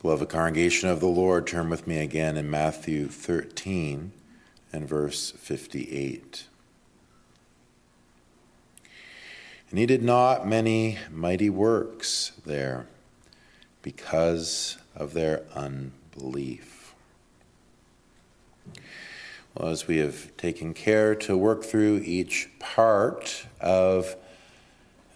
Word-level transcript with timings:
Beloved 0.00 0.28
congregation 0.28 0.88
of 0.88 1.00
the 1.00 1.08
Lord, 1.08 1.44
turn 1.44 1.68
with 1.68 1.88
me 1.88 1.98
again 1.98 2.36
in 2.36 2.48
Matthew 2.48 3.08
13 3.08 4.12
and 4.72 4.88
verse 4.88 5.32
58. 5.32 6.46
And 9.70 9.78
he 9.80 9.86
did 9.86 10.04
not 10.04 10.46
many 10.46 10.98
mighty 11.10 11.50
works 11.50 12.30
there 12.46 12.86
because 13.82 14.78
of 14.94 15.14
their 15.14 15.42
unbelief. 15.56 16.94
Well, 19.56 19.70
as 19.70 19.88
we 19.88 19.96
have 19.96 20.36
taken 20.36 20.74
care 20.74 21.16
to 21.16 21.36
work 21.36 21.64
through 21.64 22.02
each 22.04 22.50
part 22.60 23.46
of 23.60 24.14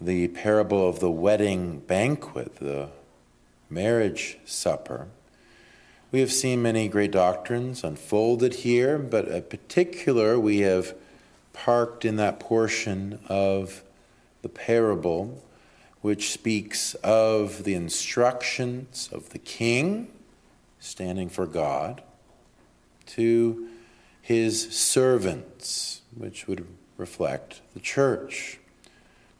the 0.00 0.26
parable 0.26 0.88
of 0.88 0.98
the 0.98 1.10
wedding 1.10 1.78
banquet, 1.78 2.56
the 2.56 2.88
marriage 3.72 4.38
supper. 4.44 5.08
We 6.10 6.20
have 6.20 6.32
seen 6.32 6.60
many 6.60 6.88
great 6.88 7.10
doctrines 7.10 7.82
unfolded 7.82 8.54
here, 8.54 8.98
but 8.98 9.28
in 9.28 9.42
particular, 9.44 10.38
we 10.38 10.58
have 10.58 10.94
parked 11.52 12.04
in 12.04 12.16
that 12.16 12.38
portion 12.38 13.18
of 13.28 13.82
the 14.42 14.48
parable 14.48 15.42
which 16.02 16.32
speaks 16.32 16.94
of 16.96 17.64
the 17.64 17.74
instructions 17.74 19.08
of 19.12 19.30
the 19.30 19.38
king, 19.38 20.08
standing 20.80 21.28
for 21.28 21.46
God, 21.46 22.02
to 23.06 23.68
his 24.20 24.76
servants, 24.76 26.02
which 26.16 26.46
would 26.46 26.66
reflect 26.96 27.62
the 27.72 27.80
church, 27.80 28.58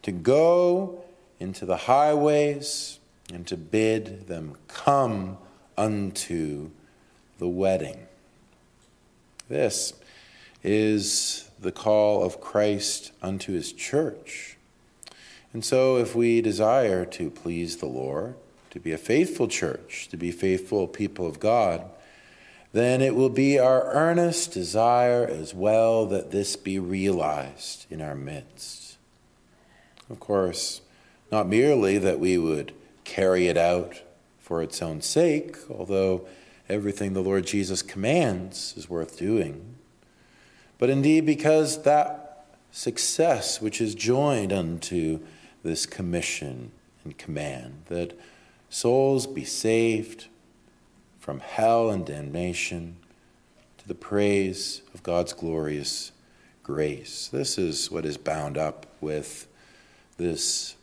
to 0.02 0.12
go 0.12 1.04
into 1.40 1.66
the 1.66 1.76
highways 1.76 3.00
and 3.32 3.46
to 3.46 3.56
bid 3.56 4.26
them 4.26 4.56
come 4.68 5.38
unto 5.76 6.70
the 7.38 7.48
wedding. 7.48 8.06
This 9.48 9.94
is 10.62 11.50
the 11.60 11.72
call 11.72 12.22
of 12.22 12.40
Christ 12.40 13.12
unto 13.20 13.52
his 13.52 13.72
church. 13.72 14.56
And 15.52 15.64
so, 15.64 15.98
if 15.98 16.14
we 16.14 16.40
desire 16.40 17.04
to 17.06 17.30
please 17.30 17.76
the 17.76 17.86
Lord, 17.86 18.36
to 18.70 18.80
be 18.80 18.92
a 18.92 18.98
faithful 18.98 19.48
church, 19.48 20.08
to 20.08 20.16
be 20.16 20.30
faithful 20.30 20.88
people 20.88 21.26
of 21.26 21.38
God, 21.38 21.84
then 22.72 23.02
it 23.02 23.14
will 23.14 23.28
be 23.28 23.58
our 23.58 23.92
earnest 23.92 24.52
desire 24.52 25.26
as 25.26 25.52
well 25.52 26.06
that 26.06 26.30
this 26.30 26.56
be 26.56 26.78
realized 26.78 27.84
in 27.90 28.00
our 28.00 28.14
midst. 28.14 28.96
Of 30.08 30.20
course, 30.20 30.80
not 31.30 31.46
merely 31.46 31.98
that 31.98 32.18
we 32.18 32.38
would 32.38 32.72
carry 33.04 33.48
it 33.48 33.56
out 33.56 34.00
for 34.38 34.62
its 34.62 34.82
own 34.82 35.00
sake, 35.00 35.56
although 35.70 36.26
everything 36.68 37.12
the 37.12 37.22
Lord 37.22 37.46
Jesus 37.46 37.82
commands 37.82 38.74
is 38.76 38.88
worth 38.88 39.18
doing. 39.18 39.76
But 40.78 40.90
indeed, 40.90 41.26
because 41.26 41.82
that 41.82 42.46
success 42.70 43.60
which 43.60 43.80
is 43.80 43.94
joined 43.94 44.52
unto 44.52 45.20
this 45.62 45.86
commission 45.86 46.72
and 47.04 47.16
command, 47.16 47.82
that 47.88 48.18
souls 48.68 49.26
be 49.26 49.44
saved 49.44 50.26
from 51.20 51.40
hell 51.40 51.90
and 51.90 52.04
damnation 52.04 52.96
to 53.78 53.86
the 53.86 53.94
praise 53.94 54.82
of 54.92 55.02
God's 55.02 55.32
glorious 55.32 56.10
grace. 56.62 57.28
This 57.28 57.58
is 57.58 57.90
what 57.90 58.04
is 58.04 58.16
bound 58.16 58.56
up 58.56 58.86
with 59.00 59.46
this 60.16 60.76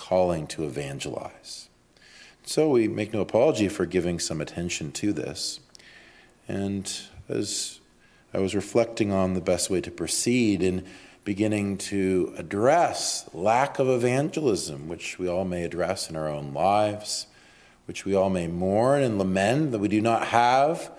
calling 0.00 0.46
to 0.48 0.64
evangelize. 0.64 1.68
So 2.42 2.70
we 2.70 2.88
make 2.88 3.12
no 3.12 3.20
apology 3.20 3.68
for 3.68 3.84
giving 3.84 4.18
some 4.18 4.40
attention 4.40 4.92
to 4.92 5.12
this. 5.12 5.60
And 6.48 6.90
as 7.28 7.80
I 8.32 8.38
was 8.38 8.54
reflecting 8.54 9.12
on 9.12 9.34
the 9.34 9.40
best 9.40 9.68
way 9.68 9.80
to 9.82 9.90
proceed 9.90 10.62
in 10.62 10.86
beginning 11.24 11.76
to 11.76 12.34
address 12.38 13.28
lack 13.34 13.78
of 13.78 13.88
evangelism, 13.88 14.88
which 14.88 15.18
we 15.18 15.28
all 15.28 15.44
may 15.44 15.64
address 15.64 16.08
in 16.08 16.16
our 16.16 16.28
own 16.28 16.54
lives, 16.54 17.26
which 17.84 18.04
we 18.06 18.14
all 18.14 18.30
may 18.30 18.46
mourn 18.46 19.02
and 19.02 19.18
lament 19.18 19.70
that 19.70 19.80
we 19.80 19.88
do 19.88 20.00
not 20.00 20.28
have 20.28 20.90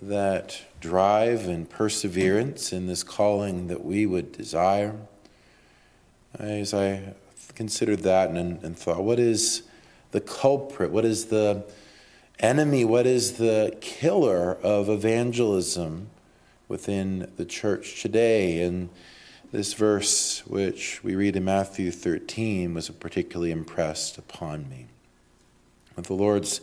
that 0.00 0.60
drive 0.80 1.46
and 1.46 1.70
perseverance 1.70 2.72
in 2.72 2.86
this 2.86 3.04
calling 3.04 3.68
that 3.68 3.84
we 3.84 4.04
would 4.04 4.32
desire. 4.32 4.96
As 6.38 6.74
I 6.74 7.14
considered 7.54 8.00
that 8.00 8.30
and, 8.30 8.62
and 8.62 8.78
thought, 8.78 9.02
what 9.04 9.18
is 9.18 9.62
the 10.10 10.20
culprit? 10.20 10.90
What 10.90 11.04
is 11.04 11.26
the 11.26 11.64
enemy? 12.38 12.84
What 12.84 13.06
is 13.06 13.34
the 13.34 13.76
killer 13.80 14.54
of 14.62 14.88
evangelism 14.88 16.08
within 16.68 17.30
the 17.36 17.44
church 17.44 18.02
today? 18.02 18.62
And 18.62 18.90
this 19.52 19.74
verse, 19.74 20.46
which 20.46 21.04
we 21.04 21.14
read 21.14 21.36
in 21.36 21.44
Matthew 21.44 21.90
13, 21.90 22.72
was 22.72 22.88
particularly 22.88 23.50
impressed 23.50 24.16
upon 24.16 24.68
me. 24.68 24.86
With 25.94 26.06
the 26.06 26.14
Lord's 26.14 26.62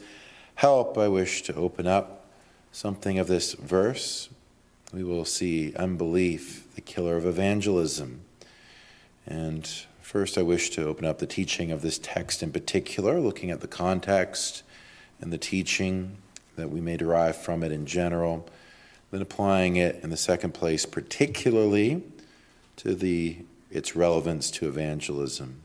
help, 0.56 0.98
I 0.98 1.08
wish 1.08 1.44
to 1.44 1.56
open 1.56 1.86
up 1.86 2.26
something 2.72 3.20
of 3.20 3.28
this 3.28 3.54
verse. 3.54 4.30
We 4.92 5.04
will 5.04 5.26
see 5.26 5.76
unbelief, 5.76 6.74
the 6.74 6.82
killer 6.82 7.16
of 7.16 7.26
evangelism. 7.26 8.22
And 9.28 9.70
First, 10.10 10.40
I 10.40 10.42
wish 10.42 10.72
to 10.72 10.88
open 10.88 11.06
up 11.06 11.20
the 11.20 11.28
teaching 11.28 11.72
of 11.72 11.84
this 11.84 12.00
text 12.00 12.42
in 12.42 12.52
particular, 12.52 13.20
looking 13.20 13.52
at 13.52 13.62
the 13.62 13.68
context 13.68 14.64
and 15.22 15.32
the 15.32 15.38
teaching 15.38 16.18
that 16.56 16.72
we 16.72 16.82
may 16.82 16.98
derive 16.98 17.36
from 17.38 17.62
it 17.62 17.72
in 17.72 17.86
general, 17.86 18.50
then 19.12 19.22
applying 19.22 19.76
it 19.76 20.00
in 20.02 20.10
the 20.10 20.18
second 20.18 20.56
place, 20.56 20.84
particularly 20.84 22.02
to 22.78 22.96
the, 22.96 23.38
its 23.70 23.96
relevance 23.96 24.50
to 24.50 24.68
evangelism. 24.68 25.62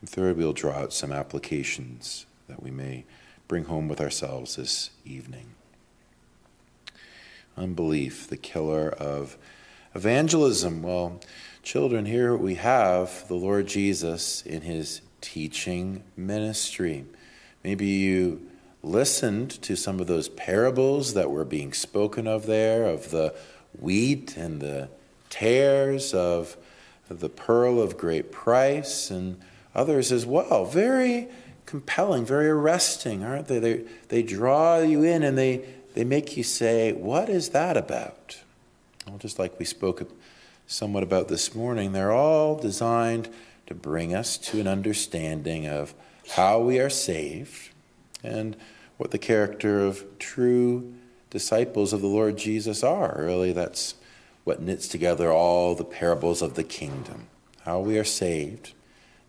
And 0.00 0.08
third, 0.08 0.38
we'll 0.38 0.54
draw 0.54 0.72
out 0.72 0.94
some 0.94 1.12
applications 1.12 2.24
that 2.48 2.62
we 2.62 2.70
may 2.70 3.04
bring 3.46 3.64
home 3.64 3.88
with 3.88 4.00
ourselves 4.00 4.56
this 4.56 4.88
evening. 5.04 5.48
Unbelief, 7.58 8.26
the 8.26 8.38
killer 8.38 8.88
of 8.88 9.36
evangelism. 9.96 10.82
Well, 10.82 11.20
Children, 11.66 12.06
here 12.06 12.36
we 12.36 12.54
have 12.54 13.26
the 13.26 13.34
Lord 13.34 13.66
Jesus 13.66 14.40
in 14.42 14.60
his 14.60 15.00
teaching 15.20 16.04
ministry. 16.16 17.06
Maybe 17.64 17.86
you 17.86 18.48
listened 18.84 19.50
to 19.62 19.74
some 19.74 19.98
of 19.98 20.06
those 20.06 20.28
parables 20.28 21.14
that 21.14 21.28
were 21.28 21.44
being 21.44 21.72
spoken 21.72 22.28
of 22.28 22.46
there, 22.46 22.84
of 22.84 23.10
the 23.10 23.34
wheat 23.80 24.36
and 24.36 24.60
the 24.60 24.90
tares, 25.28 26.14
of 26.14 26.56
the 27.08 27.28
pearl 27.28 27.82
of 27.82 27.98
great 27.98 28.30
price, 28.30 29.10
and 29.10 29.40
others 29.74 30.12
as 30.12 30.24
well. 30.24 30.66
Very 30.66 31.26
compelling, 31.66 32.24
very 32.24 32.48
arresting, 32.48 33.24
aren't 33.24 33.48
they? 33.48 33.58
They, 33.58 33.84
they 34.06 34.22
draw 34.22 34.78
you 34.78 35.02
in 35.02 35.24
and 35.24 35.36
they, 35.36 35.64
they 35.94 36.04
make 36.04 36.36
you 36.36 36.44
say, 36.44 36.92
What 36.92 37.28
is 37.28 37.48
that 37.48 37.76
about? 37.76 38.38
Well, 39.06 39.18
just 39.18 39.38
like 39.38 39.58
we 39.58 39.64
spoke 39.64 40.10
somewhat 40.66 41.02
about 41.02 41.28
this 41.28 41.54
morning, 41.54 41.92
they're 41.92 42.12
all 42.12 42.56
designed 42.56 43.28
to 43.66 43.74
bring 43.74 44.14
us 44.14 44.36
to 44.38 44.60
an 44.60 44.66
understanding 44.66 45.66
of 45.66 45.94
how 46.30 46.58
we 46.58 46.80
are 46.80 46.90
saved 46.90 47.70
and 48.24 48.56
what 48.96 49.12
the 49.12 49.18
character 49.18 49.80
of 49.80 50.04
true 50.18 50.94
disciples 51.30 51.92
of 51.92 52.00
the 52.00 52.08
Lord 52.08 52.36
Jesus 52.36 52.82
are. 52.82 53.16
Really, 53.18 53.52
that's 53.52 53.94
what 54.44 54.60
knits 54.60 54.88
together 54.88 55.30
all 55.30 55.74
the 55.74 55.84
parables 55.84 56.42
of 56.42 56.54
the 56.54 56.64
kingdom 56.64 57.28
how 57.66 57.80
we 57.80 57.98
are 57.98 58.04
saved 58.04 58.72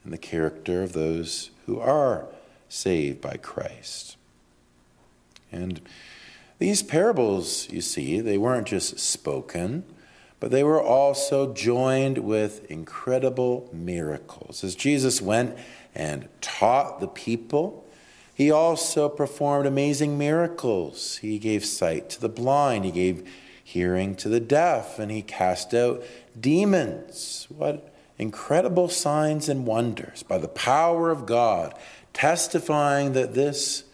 and 0.03 0.13
the 0.13 0.17
character 0.17 0.83
of 0.83 0.93
those 0.93 1.49
who 1.65 1.79
are 1.79 2.27
saved 2.69 3.19
by 3.19 3.35
Christ. 3.35 4.15
And 5.51 5.81
these 6.59 6.83
parables, 6.83 7.69
you 7.71 7.81
see, 7.81 8.19
they 8.19 8.37
weren't 8.37 8.67
just 8.67 8.99
spoken 8.99 9.83
but 10.39 10.51
they 10.51 10.63
were 10.63 10.81
also 10.81 11.53
joined 11.53 12.19
with 12.19 12.69
incredible 12.69 13.69
miracles. 13.73 14.63
As 14.63 14.75
Jesus 14.75 15.21
went 15.21 15.57
and 15.95 16.27
taught 16.41 16.99
the 16.99 17.07
people, 17.07 17.85
he 18.33 18.51
also 18.51 19.09
performed 19.09 19.65
amazing 19.65 20.17
miracles. 20.17 21.17
He 21.17 21.39
gave 21.39 21.65
sight 21.65 22.09
to 22.11 22.21
the 22.21 22.29
blind, 22.29 22.85
he 22.85 22.91
gave 22.91 23.27
hearing 23.63 24.15
to 24.15 24.29
the 24.29 24.39
deaf, 24.39 24.99
and 24.99 25.11
he 25.11 25.23
cast 25.23 25.73
out 25.73 26.03
demons. 26.39 27.47
What 27.49 27.93
incredible 28.19 28.89
signs 28.89 29.49
and 29.49 29.65
wonders 29.65 30.21
by 30.21 30.37
the 30.37 30.47
power 30.47 31.09
of 31.09 31.25
God, 31.25 31.73
testifying 32.13 33.13
that 33.13 33.33
this 33.33 33.85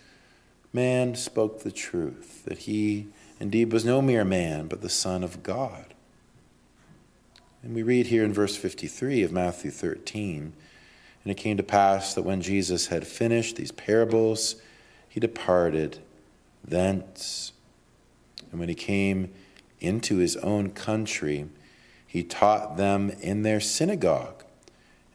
man 0.74 1.16
spoke 1.16 1.64
the 1.64 1.72
truth, 1.72 2.33
that 2.46 2.60
he 2.60 3.08
indeed 3.40 3.72
was 3.72 3.86
no 3.86 4.02
mere 4.02 4.26
man, 4.26 4.68
but 4.68 4.82
the 4.82 4.90
Son 4.90 5.24
of 5.24 5.44
God. 5.44 5.94
And 7.62 7.74
we 7.74 7.84
read 7.84 8.08
here 8.08 8.24
in 8.24 8.34
verse 8.34 8.56
53 8.56 9.24
of 9.24 9.32
Matthew 9.32 9.72
13 9.72 10.54
And 11.24 11.32
it 11.32 11.36
came 11.36 11.58
to 11.58 11.64
pass 11.64 12.14
that 12.14 12.24
when 12.24 12.42
Jesus 12.42 12.88
had 12.88 13.08
finished 13.08 13.56
these 13.56 13.72
parables, 13.72 14.58
he 15.08 15.20
departed 15.20 16.00
thence. 16.64 17.54
And 18.52 18.60
when 18.60 18.70
he 18.70 18.76
came 18.76 19.34
into 19.80 20.18
his 20.18 20.36
own 20.38 20.72
country, 20.72 21.48
he 22.06 22.24
taught 22.24 22.78
them 22.78 23.10
in 23.22 23.44
their 23.44 23.60
synagogue, 23.60 24.44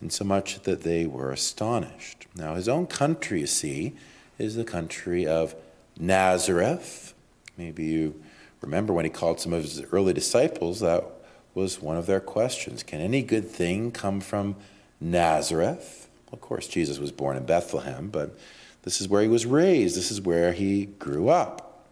insomuch 0.00 0.62
that 0.62 0.82
they 0.82 1.06
were 1.06 1.30
astonished. 1.30 2.26
Now, 2.34 2.54
his 2.54 2.68
own 2.68 2.86
country, 2.86 3.40
you 3.40 3.46
see, 3.46 3.94
is 4.38 4.54
the 4.54 4.64
country 4.64 5.26
of 5.26 5.54
Nazareth. 5.98 7.14
Maybe 7.58 7.86
you 7.86 8.22
remember 8.60 8.92
when 8.92 9.04
he 9.04 9.10
called 9.10 9.40
some 9.40 9.52
of 9.52 9.64
his 9.64 9.82
early 9.92 10.12
disciples, 10.12 10.78
that 10.78 11.04
was 11.54 11.82
one 11.82 11.96
of 11.96 12.06
their 12.06 12.20
questions. 12.20 12.84
Can 12.84 13.00
any 13.00 13.20
good 13.20 13.50
thing 13.50 13.90
come 13.90 14.20
from 14.20 14.54
Nazareth? 15.00 16.08
Of 16.32 16.40
course, 16.40 16.68
Jesus 16.68 17.00
was 17.00 17.10
born 17.10 17.36
in 17.36 17.44
Bethlehem, 17.44 18.10
but 18.10 18.38
this 18.82 19.00
is 19.00 19.08
where 19.08 19.22
he 19.22 19.28
was 19.28 19.44
raised, 19.44 19.96
this 19.96 20.12
is 20.12 20.20
where 20.20 20.52
he 20.52 20.86
grew 20.86 21.28
up. 21.28 21.84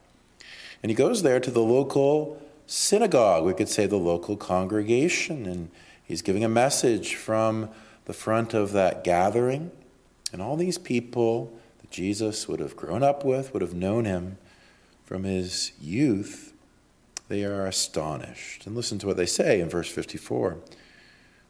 And 0.84 0.90
he 0.90 0.94
goes 0.94 1.22
there 1.22 1.40
to 1.40 1.50
the 1.50 1.62
local 1.62 2.40
synagogue, 2.68 3.44
we 3.44 3.52
could 3.52 3.68
say 3.68 3.86
the 3.86 3.96
local 3.96 4.36
congregation, 4.36 5.46
and 5.46 5.70
he's 6.04 6.22
giving 6.22 6.44
a 6.44 6.48
message 6.48 7.16
from 7.16 7.70
the 8.04 8.12
front 8.12 8.54
of 8.54 8.70
that 8.72 9.02
gathering. 9.02 9.72
And 10.32 10.40
all 10.40 10.56
these 10.56 10.78
people 10.78 11.58
that 11.80 11.90
Jesus 11.90 12.46
would 12.46 12.60
have 12.60 12.76
grown 12.76 13.02
up 13.02 13.24
with, 13.24 13.52
would 13.52 13.62
have 13.62 13.74
known 13.74 14.04
him 14.04 14.38
from 15.06 15.22
his 15.22 15.72
youth, 15.80 16.52
they 17.28 17.44
are 17.44 17.64
astonished. 17.64 18.66
And 18.66 18.76
listen 18.76 18.98
to 18.98 19.06
what 19.06 19.16
they 19.16 19.26
say 19.26 19.60
in 19.60 19.70
verse 19.70 19.90
54 19.90 20.58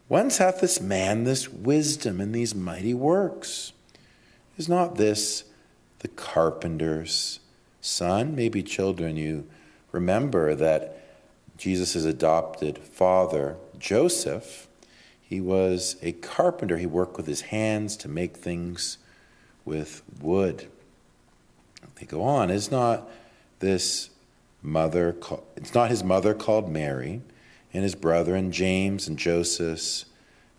Whence 0.09 0.39
hath 0.39 0.61
this 0.61 0.81
man 0.81 1.25
this 1.25 1.49
wisdom 1.49 2.21
and 2.21 2.33
these 2.33 2.55
mighty 2.55 2.95
works? 2.95 3.73
Is 4.57 4.69
not 4.69 4.95
this 4.95 5.45
the 5.99 6.09
carpenter's 6.09 7.41
son? 7.81 8.37
Maybe, 8.37 8.63
children, 8.63 9.17
you 9.17 9.49
remember 9.91 10.55
that 10.55 11.03
Jesus' 11.57 12.05
adopted 12.05 12.79
father, 12.79 13.57
Joseph, 13.79 14.69
he 15.21 15.41
was 15.41 15.97
a 16.03 16.13
carpenter. 16.13 16.77
He 16.77 16.87
worked 16.87 17.17
with 17.17 17.27
his 17.27 17.41
hands 17.41 17.97
to 17.97 18.09
make 18.09 18.37
things 18.37 18.99
with 19.65 20.03
wood. 20.21 20.69
They 21.97 22.07
go 22.07 22.23
on. 22.23 22.51
Is 22.51 22.71
not 22.71 23.09
this 23.67 24.11
mother, 24.63 25.17
it's 25.57 25.75
not 25.75 25.91
his 25.91 26.05
mother 26.05 26.35
called 26.35 26.71
Mary, 26.71 27.21
and 27.73 27.83
his 27.83 27.97
brethren 27.97 28.53
James 28.53 29.09
and 29.09 29.19
Joseph 29.19 30.05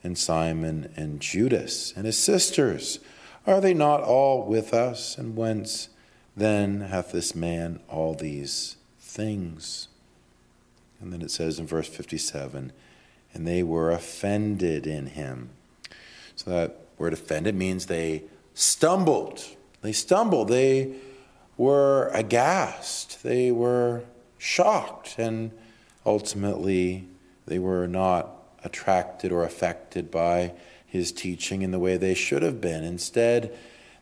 and 0.03 0.17
Simon 0.17 0.91
and 0.97 1.21
Judas, 1.21 1.93
and 1.95 2.05
his 2.05 2.17
sisters. 2.17 2.99
Are 3.45 3.61
they 3.61 3.73
not 3.73 4.01
all 4.01 4.43
with 4.43 4.73
us? 4.73 5.17
And 5.17 5.37
whence 5.37 5.87
then 6.35 6.81
hath 6.81 7.13
this 7.13 7.33
man 7.33 7.79
all 7.87 8.13
these 8.13 8.75
things? 8.99 9.87
And 10.99 11.13
then 11.13 11.21
it 11.21 11.31
says 11.31 11.59
in 11.59 11.65
verse 11.65 11.87
57 11.87 12.73
and 13.33 13.47
they 13.47 13.63
were 13.63 13.91
offended 13.91 14.85
in 14.85 15.07
him. 15.07 15.49
So 16.35 16.51
that 16.51 16.77
word 16.97 17.13
offended 17.13 17.55
means 17.55 17.85
they 17.85 18.23
stumbled. 18.53 19.45
They 19.81 19.93
stumbled. 19.93 20.49
They 20.49 20.95
were 21.57 22.09
aghast. 22.13 23.23
They 23.23 23.51
were 23.51 24.03
shocked. 24.37 25.15
And 25.17 25.51
ultimately, 26.05 27.07
they 27.45 27.59
were 27.59 27.87
not 27.87 28.29
attracted 28.63 29.31
or 29.31 29.43
affected 29.43 30.11
by 30.11 30.53
his 30.85 31.11
teaching 31.11 31.61
in 31.61 31.71
the 31.71 31.79
way 31.79 31.97
they 31.97 32.13
should 32.13 32.43
have 32.43 32.61
been. 32.61 32.83
Instead, 32.83 33.55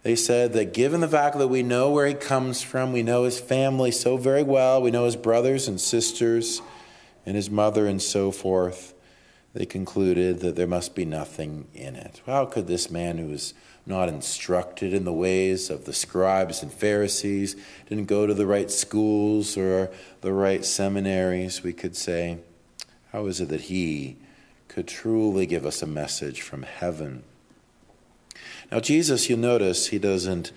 they 0.04 0.16
said 0.16 0.54
that 0.54 0.74
given 0.74 1.02
the 1.02 1.08
fact 1.08 1.38
that 1.40 1.48
we 1.48 1.64
know 1.64 1.90
where 1.90 2.06
he 2.06 2.14
comes 2.14 2.62
from, 2.62 2.94
we 2.94 3.02
know 3.02 3.24
his 3.24 3.40
family 3.40 3.90
so 3.90 4.18
very 4.18 4.44
well, 4.44 4.82
we 4.82 4.92
know 4.92 5.06
his 5.06 5.16
brothers 5.16 5.68
and 5.68 5.82
sisters 5.82 6.62
and 7.26 7.36
his 7.36 7.50
mother 7.50 7.88
and 7.88 8.02
so 8.02 8.30
forth, 8.30 8.94
they 9.54 9.66
concluded 9.66 10.42
that 10.42 10.56
there 10.56 10.68
must 10.68 10.94
be 10.94 11.06
nothing 11.06 11.68
in 11.74 11.96
it. 11.96 12.22
How 12.28 12.46
could 12.46 12.68
this 12.68 12.92
man 12.92 13.18
who 13.18 13.28
was 13.28 13.56
not 13.86 14.10
instructed 14.10 14.94
in 14.94 15.06
the 15.06 15.14
ways 15.14 15.70
of 15.70 15.86
the 15.86 15.94
scribes 15.94 16.64
and 16.64 16.74
Pharisees, 16.74 17.56
didn't 17.88 18.06
go 18.06 18.26
to 18.26 18.34
the 18.34 18.48
right 18.48 18.72
schools 18.72 19.58
or 19.58 19.92
the 20.22 20.34
right 20.34 20.66
seminaries, 20.66 21.64
we 21.64 21.74
could 21.74 21.96
say, 21.96 22.40
how 23.12 23.28
is 23.28 23.40
it 23.40 23.50
that 23.50 23.62
he 23.62 24.18
could 24.68 24.88
truly 24.88 25.46
give 25.46 25.66
us 25.66 25.82
a 25.82 25.88
message 25.88 26.42
from 26.42 26.64
heaven? 26.64 27.24
Now, 28.72 28.80
Jesus, 28.80 29.30
you'll 29.30 29.40
notice, 29.40 29.88
he 29.88 30.00
doesn't 30.00 30.52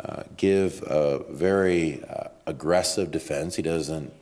uh, 0.00 0.24
give 0.36 0.82
a 0.82 1.22
very 1.30 2.02
uh, 2.04 2.28
aggressive 2.46 3.10
defense. 3.10 3.56
He 3.56 3.62
doesn't 3.62 4.12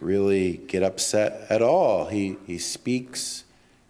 really 0.00 0.56
get 0.56 0.82
upset 0.82 1.46
at 1.50 1.60
all. 1.60 2.06
He, 2.06 2.36
he 2.46 2.58
speaks 2.58 3.44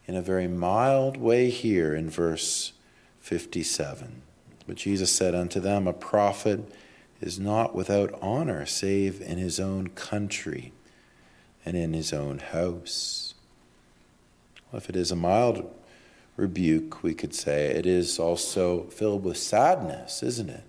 in 0.06 0.16
a 0.16 0.22
very 0.22 0.48
mild 0.48 1.18
way 1.18 1.50
here 1.50 1.94
in 1.94 2.08
verse 2.08 2.72
57. 3.28 4.22
But 4.66 4.76
Jesus 4.76 5.12
said 5.12 5.34
unto 5.34 5.60
them, 5.60 5.86
A 5.86 5.92
prophet 5.92 6.60
is 7.20 7.38
not 7.38 7.74
without 7.74 8.18
honor 8.22 8.64
save 8.64 9.20
in 9.20 9.36
his 9.36 9.60
own 9.60 9.88
country 9.88 10.72
and 11.62 11.76
in 11.76 11.92
his 11.92 12.14
own 12.14 12.38
house. 12.38 13.34
Well, 14.72 14.78
if 14.78 14.88
it 14.88 14.96
is 14.96 15.12
a 15.12 15.16
mild 15.16 15.70
rebuke, 16.38 17.02
we 17.02 17.12
could 17.12 17.34
say 17.34 17.66
it 17.66 17.84
is 17.84 18.18
also 18.18 18.84
filled 18.84 19.24
with 19.24 19.36
sadness, 19.36 20.22
isn't 20.22 20.48
it? 20.48 20.64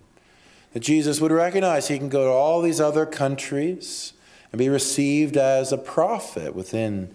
That 0.74 0.80
Jesus 0.80 1.18
would 1.18 1.32
recognize 1.32 1.88
he 1.88 1.96
can 1.96 2.10
go 2.10 2.24
to 2.24 2.30
all 2.30 2.60
these 2.60 2.80
other 2.80 3.06
countries 3.06 4.12
and 4.52 4.58
be 4.58 4.68
received 4.68 5.38
as 5.38 5.72
a 5.72 5.78
prophet 5.78 6.54
within 6.54 7.14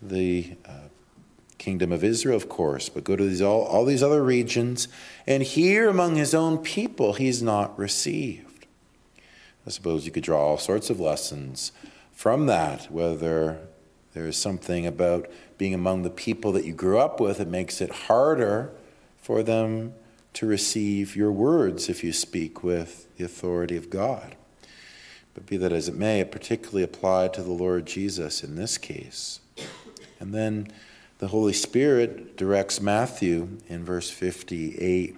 the 0.00 0.56
uh, 0.64 0.88
kingdom 1.58 1.92
of 1.92 2.04
Israel, 2.04 2.36
of 2.36 2.48
course, 2.48 2.88
but 2.88 3.04
go 3.04 3.16
to 3.16 3.24
these, 3.24 3.42
all, 3.42 3.62
all 3.64 3.84
these 3.84 4.02
other 4.02 4.22
regions, 4.22 4.88
and 5.26 5.42
here 5.42 5.88
among 5.88 6.14
his 6.14 6.34
own 6.34 6.58
people, 6.58 7.14
he's 7.14 7.42
not 7.42 7.76
received. 7.78 8.66
I 9.66 9.70
suppose 9.70 10.06
you 10.06 10.12
could 10.12 10.22
draw 10.22 10.40
all 10.40 10.58
sorts 10.58 10.88
of 10.88 10.98
lessons 11.00 11.72
from 12.12 12.46
that, 12.46 12.90
whether 12.90 13.58
there 14.14 14.26
is 14.26 14.36
something 14.36 14.86
about 14.86 15.28
being 15.58 15.74
among 15.74 16.02
the 16.02 16.10
people 16.10 16.52
that 16.52 16.64
you 16.64 16.72
grew 16.72 16.98
up 16.98 17.20
with 17.20 17.38
that 17.38 17.48
makes 17.48 17.80
it 17.80 17.90
harder 17.90 18.72
for 19.16 19.42
them 19.42 19.94
to 20.32 20.46
receive 20.46 21.16
your 21.16 21.32
words 21.32 21.88
if 21.88 22.02
you 22.02 22.12
speak 22.12 22.62
with 22.62 23.14
the 23.16 23.24
authority 23.24 23.76
of 23.76 23.90
God. 23.90 24.36
But 25.34 25.46
be 25.46 25.56
that 25.58 25.72
as 25.72 25.88
it 25.88 25.94
may, 25.94 26.20
it 26.20 26.32
particularly 26.32 26.82
applied 26.82 27.34
to 27.34 27.42
the 27.42 27.52
Lord 27.52 27.86
Jesus 27.86 28.42
in 28.42 28.56
this 28.56 28.78
case. 28.78 29.40
And 30.18 30.34
then 30.34 30.68
the 31.18 31.28
Holy 31.28 31.52
Spirit 31.52 32.36
directs 32.36 32.80
Matthew 32.80 33.58
in 33.68 33.84
verse 33.84 34.08
58 34.08 35.16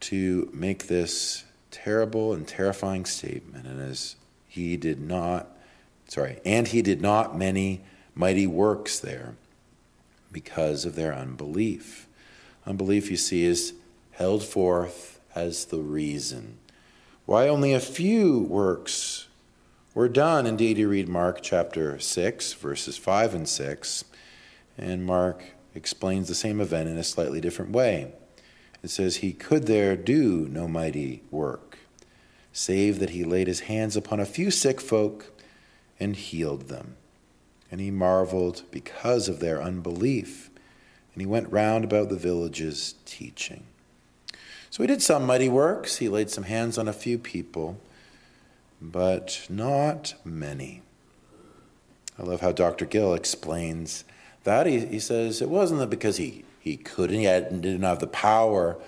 to 0.00 0.50
make 0.52 0.88
this 0.88 1.44
terrible 1.70 2.32
and 2.32 2.46
terrifying 2.46 3.04
statement. 3.04 3.66
And 3.66 3.80
as 3.80 4.16
he 4.48 4.76
did 4.76 5.00
not, 5.00 5.48
sorry, 6.08 6.40
and 6.44 6.68
he 6.68 6.82
did 6.82 7.00
not 7.00 7.38
many 7.38 7.82
mighty 8.14 8.46
works 8.46 8.98
there 8.98 9.36
because 10.32 10.84
of 10.84 10.96
their 10.96 11.14
unbelief. 11.14 12.08
Unbelief, 12.66 13.08
you 13.10 13.16
see, 13.16 13.44
is 13.44 13.74
held 14.12 14.42
forth 14.42 15.20
as 15.34 15.66
the 15.66 15.78
reason. 15.78 16.58
Why 17.24 17.46
only 17.46 17.72
a 17.72 17.80
few 17.80 18.40
works 18.40 19.28
were 19.94 20.08
done? 20.08 20.44
Indeed, 20.44 20.78
you 20.78 20.88
read 20.88 21.08
Mark 21.08 21.38
chapter 21.40 22.00
6, 22.00 22.52
verses 22.54 22.96
5 22.96 23.34
and 23.34 23.48
6 23.48 24.04
and 24.76 25.04
Mark 25.04 25.44
explains 25.74 26.28
the 26.28 26.34
same 26.34 26.60
event 26.60 26.88
in 26.88 26.96
a 26.96 27.04
slightly 27.04 27.40
different 27.40 27.72
way. 27.72 28.12
It 28.82 28.90
says, 28.90 29.16
He 29.16 29.32
could 29.32 29.66
there 29.66 29.96
do 29.96 30.48
no 30.50 30.68
mighty 30.68 31.22
work, 31.30 31.78
save 32.52 32.98
that 33.00 33.10
he 33.10 33.24
laid 33.24 33.46
his 33.46 33.60
hands 33.60 33.96
upon 33.96 34.20
a 34.20 34.26
few 34.26 34.50
sick 34.50 34.80
folk 34.80 35.32
and 35.98 36.16
healed 36.16 36.68
them. 36.68 36.96
And 37.70 37.80
he 37.80 37.90
marveled 37.90 38.62
because 38.70 39.28
of 39.28 39.40
their 39.40 39.62
unbelief. 39.62 40.50
And 41.14 41.20
he 41.20 41.26
went 41.26 41.50
round 41.50 41.84
about 41.84 42.08
the 42.08 42.16
villages 42.16 42.94
teaching. 43.04 43.64
So 44.70 44.82
he 44.82 44.86
did 44.86 45.02
some 45.02 45.24
mighty 45.24 45.48
works. 45.48 45.98
He 45.98 46.08
laid 46.08 46.30
some 46.30 46.44
hands 46.44 46.78
on 46.78 46.88
a 46.88 46.92
few 46.92 47.16
people, 47.16 47.78
but 48.82 49.46
not 49.48 50.14
many. 50.24 50.82
I 52.18 52.22
love 52.22 52.40
how 52.40 52.52
Dr. 52.52 52.84
Gill 52.84 53.14
explains 53.14 54.04
that, 54.44 54.66
he, 54.66 54.86
he 54.86 55.00
says 55.00 55.42
it 55.42 55.50
wasn't 55.50 55.80
that 55.80 55.90
because 55.90 56.16
he, 56.16 56.44
he 56.60 56.76
couldn't, 56.76 57.18
he 57.18 57.24
had, 57.24 57.60
didn't 57.60 57.82
have 57.82 57.98
the 57.98 58.06
power 58.06 58.78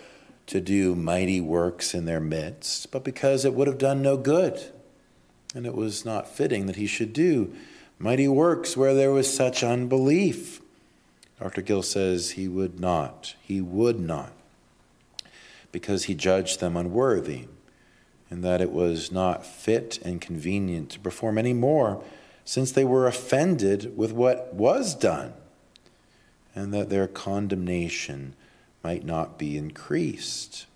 to 0.46 0.60
do 0.60 0.94
mighty 0.94 1.40
works 1.40 1.92
in 1.94 2.04
their 2.04 2.20
midst, 2.20 2.90
but 2.92 3.02
because 3.02 3.44
it 3.44 3.52
would 3.54 3.66
have 3.66 3.78
done 3.78 4.00
no 4.00 4.16
good. 4.16 4.72
And 5.54 5.66
it 5.66 5.75
was 5.75 6.04
not 6.04 6.28
fitting 6.28 6.66
that 6.66 6.76
he 6.76 6.86
should 6.86 7.12
do 7.12 7.52
mighty 7.98 8.28
works 8.28 8.76
where 8.76 8.94
there 8.94 9.10
was 9.10 9.32
such 9.34 9.64
unbelief. 9.64 10.60
Dr. 11.40 11.62
Gill 11.62 11.82
says 11.82 12.32
he 12.32 12.46
would 12.46 12.78
not. 12.78 13.34
He 13.42 13.60
would 13.60 13.98
not. 13.98 14.32
Because 15.72 16.04
he 16.04 16.14
judged 16.14 16.60
them 16.60 16.76
unworthy. 16.76 17.46
and 18.30 18.42
that 18.42 18.60
it 18.60 18.72
was 18.72 19.12
not 19.12 19.46
fit 19.46 19.98
and 20.04 20.20
convenient 20.20 20.90
to 20.90 21.00
perform 21.00 21.38
any 21.38 21.52
more, 21.52 22.02
since 22.44 22.72
they 22.72 22.84
were 22.84 23.06
offended 23.06 23.96
with 23.96 24.12
what 24.12 24.52
was 24.54 24.94
done, 24.94 25.32
and 26.56 26.72
that 26.75 26.88
their 26.88 27.06
condemnation 27.06 28.34
might 28.82 29.04
not 29.04 29.38
be 29.38 29.56
increased. 29.58 30.66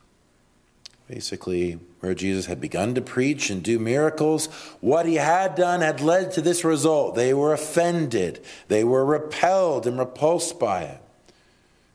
Basically, 1.09 1.81
where 1.99 2.15
Jesus 2.15 2.47
had 2.47 2.61
begun 2.61 2.95
to 2.95 3.01
preach 3.01 3.51
and 3.51 3.63
do 3.63 3.79
miracles, 3.79 4.47
what 4.81 5.07
he 5.07 5.17
had 5.17 5.57
done 5.57 5.81
had 5.81 6.01
led 6.01 6.31
to 6.33 6.41
this 6.41 6.63
result. 6.63 7.17
They 7.17 7.35
were 7.35 7.53
offended, 7.53 8.45
they 8.69 8.85
were 8.85 9.05
repelled 9.05 9.87
and 9.87 9.99
repulsed 9.99 10.61
by 10.61 10.83
it. 10.83 11.01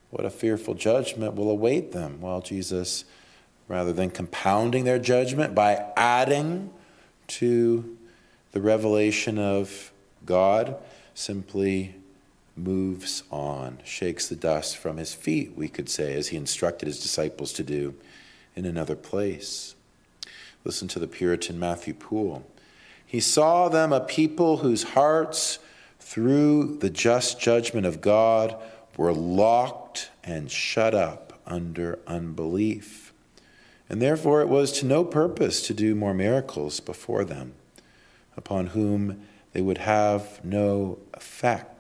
What 0.10 0.26
a 0.26 0.30
fearful 0.30 0.74
judgment 0.74 1.36
will 1.36 1.50
await 1.50 1.92
them. 1.92 2.22
while 2.22 2.42
Jesus 2.42 3.06
rather 3.68 3.94
than 3.94 4.12
compounding 4.12 4.84
their 4.84 5.00
judgment 5.00 5.56
by 5.56 5.86
adding 5.96 6.72
to 7.28 7.98
the 8.52 8.62
revelation 8.62 9.40
of 9.40 9.92
God, 10.26 10.76
simply 11.14 11.96
moves 12.56 13.24
on, 13.32 13.80
shakes 13.84 14.28
the 14.28 14.36
dust 14.36 14.78
from 14.78 14.98
his 14.98 15.14
feet, 15.14 15.54
we 15.56 15.68
could 15.68 15.90
say, 15.90 16.14
as 16.14 16.30
he 16.30 16.38
instructed 16.38 16.88
his 16.88 17.02
disciples 17.02 17.52
to 17.54 17.64
do 17.64 17.96
in 18.56 18.66
another 18.66 18.96
place. 18.96 19.76
Listen 20.64 20.88
to 20.88 21.00
the 21.00 21.08
Puritan 21.08 21.60
Matthew 21.60 21.94
Poole. 21.94 22.46
He 23.06 23.20
saw 23.20 23.70
them 23.70 23.94
a 23.94 24.00
people 24.00 24.58
whose 24.58 24.84
hearts, 24.84 25.60
through 26.00 26.78
the 26.78 26.90
just 26.90 27.40
judgment 27.40 27.86
of 27.86 28.02
God, 28.02 28.56
were 28.98 29.14
locked 29.14 30.10
and 30.24 30.50
shut 30.50 30.96
up 30.96 31.40
under 31.46 32.00
unbelief 32.08 33.06
and 33.90 34.02
therefore 34.02 34.42
it 34.42 34.50
was 34.50 34.72
to 34.74 34.86
no 34.86 35.04
purpose 35.04 35.66
to 35.68 35.74
do 35.74 35.96
more 35.96 36.14
miracles 36.14 36.80
before 36.80 37.24
them, 37.24 37.54
upon 38.36 38.68
whom 38.68 39.26
they 39.54 39.62
would 39.62 39.78
have 39.80 40.44
no 40.44 40.98
effect. 41.14 41.75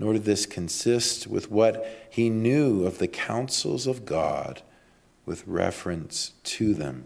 Nor 0.00 0.14
did 0.14 0.24
this 0.24 0.46
consist 0.46 1.26
with 1.26 1.50
what 1.50 2.08
he 2.08 2.30
knew 2.30 2.86
of 2.86 2.96
the 2.96 3.06
counsels 3.06 3.86
of 3.86 4.06
God 4.06 4.62
with 5.26 5.46
reference 5.46 6.32
to 6.44 6.72
them. 6.72 7.04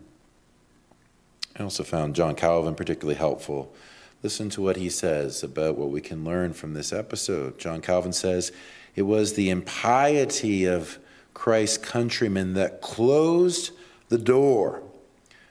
I 1.59 1.65
also 1.65 1.83
found 1.83 2.15
John 2.15 2.37
Calvin 2.37 2.77
particularly 2.77 3.19
helpful. 3.19 3.75
Listen 4.23 4.49
to 4.51 4.63
what 4.63 4.77
he 4.77 4.89
says 4.89 5.43
about 5.43 5.77
what 5.77 5.91
we 5.91 6.01
can 6.01 6.25
learn 6.25 6.53
from 6.53 6.75
this 6.75 6.93
episode. 6.93 7.59
John 7.59 7.81
Calvin 7.81 8.13
says, 8.13 8.53
It 8.95 9.03
was 9.03 9.33
the 9.33 9.51
impiety 9.51 10.65
of 10.65 11.01
Christ's 11.35 11.79
countrymen 11.79 12.55
that 12.55 12.81
closed 12.81 13.73
the 14.09 14.19
door 14.19 14.85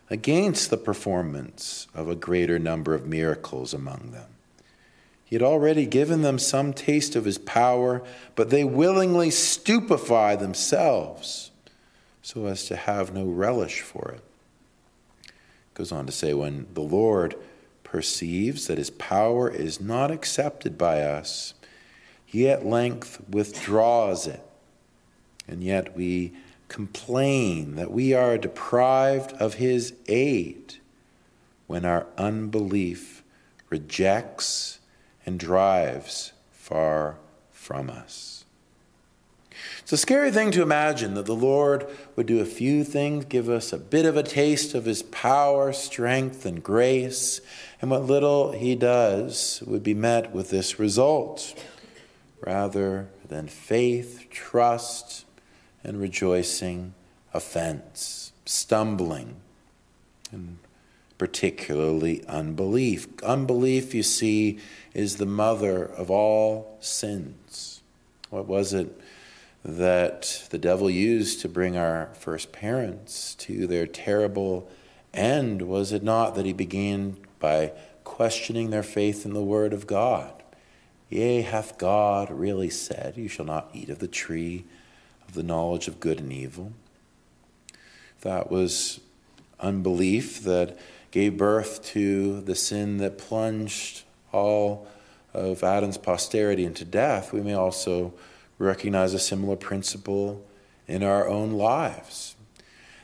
against 0.10 0.70
the 0.70 0.78
performance 0.78 1.88
of 1.94 2.08
a 2.08 2.16
greater 2.16 2.58
number 2.58 2.94
of 2.94 3.06
miracles 3.06 3.74
among 3.74 4.12
them. 4.14 4.33
He 5.34 5.36
had 5.36 5.42
already 5.42 5.88
given 5.88 6.22
them 6.22 6.38
some 6.38 6.74
taste 6.74 7.16
of 7.16 7.26
his 7.26 7.40
power, 7.40 8.04
but 8.36 8.52
they 8.52 8.64
willingly 8.64 9.32
stupefy 9.32 10.36
themselves 10.36 11.50
so 12.22 12.46
as 12.46 12.66
to 12.66 12.76
have 12.76 13.16
no 13.16 13.26
relish 13.26 13.82
for 13.82 14.12
it. 14.12 15.34
Goes 15.74 15.92
on 15.92 16.06
to 16.06 16.12
say, 16.12 16.36
when 16.36 16.68
the 16.76 16.82
Lord 16.82 17.34
perceives 17.84 18.68
that 18.68 18.78
his 18.78 18.92
power 18.92 19.50
is 19.50 19.82
not 19.82 20.12
accepted 20.12 20.78
by 20.78 21.02
us, 21.02 21.56
he 22.24 22.48
at 22.48 22.64
length 22.64 23.20
withdraws 23.28 24.28
it. 24.28 24.46
And 25.48 25.64
yet 25.64 25.98
we 25.98 26.34
complain 26.68 27.74
that 27.74 27.90
we 27.90 28.14
are 28.14 28.38
deprived 28.38 29.32
of 29.42 29.56
His 29.56 29.96
aid 30.08 30.76
when 31.66 31.86
our 31.86 32.06
unbelief 32.20 33.24
rejects 33.72 34.78
and 35.26 35.40
drives 35.40 36.34
far 36.52 37.18
from 37.52 37.90
us. 37.90 38.46
It's 39.80 39.92
a 39.92 39.98
scary 39.98 40.32
thing 40.32 40.52
to 40.52 40.62
imagine 40.62 41.14
that 41.16 41.26
the 41.26 41.36
Lord 41.36 41.88
would 42.16 42.26
do 42.26 42.40
a 42.40 42.46
few 42.46 42.84
things, 42.84 43.26
give 43.26 43.50
us 43.50 43.74
a 43.74 43.78
bit 43.78 44.06
of 44.06 44.16
a 44.16 44.24
taste 44.24 44.74
of 44.74 44.86
His 44.86 45.04
power, 45.04 45.74
strength, 45.74 46.46
and 46.46 46.64
grace, 46.64 47.42
and 47.82 47.92
what 47.92 48.04
little 48.04 48.54
He 48.54 48.76
does 48.76 49.62
would 49.66 49.84
be 49.84 49.94
met 49.94 50.32
with 50.32 50.50
this 50.50 50.80
result 50.80 51.54
rather 52.40 53.10
than 53.28 53.48
faith, 53.48 54.28
trust, 54.30 55.26
and 55.84 56.00
rejoicing, 56.00 56.94
offense, 57.34 58.32
stumbling, 58.46 59.36
and 60.32 60.58
particularly 61.18 62.26
unbelief. 62.28 63.08
Unbelief, 63.22 63.94
you 63.94 64.04
see, 64.04 64.60
is 64.94 65.18
the 65.18 65.26
mother 65.26 65.86
of 65.86 66.12
all 66.12 66.78
sins. 66.80 67.82
What 68.30 68.48
was 68.48 68.74
it 68.74 69.00
that 69.66 70.48
the 70.50 70.58
devil 70.58 70.90
used 70.90 71.42
to 71.42 71.50
bring 71.50 71.78
our 71.78 72.10
first 72.14 72.52
parents 72.52 73.36
to 73.36 73.66
their 73.66 73.88
terrible 73.88 74.70
end? 75.14 75.64
Was 75.64 75.92
it 75.92 76.04
not 76.04 76.36
that 76.36 76.46
he 76.46 76.54
began 76.54 77.18
by 77.40 77.72
questioning 78.04 78.70
their 78.70 78.84
faith 78.84 79.26
in 79.26 79.34
the 79.34 79.44
Word 79.44 79.74
of 79.74 79.88
God? 79.88 80.44
Yea, 81.10 81.42
hath 81.42 81.78
God 81.78 82.32
really 82.32 82.70
said, 82.70 83.18
You 83.18 83.28
shall 83.28 83.46
not 83.46 83.70
eat 83.74 83.90
of 83.90 84.00
the 84.00 84.08
tree 84.08 84.66
of 85.28 85.34
the 85.34 85.44
knowledge 85.44 85.88
of 85.88 86.00
good 86.00 86.20
and 86.20 86.32
evil. 86.32 86.74
That 88.22 88.50
was 88.50 89.00
unbelief 89.60 90.42
that 90.44 90.78
gave 91.12 91.38
birth 91.38 91.84
to 91.86 92.42
the 92.42 92.56
sin 92.56 92.98
that 92.98 93.18
plunged 93.18 94.03
all 94.34 94.88
of 95.34 95.64
Adam's 95.64 95.98
posterity 95.98 96.66
into 96.66 96.86
death. 96.86 97.34
We 97.34 97.42
may 97.42 97.54
also 97.54 98.14
recognize 98.58 99.14
a 99.14 99.20
similar 99.20 99.56
principle 99.56 100.44
in 100.88 101.04
our 101.04 101.28
own 101.28 101.52
lives. 101.52 102.36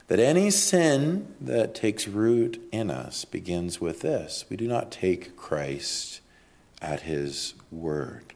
That 0.08 0.20
any 0.20 0.50
sin 0.50 1.36
that 1.40 1.76
takes 1.76 2.08
root 2.08 2.62
in 2.72 2.90
us 2.90 3.26
begins 3.26 3.80
with 3.80 4.02
this 4.02 4.46
we 4.50 4.58
do 4.58 4.68
not 4.68 4.92
take 4.92 5.36
Christ 5.36 6.22
at 6.82 7.02
his 7.02 7.54
word. 7.72 8.34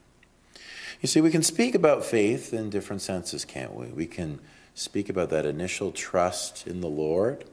You 1.01 1.07
see, 1.07 1.19
we 1.19 1.31
can 1.31 1.43
speak 1.43 1.75
about 1.75 2.05
faith 2.05 2.53
in 2.53 2.69
different 2.69 3.01
senses, 3.01 3.43
can't 3.43 3.73
we? 3.73 3.87
We 3.87 4.05
can 4.05 4.39
speak 4.75 5.09
about 5.09 5.29
that 5.31 5.45
initial 5.45 5.91
trust 5.91 6.65
in 6.65 6.81
the 6.81 6.89
Lord 6.89 7.45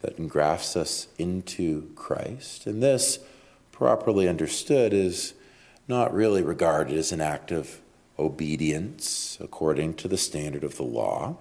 that 0.00 0.18
engrafts 0.18 0.76
us 0.76 1.08
into 1.18 1.90
Christ. 1.94 2.66
And 2.66 2.82
this, 2.82 3.18
properly 3.76 4.28
understood, 4.28 4.92
is 4.92 5.34
not 5.86 6.12
really 6.12 6.42
regarded 6.42 6.96
as 6.96 7.12
an 7.12 7.20
act 7.20 7.52
of 7.52 7.80
obedience 8.18 9.38
according 9.40 9.94
to 9.94 10.08
the 10.08 10.16
standard 10.16 10.64
of 10.64 10.76
the 10.76 10.82
law. 10.82 11.36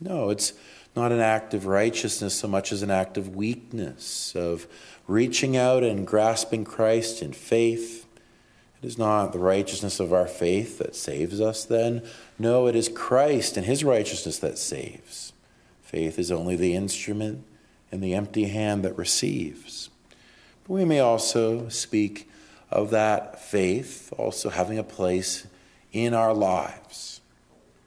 No, 0.00 0.30
it's 0.30 0.52
not 0.94 1.12
an 1.12 1.20
act 1.20 1.54
of 1.54 1.66
righteousness 1.66 2.34
so 2.34 2.48
much 2.48 2.72
as 2.72 2.82
an 2.82 2.90
act 2.90 3.16
of 3.16 3.34
weakness, 3.34 4.34
of 4.34 4.66
reaching 5.06 5.56
out 5.56 5.82
and 5.82 6.06
grasping 6.06 6.64
Christ 6.64 7.22
in 7.22 7.32
faith 7.32 8.08
it 8.82 8.86
is 8.86 8.98
not 8.98 9.32
the 9.32 9.40
righteousness 9.40 9.98
of 9.98 10.12
our 10.12 10.26
faith 10.26 10.78
that 10.78 10.94
saves 10.94 11.40
us 11.40 11.64
then. 11.64 12.02
No, 12.38 12.68
it 12.68 12.76
is 12.76 12.88
Christ 12.88 13.56
and 13.56 13.66
his 13.66 13.82
righteousness 13.82 14.38
that 14.38 14.56
saves. 14.56 15.32
Faith 15.82 16.18
is 16.18 16.30
only 16.30 16.54
the 16.54 16.74
instrument 16.74 17.44
and 17.90 18.02
the 18.02 18.14
empty 18.14 18.44
hand 18.44 18.84
that 18.84 18.96
receives. 18.96 19.90
But 20.68 20.74
we 20.74 20.84
may 20.84 21.00
also 21.00 21.68
speak 21.70 22.30
of 22.70 22.90
that 22.90 23.40
faith 23.40 24.12
also 24.18 24.50
having 24.50 24.78
a 24.78 24.84
place 24.84 25.46
in 25.92 26.12
our 26.12 26.34
lives, 26.34 27.22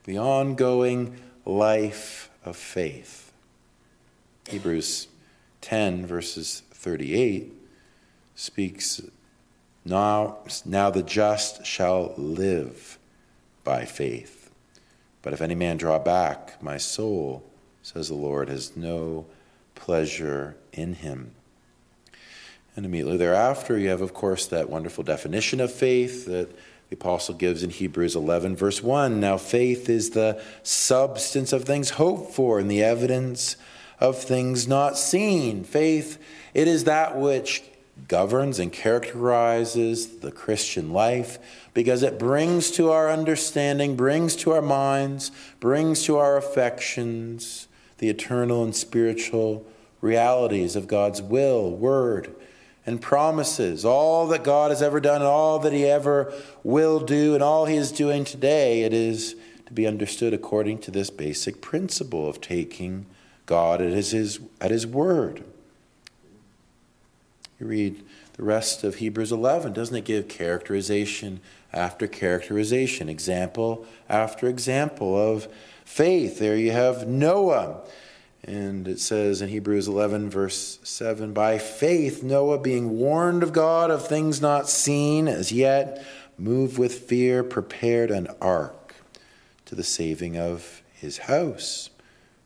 the 0.06 0.18
ongoing 0.18 1.16
life 1.46 2.32
of 2.44 2.58
faith. 2.58 3.32
Hebrews 4.50 5.08
10, 5.62 6.08
verses 6.08 6.64
38, 6.72 7.54
speaks 8.34 9.02
now, 9.86 10.40
now 10.66 10.90
the 10.90 11.04
just 11.04 11.64
shall 11.66 12.16
live 12.18 12.98
by 13.64 13.86
faith. 13.86 14.50
But 15.22 15.34
if 15.34 15.42
any 15.42 15.54
man 15.54 15.78
draw 15.78 16.00
back, 16.00 16.62
my 16.62 16.78
soul, 16.78 17.44
says 17.84 18.08
the 18.08 18.16
Lord, 18.16 18.50
has 18.50 18.76
no 18.76 19.28
pleasure 19.76 20.58
in 20.74 20.96
him. 20.96 21.36
And 22.76 22.86
immediately 22.86 23.18
thereafter, 23.18 23.78
you 23.78 23.90
have, 23.90 24.02
of 24.02 24.14
course, 24.14 24.46
that 24.48 24.70
wonderful 24.70 25.04
definition 25.04 25.60
of 25.60 25.72
faith 25.72 26.26
that 26.26 26.50
the 26.90 26.96
apostle 26.96 27.36
gives 27.36 27.64
in 27.64 27.70
Hebrews 27.70 28.16
11, 28.16 28.56
verse 28.56 28.82
1. 28.82 29.20
Now, 29.20 29.38
faith 29.38 29.90
is 29.90 30.12
the 30.12 30.42
substance 30.64 31.54
of 31.54 31.64
things 31.64 31.92
hoped 31.92 32.34
for 32.34 32.60
and 32.60 32.70
the 32.70 32.84
evidence 32.84 33.56
of 34.00 34.18
things 34.18 34.68
not 34.68 34.98
seen. 34.98 35.64
Faith, 35.64 36.18
it 36.54 36.68
is 36.68 36.86
that 36.86 37.18
which 37.18 37.64
governs 38.08 38.60
and 38.60 38.72
characterizes 38.72 40.20
the 40.20 40.32
Christian 40.32 40.92
life 40.92 41.40
because 41.74 42.04
it 42.04 42.20
brings 42.20 42.72
to 42.72 42.90
our 42.90 43.10
understanding, 43.10 43.96
brings 43.96 44.36
to 44.38 44.52
our 44.52 44.62
minds, 44.62 45.32
brings 45.60 46.04
to 46.04 46.18
our 46.18 46.38
affections 46.38 47.68
the 48.00 48.10
eternal 48.10 48.64
and 48.64 48.76
spiritual 48.76 49.66
realities 50.02 50.76
of 50.76 50.88
God's 50.88 51.22
will, 51.22 51.70
word, 51.70 52.34
and 52.86 53.02
promises, 53.02 53.86
all 53.86 54.28
that 54.28 54.44
God 54.44 54.72
has 54.72 54.82
ever 54.82 55.00
done, 55.00 55.22
and 55.22 55.26
all 55.26 55.60
that 55.60 55.74
He 55.74 55.86
ever 55.86 56.34
will 56.64 57.00
do, 57.00 57.34
and 57.34 57.44
all 57.44 57.66
He 57.66 57.76
is 57.76 57.92
doing 57.92 58.26
today, 58.26 58.84
it 58.84 58.94
is 58.94 59.36
to 59.68 59.74
be 59.74 59.88
understood 59.88 60.34
according 60.34 60.80
to 60.80 60.92
this 60.92 61.10
basic 61.10 61.62
principle 61.62 62.28
of 62.28 62.42
taking 62.42 63.06
God 63.46 63.82
at 63.82 63.92
His, 63.92 64.40
at 64.60 64.72
his 64.72 64.88
word. 64.88 65.44
You 67.60 67.68
read 67.68 68.04
the 68.34 68.44
rest 68.44 68.84
of 68.84 68.96
Hebrews 68.96 69.32
11, 69.32 69.74
doesn't 69.74 69.96
it 69.96 70.06
give 70.06 70.28
characterization 70.28 71.42
after 71.72 72.08
characterization, 72.08 73.08
example 73.08 73.86
after 74.10 74.48
example 74.48 75.16
of 75.16 75.48
faith? 75.86 76.40
There 76.40 76.58
you 76.58 76.72
have 76.72 77.08
Noah 77.08 77.82
and 78.44 78.88
it 78.88 79.00
says 79.00 79.42
in 79.42 79.50
Hebrews 79.50 79.88
11, 79.88 80.30
verse 80.30 80.80
7 80.84 81.32
By 81.34 81.58
faith, 81.60 82.24
Noah, 82.24 82.58
being 82.58 82.98
warned 82.98 83.44
of 83.44 83.54
God 83.54 83.92
of 83.92 84.08
things 84.08 84.42
not 84.42 84.68
seen 84.68 85.28
as 85.28 85.52
yet, 85.52 86.04
moved 86.38 86.80
with 86.80 87.08
fear, 87.08 87.44
prepared 87.44 88.10
an 88.10 88.28
ark 88.42 88.96
to 89.66 89.76
the 89.76 89.84
saving 89.84 90.38
of 90.38 90.82
his 90.94 91.20
house, 91.20 91.92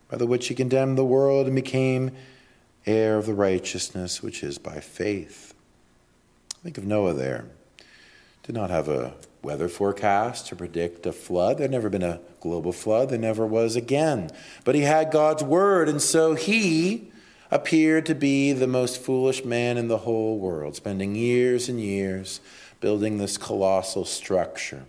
by 0.09 0.17
the 0.17 0.27
which 0.27 0.49
he 0.49 0.55
condemned 0.55 0.97
the 0.97 1.05
world 1.05 1.47
and 1.47 1.55
became 1.55 2.11
heir 2.85 3.17
of 3.17 3.25
the 3.25 3.33
righteousness 3.33 4.21
which 4.21 4.43
is 4.43 4.57
by 4.57 4.79
faith. 4.79 5.53
Think 6.61 6.77
of 6.77 6.85
Noah 6.85 7.13
there. 7.13 7.45
Did 8.43 8.55
not 8.55 8.69
have 8.69 8.89
a 8.89 9.13
weather 9.45 9.69
forecast 9.69 10.47
to 10.47 10.55
predict 10.55 11.05
a 11.05 11.13
flood. 11.13 11.59
There'd 11.59 11.71
never 11.71 11.89
been 11.89 12.03
a 12.03 12.19
global 12.41 12.73
flood, 12.73 13.09
there 13.09 13.19
never 13.19 13.45
was 13.45 13.75
again. 13.75 14.31
But 14.63 14.75
he 14.75 14.81
had 14.81 15.11
God's 15.11 15.43
word, 15.43 15.87
and 15.87 16.01
so 16.01 16.33
he 16.33 17.11
appeared 17.51 18.05
to 18.07 18.15
be 18.15 18.51
the 18.51 18.67
most 18.67 19.01
foolish 19.01 19.45
man 19.45 19.77
in 19.77 19.87
the 19.87 19.99
whole 19.99 20.39
world, 20.39 20.75
spending 20.75 21.15
years 21.15 21.69
and 21.69 21.79
years 21.79 22.41
building 22.81 23.17
this 23.17 23.37
colossal 23.37 24.03
structure. 24.03 24.85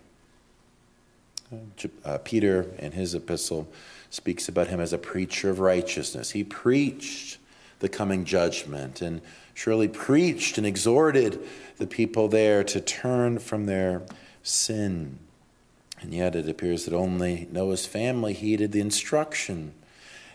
Uh, 2.05 2.19
Peter, 2.25 2.71
in 2.79 2.93
his 2.93 3.15
epistle, 3.15 3.69
speaks 4.11 4.49
about 4.49 4.69
him 4.69 4.81
as 4.81 4.93
a 4.93 4.99
preacher 4.99 5.51
of 5.51 5.61
righteousness. 5.61 6.31
He 6.31 6.43
preached 6.43 7.39
the 7.79 7.89
coming 7.89 8.25
judgment 8.25 9.01
and 9.03 9.21
surely 9.55 9.87
preached 9.87 10.59
and 10.59 10.67
exhorted 10.67 11.39
the 11.79 11.87
people 11.87 12.27
there 12.29 12.65
to 12.65 12.81
turn 12.81 13.39
from 13.39 13.67
their 13.67 14.03
sin. 14.47 15.19
And 16.01 16.13
yet 16.13 16.35
it 16.35 16.49
appears 16.49 16.85
that 16.85 16.95
only 16.95 17.49
Noah's 17.51 17.87
family 17.87 18.33
heeded 18.33 18.73
the 18.73 18.81
instruction. 18.81 19.73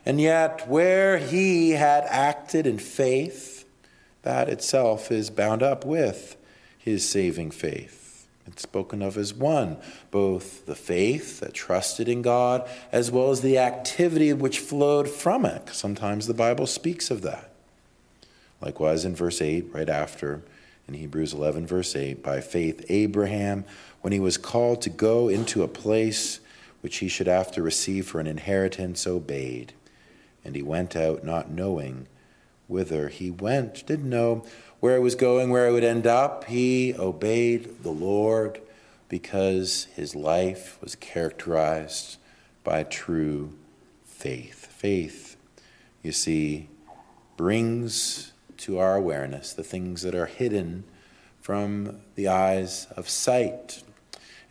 And 0.06 0.20
yet, 0.20 0.68
where 0.68 1.20
he 1.20 1.72
had 1.72 2.04
acted 2.06 2.66
in 2.66 2.80
faith, 2.80 3.66
that 4.24 4.50
itself 4.50 5.12
is 5.12 5.30
bound 5.30 5.62
up 5.62 5.86
with 5.86 6.36
his 6.78 7.08
saving 7.08 7.52
faith. 7.52 8.28
It's 8.48 8.64
spoken 8.64 9.02
of 9.02 9.18
as 9.18 9.34
one, 9.34 9.78
both 10.10 10.66
the 10.66 10.76
faith 10.76 11.40
that 11.40 11.54
trusted 11.54 12.10
in 12.10 12.22
God 12.22 12.68
as 12.92 13.12
well 13.12 13.30
as 13.30 13.42
the 13.42 13.60
activity 13.60 14.34
which 14.34 14.60
flowed 14.60 15.08
from 15.08 15.46
it. 15.46 15.70
Sometimes 15.72 16.26
the 16.26 16.34
Bible 16.34 16.68
speaks 16.68 17.12
of 17.12 17.22
that. 17.22 17.52
Likewise, 18.60 19.06
in 19.06 19.16
verse 19.16 19.42
8, 19.42 19.68
right 19.72 19.90
after, 19.90 20.42
in 20.88 20.96
Hebrews 20.96 21.34
11, 21.34 21.68
verse 21.68 21.96
8, 21.96 22.22
by 22.24 22.42
faith, 22.42 22.86
Abraham 22.90 23.64
when 24.02 24.14
he 24.14 24.20
was 24.20 24.38
called 24.38 24.82
to 24.82 24.90
go 24.90 25.30
into 25.30 25.64
a 25.64 25.68
place 25.68 26.40
which 26.82 26.98
he 26.98 27.08
should 27.08 27.28
after 27.28 27.62
receive 27.62 28.08
for 28.08 28.20
an 28.20 28.28
inheritance, 28.28 29.06
obeyed. 29.06 29.74
And 30.44 30.56
he 30.56 30.64
went 30.64 30.96
out 30.96 31.24
not 31.24 31.52
knowing 31.52 32.08
whither 32.68 33.10
he 33.10 33.30
went, 33.30 33.86
didn't 33.86 34.10
know 34.10 34.44
where 34.80 34.96
he 34.96 35.04
was 35.04 35.16
going, 35.16 35.50
where 35.50 35.68
he 35.68 35.74
would 35.74 35.84
end 35.84 36.08
up. 36.08 36.46
He 36.46 36.96
obeyed 36.98 37.84
the 37.84 37.92
Lord 37.92 38.62
because 39.10 39.88
his 39.96 40.16
life 40.16 40.80
was 40.82 40.96
characterized 40.96 42.18
by 42.64 42.84
true 42.84 43.54
faith. 44.06 44.68
Faith, 44.68 45.36
you 46.02 46.12
see, 46.12 46.70
brings 47.38 48.32
to 48.58 48.80
our 48.80 48.96
awareness 48.96 49.54
the 49.54 49.64
things 49.64 50.02
that 50.04 50.16
are 50.16 50.28
hidden 50.28 50.84
from 51.40 52.00
the 52.16 52.28
eyes 52.28 52.88
of 52.96 53.10
sight, 53.10 53.84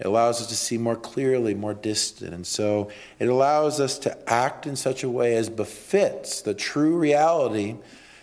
it 0.00 0.06
allows 0.06 0.40
us 0.40 0.46
to 0.46 0.56
see 0.56 0.78
more 0.78 0.96
clearly, 0.96 1.54
more 1.54 1.74
distant. 1.74 2.32
And 2.32 2.46
so 2.46 2.90
it 3.18 3.28
allows 3.28 3.80
us 3.80 3.98
to 3.98 4.32
act 4.32 4.66
in 4.66 4.74
such 4.74 5.04
a 5.04 5.10
way 5.10 5.36
as 5.36 5.50
befits 5.50 6.40
the 6.40 6.54
true 6.54 6.96
reality 6.96 7.76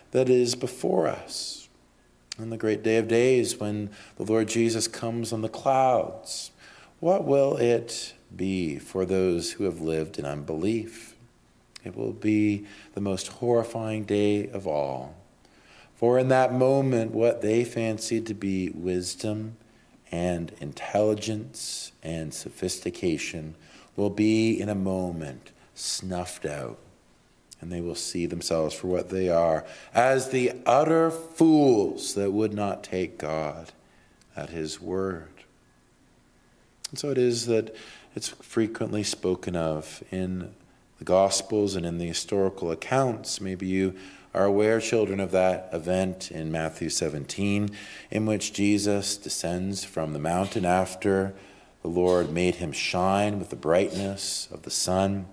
that 0.09 0.27
is 0.27 0.55
before 0.55 1.07
us. 1.07 1.69
On 2.39 2.49
the 2.49 2.57
great 2.57 2.81
day 2.81 2.97
of 2.97 3.07
days, 3.07 3.59
when 3.59 3.91
the 4.15 4.23
Lord 4.23 4.47
Jesus 4.47 4.87
comes 4.87 5.31
on 5.31 5.41
the 5.41 5.49
clouds, 5.49 6.49
what 6.99 7.25
will 7.25 7.57
it 7.57 8.13
be 8.35 8.79
for 8.79 9.05
those 9.05 9.53
who 9.53 9.65
have 9.65 9.79
lived 9.79 10.17
in 10.17 10.25
unbelief? 10.25 11.15
It 11.83 11.95
will 11.95 12.13
be 12.13 12.65
the 12.95 13.01
most 13.01 13.27
horrifying 13.27 14.03
day 14.03 14.49
of 14.49 14.65
all. 14.65 15.15
For 15.95 16.17
in 16.17 16.29
that 16.29 16.53
moment, 16.53 17.11
what 17.11 17.41
they 17.41 17.63
fancied 17.63 18.25
to 18.27 18.33
be 18.33 18.69
wisdom 18.69 19.57
and 20.11 20.53
intelligence 20.59 21.91
and 22.03 22.33
sophistication 22.33 23.55
will 23.95 24.09
be 24.09 24.59
in 24.59 24.69
a 24.69 24.75
moment 24.75 25.51
snuffed 25.75 26.45
out. 26.45 26.77
And 27.59 27.71
they 27.71 27.81
will 27.81 27.95
see 27.95 28.27
themselves 28.27 28.75
for 28.75 28.87
what 28.87 29.09
they 29.09 29.29
are 29.29 29.65
as 29.93 30.29
the 30.29 30.51
utter 30.65 31.09
fools 31.09 32.13
that 32.13 32.31
would 32.31 32.53
not 32.53 32.83
take 32.83 33.17
God 33.17 33.71
at 34.35 34.51
His 34.51 34.79
word. 34.79 35.31
And 36.91 36.99
so 36.99 37.09
it 37.09 37.17
is 37.17 37.47
that 37.47 37.75
it's 38.15 38.29
frequently 38.29 39.03
spoken 39.03 39.55
of 39.55 40.03
in 40.11 40.53
the 40.99 41.03
Gospels 41.03 41.75
and 41.75 41.85
in 41.85 41.97
the 41.97 42.07
historical 42.07 42.71
accounts. 42.71 43.41
Maybe 43.41 43.67
you 43.67 43.95
are 44.37 44.45
aware, 44.45 44.79
children, 44.79 45.19
of 45.19 45.31
that 45.31 45.67
event 45.73 46.29
in 46.29 46.51
Matthew 46.51 46.89
17, 46.89 47.71
in 48.11 48.25
which 48.27 48.53
Jesus 48.53 49.17
descends 49.17 49.83
from 49.83 50.13
the 50.13 50.19
mountain 50.19 50.63
after 50.63 51.33
the 51.81 51.87
Lord 51.87 52.31
made 52.31 52.55
him 52.55 52.71
shine 52.71 53.39
with 53.39 53.49
the 53.49 53.55
brightness 53.55 54.47
of 54.51 54.61
the 54.61 54.69
sun. 54.69 55.25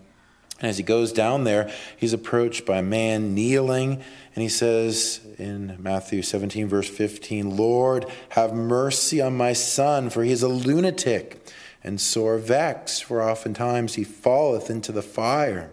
And 0.59 0.71
as 0.71 0.79
he 0.79 0.83
goes 0.83 1.12
down 1.12 1.45
there, 1.45 1.71
he's 1.97 2.14
approached 2.14 2.64
by 2.64 2.79
a 2.79 2.83
man 2.83 3.35
kneeling, 3.35 4.03
and 4.35 4.43
he 4.43 4.49
says 4.49 5.21
in 5.38 5.77
Matthew 5.79 6.23
17, 6.23 6.67
verse 6.67 6.88
15, 6.88 7.57
Lord, 7.57 8.07
have 8.31 8.55
mercy 8.55 9.21
on 9.21 9.37
my 9.37 9.53
son, 9.53 10.09
for 10.09 10.25
he 10.25 10.33
is 10.33 10.43
a 10.43 10.49
lunatic 10.49 11.47
and 11.83 12.01
sore 12.01 12.38
vexed, 12.38 13.05
for 13.05 13.23
oftentimes 13.23 13.97
he 13.97 14.05
falleth 14.05 14.71
into 14.71 14.93
the 14.93 15.03
fire 15.03 15.71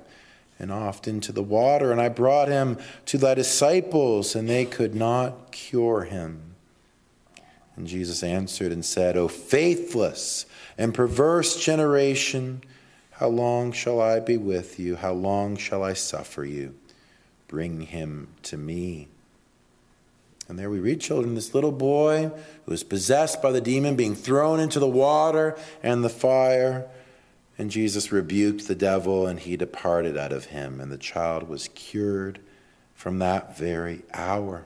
and 0.61 0.71
oft 0.71 1.07
into 1.07 1.31
the 1.31 1.41
water. 1.41 1.91
And 1.91 1.99
I 1.99 2.07
brought 2.07 2.47
him 2.47 2.77
to 3.07 3.17
thy 3.17 3.33
disciples, 3.33 4.35
and 4.35 4.47
they 4.47 4.63
could 4.63 4.93
not 4.93 5.51
cure 5.51 6.03
him. 6.03 6.53
And 7.75 7.87
Jesus 7.87 8.21
answered 8.21 8.71
and 8.71 8.85
said, 8.85 9.17
O 9.17 9.27
faithless 9.27 10.45
and 10.77 10.93
perverse 10.93 11.61
generation, 11.63 12.61
how 13.13 13.27
long 13.27 13.71
shall 13.71 13.99
I 13.99 14.19
be 14.19 14.37
with 14.37 14.79
you? 14.79 14.97
How 14.97 15.13
long 15.13 15.57
shall 15.57 15.83
I 15.83 15.93
suffer 15.93 16.45
you? 16.45 16.75
Bring 17.47 17.81
him 17.81 18.27
to 18.43 18.55
me. 18.55 19.07
And 20.47 20.59
there 20.59 20.69
we 20.69 20.79
read, 20.79 21.01
children, 21.01 21.33
this 21.33 21.55
little 21.55 21.71
boy 21.71 22.29
who 22.65 22.71
was 22.71 22.83
possessed 22.83 23.41
by 23.41 23.51
the 23.51 23.61
demon 23.61 23.95
being 23.95 24.15
thrown 24.15 24.59
into 24.59 24.79
the 24.79 24.87
water 24.87 25.57
and 25.81 26.03
the 26.03 26.09
fire. 26.09 26.87
And 27.57 27.69
Jesus 27.69 28.11
rebuked 28.11 28.67
the 28.67 28.75
devil, 28.75 29.27
and 29.27 29.39
he 29.39 29.57
departed 29.57 30.17
out 30.17 30.31
of 30.31 30.45
him, 30.45 30.79
and 30.79 30.91
the 30.91 30.97
child 30.97 31.47
was 31.47 31.69
cured 31.69 32.39
from 32.95 33.19
that 33.19 33.57
very 33.57 34.03
hour. 34.13 34.65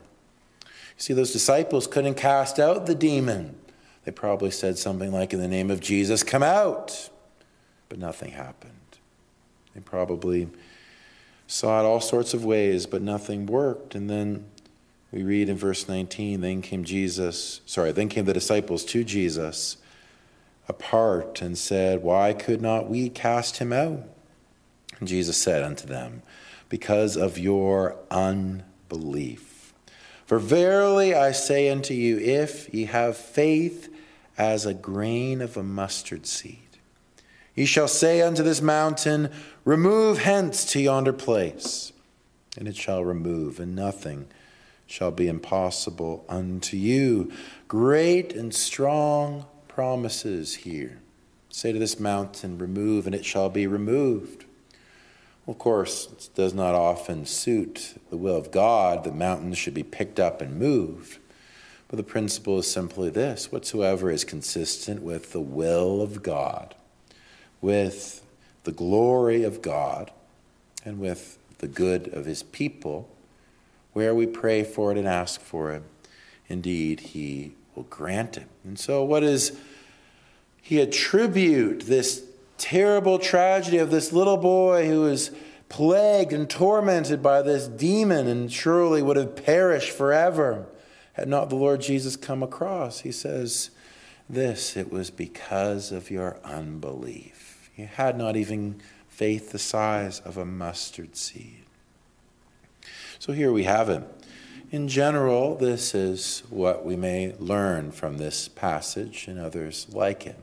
You 0.63 0.69
see, 0.97 1.13
those 1.13 1.33
disciples 1.33 1.87
couldn't 1.87 2.15
cast 2.15 2.59
out 2.59 2.85
the 2.85 2.95
demon. 2.95 3.57
They 4.05 4.11
probably 4.11 4.51
said 4.51 4.77
something 4.77 5.11
like, 5.11 5.33
In 5.33 5.39
the 5.39 5.47
name 5.47 5.71
of 5.71 5.79
Jesus, 5.81 6.23
come 6.23 6.43
out. 6.43 7.09
But 7.89 7.99
nothing 7.99 8.31
happened. 8.31 8.71
They 9.73 9.81
probably 9.81 10.47
saw 11.47 11.81
it 11.81 11.85
all 11.85 12.01
sorts 12.01 12.33
of 12.33 12.45
ways, 12.45 12.85
but 12.85 13.01
nothing 13.01 13.45
worked. 13.45 13.93
And 13.93 14.09
then 14.09 14.45
we 15.11 15.23
read 15.23 15.49
in 15.49 15.57
verse 15.57 15.87
19, 15.87 16.41
then 16.41 16.61
came 16.61 16.83
Jesus, 16.83 17.61
sorry, 17.65 17.91
then 17.91 18.09
came 18.09 18.25
the 18.25 18.33
disciples 18.33 18.83
to 18.85 19.03
Jesus 19.03 19.77
apart 20.67 21.41
and 21.41 21.57
said, 21.57 22.03
Why 22.03 22.33
could 22.33 22.61
not 22.61 22.89
we 22.89 23.09
cast 23.09 23.57
him 23.57 23.71
out? 23.71 24.03
And 24.99 25.07
Jesus 25.07 25.37
said 25.37 25.63
unto 25.63 25.87
them, 25.87 26.21
Because 26.69 27.15
of 27.15 27.37
your 27.37 27.97
unbelief. 28.09 29.73
For 30.25 30.39
verily 30.39 31.13
I 31.13 31.31
say 31.31 31.69
unto 31.69 31.93
you, 31.93 32.17
if 32.17 32.73
ye 32.73 32.85
have 32.85 33.15
faith 33.15 33.93
as 34.37 34.65
a 34.65 34.73
grain 34.73 35.41
of 35.41 35.55
a 35.55 35.63
mustard 35.63 36.25
seed, 36.25 36.59
ye 37.53 37.65
shall 37.65 37.87
say 37.87 38.21
unto 38.21 38.41
this 38.41 38.61
mountain, 38.61 39.29
Remove 39.63 40.19
hence 40.19 40.65
to 40.71 40.81
yonder 40.81 41.13
place, 41.13 41.93
and 42.57 42.67
it 42.67 42.75
shall 42.75 43.03
remove, 43.03 43.59
and 43.59 43.75
nothing 43.75 44.27
shall 44.87 45.11
be 45.11 45.27
impossible 45.27 46.25
unto 46.29 46.77
you. 46.77 47.31
Great 47.67 48.33
and 48.33 48.53
strong 48.53 49.45
promises 49.75 50.55
here. 50.55 50.99
Say 51.49 51.73
to 51.73 51.79
this 51.79 51.99
mountain, 51.99 52.57
Remove, 52.57 53.05
and 53.05 53.13
it 53.13 53.25
shall 53.25 53.49
be 53.49 53.67
removed. 53.67 54.45
Of 55.47 55.59
course, 55.59 56.07
it 56.13 56.29
does 56.33 56.53
not 56.53 56.73
often 56.73 57.25
suit 57.25 57.95
the 58.09 58.15
will 58.15 58.37
of 58.37 58.51
God 58.51 59.03
that 59.03 59.13
mountains 59.13 59.57
should 59.57 59.73
be 59.73 59.83
picked 59.83 60.17
up 60.17 60.41
and 60.41 60.57
moved. 60.57 61.19
But 61.89 61.97
the 61.97 62.03
principle 62.03 62.57
is 62.59 62.71
simply 62.71 63.09
this 63.09 63.51
whatsoever 63.51 64.09
is 64.09 64.23
consistent 64.23 65.03
with 65.03 65.33
the 65.33 65.41
will 65.41 66.01
of 66.01 66.23
God, 66.23 66.73
with 67.59 68.25
the 68.63 68.71
glory 68.71 69.43
of 69.43 69.61
God, 69.61 70.09
and 70.85 70.99
with 70.99 71.37
the 71.57 71.67
good 71.67 72.07
of 72.13 72.23
his 72.23 72.43
people, 72.43 73.09
where 73.91 74.15
we 74.15 74.25
pray 74.25 74.63
for 74.63 74.93
it 74.93 74.97
and 74.97 75.05
ask 75.05 75.41
for 75.41 75.73
it, 75.73 75.83
indeed 76.47 77.01
he 77.01 77.55
will 77.75 77.83
grant 77.83 78.37
it. 78.37 78.47
And 78.63 78.77
so, 78.77 79.03
what 79.03 79.21
does 79.21 79.57
he 80.61 80.79
attribute 80.79 81.81
this 81.81 82.23
terrible 82.57 83.19
tragedy 83.19 83.77
of 83.77 83.91
this 83.91 84.11
little 84.11 84.37
boy 84.37 84.87
who 84.87 85.05
is 85.05 85.31
plagued 85.69 86.33
and 86.33 86.49
tormented 86.49 87.21
by 87.21 87.41
this 87.41 87.67
demon 87.67 88.27
and 88.27 88.51
surely 88.51 89.01
would 89.01 89.17
have 89.17 89.35
perished 89.35 89.91
forever 89.91 90.65
had 91.13 91.27
not 91.27 91.49
the 91.49 91.55
Lord 91.55 91.81
Jesus 91.81 92.15
come 92.15 92.41
across? 92.41 93.01
He 93.01 93.11
says, 93.11 93.71
This, 94.29 94.75
it 94.77 94.91
was 94.91 95.09
because 95.09 95.91
of 95.91 96.09
your 96.09 96.39
unbelief. 96.43 97.69
You 97.75 97.87
had 97.87 98.17
not 98.17 98.35
even 98.35 98.81
faith 99.09 99.51
the 99.51 99.59
size 99.59 100.19
of 100.21 100.37
a 100.37 100.45
mustard 100.45 101.15
seed. 101.15 101.63
So 103.19 103.33
here 103.33 103.51
we 103.51 103.63
have 103.63 103.89
it. 103.89 104.03
In 104.71 104.87
general, 104.87 105.55
this 105.55 105.93
is 105.93 106.41
what 106.49 106.83
we 106.83 106.95
may 106.95 107.35
learn 107.37 107.91
from 107.91 108.17
this 108.17 108.47
passage 108.47 109.27
and 109.27 109.39
others 109.39 109.85
like 109.91 110.25
it. 110.25 110.39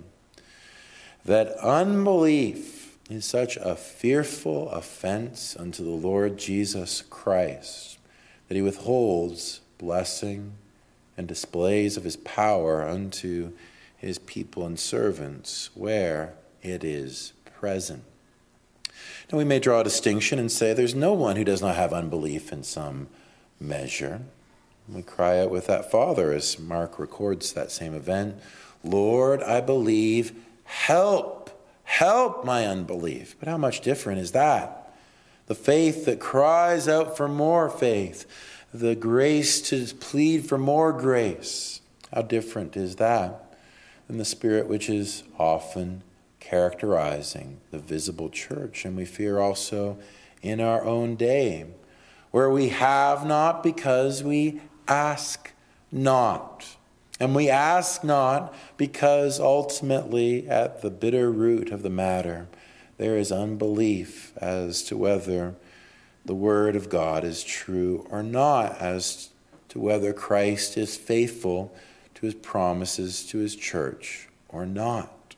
That 1.24 1.48
unbelief 1.58 2.96
is 3.10 3.24
such 3.24 3.56
a 3.56 3.74
fearful 3.74 4.70
offense 4.70 5.56
unto 5.58 5.82
the 5.82 5.90
Lord 5.90 6.38
Jesus 6.38 7.02
Christ 7.02 7.98
that 8.48 8.54
he 8.54 8.62
withholds 8.62 9.60
blessing 9.78 10.52
and 11.16 11.26
displays 11.26 11.96
of 11.96 12.04
his 12.04 12.16
power 12.16 12.86
unto 12.86 13.52
his 13.96 14.18
people 14.18 14.64
and 14.64 14.78
servants 14.78 15.70
where 15.74 16.34
it 16.62 16.84
is 16.84 17.32
present. 17.44 18.04
Now, 19.30 19.38
we 19.38 19.44
may 19.44 19.58
draw 19.58 19.80
a 19.80 19.84
distinction 19.84 20.38
and 20.38 20.50
say 20.50 20.72
there's 20.72 20.94
no 20.94 21.12
one 21.12 21.36
who 21.36 21.44
does 21.44 21.62
not 21.62 21.74
have 21.76 21.92
unbelief 21.92 22.52
in 22.52 22.62
some 22.62 23.08
measure. 23.62 24.20
We 24.88 25.02
cry 25.02 25.40
out 25.40 25.50
with 25.50 25.66
that 25.68 25.90
father 25.90 26.32
as 26.32 26.58
Mark 26.58 26.98
records 26.98 27.52
that 27.52 27.70
same 27.70 27.94
event 27.94 28.36
Lord, 28.84 29.42
I 29.44 29.60
believe, 29.60 30.32
help, 30.64 31.50
help 31.84 32.44
my 32.44 32.66
unbelief. 32.66 33.36
But 33.38 33.48
how 33.48 33.56
much 33.56 33.80
different 33.80 34.20
is 34.20 34.32
that? 34.32 34.92
The 35.46 35.54
faith 35.54 36.04
that 36.06 36.18
cries 36.18 36.88
out 36.88 37.16
for 37.16 37.28
more 37.28 37.70
faith, 37.70 38.26
the 38.74 38.96
grace 38.96 39.60
to 39.68 39.86
plead 39.94 40.48
for 40.48 40.58
more 40.58 40.92
grace. 40.92 41.80
How 42.12 42.22
different 42.22 42.76
is 42.76 42.96
that 42.96 43.56
than 44.06 44.18
the 44.18 44.24
spirit 44.24 44.66
which 44.66 44.90
is 44.90 45.22
often 45.38 46.02
characterizing 46.40 47.60
the 47.70 47.78
visible 47.78 48.28
church. 48.28 48.84
And 48.84 48.96
we 48.96 49.04
fear 49.04 49.38
also 49.38 49.98
in 50.42 50.60
our 50.60 50.84
own 50.84 51.14
day, 51.14 51.66
where 52.32 52.50
we 52.50 52.70
have 52.70 53.24
not 53.24 53.62
because 53.62 54.24
we 54.24 54.60
ask 54.88 55.52
not. 55.92 56.76
And 57.20 57.36
we 57.36 57.48
ask 57.48 58.02
not 58.02 58.52
because 58.76 59.38
ultimately, 59.38 60.48
at 60.48 60.82
the 60.82 60.90
bitter 60.90 61.30
root 61.30 61.70
of 61.70 61.82
the 61.82 61.90
matter, 61.90 62.48
there 62.98 63.16
is 63.16 63.30
unbelief 63.30 64.36
as 64.38 64.82
to 64.84 64.96
whether 64.96 65.54
the 66.24 66.34
Word 66.34 66.74
of 66.74 66.88
God 66.88 67.22
is 67.22 67.44
true 67.44 68.06
or 68.10 68.22
not, 68.22 68.80
as 68.80 69.28
to 69.68 69.78
whether 69.78 70.12
Christ 70.12 70.76
is 70.76 70.96
faithful 70.96 71.74
to 72.14 72.26
his 72.26 72.34
promises 72.34 73.24
to 73.26 73.38
his 73.38 73.54
church 73.54 74.28
or 74.48 74.66
not. 74.66 75.36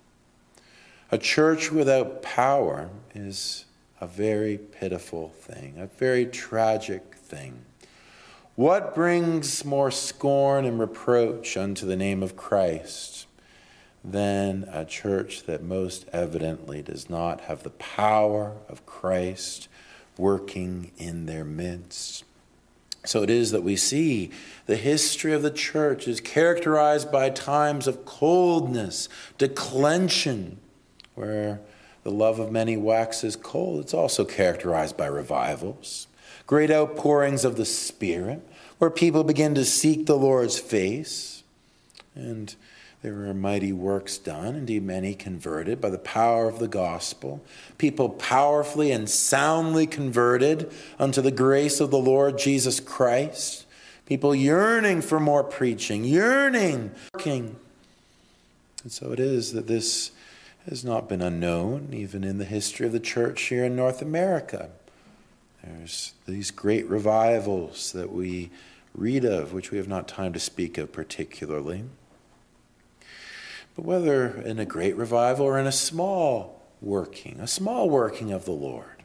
A 1.10 1.18
church 1.18 1.70
without 1.70 2.22
power 2.22 2.90
is 3.14 3.63
a 4.04 4.06
very 4.06 4.58
pitiful 4.58 5.30
thing, 5.30 5.78
a 5.78 5.86
very 5.86 6.26
tragic 6.26 7.14
thing. 7.14 7.64
What 8.54 8.94
brings 8.94 9.64
more 9.64 9.90
scorn 9.90 10.66
and 10.66 10.78
reproach 10.78 11.56
unto 11.56 11.86
the 11.86 11.96
name 11.96 12.22
of 12.22 12.36
Christ 12.36 13.26
than 14.04 14.68
a 14.70 14.84
church 14.84 15.44
that 15.44 15.62
most 15.62 16.06
evidently 16.12 16.82
does 16.82 17.08
not 17.08 17.42
have 17.42 17.62
the 17.62 17.70
power 17.70 18.58
of 18.68 18.84
Christ 18.84 19.68
working 20.18 20.92
in 20.98 21.24
their 21.24 21.44
midst? 21.44 22.24
So 23.06 23.22
it 23.22 23.30
is 23.30 23.52
that 23.52 23.62
we 23.62 23.74
see 23.74 24.30
the 24.66 24.76
history 24.76 25.32
of 25.32 25.42
the 25.42 25.50
church 25.50 26.06
is 26.06 26.20
characterized 26.20 27.10
by 27.10 27.30
times 27.30 27.86
of 27.86 28.04
coldness, 28.04 29.08
declension, 29.38 30.60
where 31.14 31.60
the 32.04 32.10
love 32.10 32.38
of 32.38 32.52
many 32.52 32.76
waxes 32.76 33.34
cold, 33.34 33.80
it's 33.80 33.94
also 33.94 34.24
characterized 34.24 34.96
by 34.96 35.06
revivals, 35.06 36.06
great 36.46 36.70
outpourings 36.70 37.44
of 37.44 37.56
the 37.56 37.64
Spirit, 37.64 38.46
where 38.78 38.90
people 38.90 39.24
begin 39.24 39.54
to 39.54 39.64
seek 39.64 40.06
the 40.06 40.16
Lord's 40.16 40.58
face. 40.58 41.42
And 42.14 42.54
there 43.02 43.14
were 43.14 43.34
mighty 43.34 43.72
works 43.72 44.18
done, 44.18 44.54
indeed, 44.54 44.82
many 44.82 45.14
converted 45.14 45.80
by 45.80 45.90
the 45.90 45.98
power 45.98 46.48
of 46.48 46.58
the 46.58 46.68
gospel. 46.68 47.42
People 47.78 48.10
powerfully 48.10 48.92
and 48.92 49.08
soundly 49.08 49.86
converted 49.86 50.70
unto 50.98 51.20
the 51.20 51.30
grace 51.30 51.80
of 51.80 51.90
the 51.90 51.98
Lord 51.98 52.38
Jesus 52.38 52.80
Christ. 52.80 53.66
People 54.04 54.34
yearning 54.34 55.00
for 55.00 55.18
more 55.18 55.42
preaching, 55.42 56.04
yearning, 56.04 56.92
working. 57.14 57.56
And 58.82 58.92
so 58.92 59.12
it 59.12 59.20
is 59.20 59.52
that 59.54 59.66
this 59.66 60.10
has 60.68 60.84
not 60.84 61.08
been 61.08 61.20
unknown, 61.20 61.88
even 61.92 62.24
in 62.24 62.38
the 62.38 62.44
history 62.44 62.86
of 62.86 62.92
the 62.92 63.00
church 63.00 63.42
here 63.42 63.64
in 63.64 63.76
North 63.76 64.00
America. 64.00 64.70
There's 65.62 66.14
these 66.26 66.50
great 66.50 66.88
revivals 66.88 67.92
that 67.92 68.12
we 68.12 68.50
read 68.94 69.24
of, 69.24 69.52
which 69.52 69.70
we 69.70 69.78
have 69.78 69.88
not 69.88 70.08
time 70.08 70.32
to 70.32 70.40
speak 70.40 70.78
of 70.78 70.92
particularly. 70.92 71.84
But 73.76 73.84
whether 73.84 74.40
in 74.42 74.58
a 74.58 74.64
great 74.64 74.96
revival 74.96 75.46
or 75.46 75.58
in 75.58 75.66
a 75.66 75.72
small 75.72 76.62
working, 76.80 77.40
a 77.40 77.46
small 77.46 77.90
working 77.90 78.32
of 78.32 78.44
the 78.44 78.52
Lord, 78.52 79.02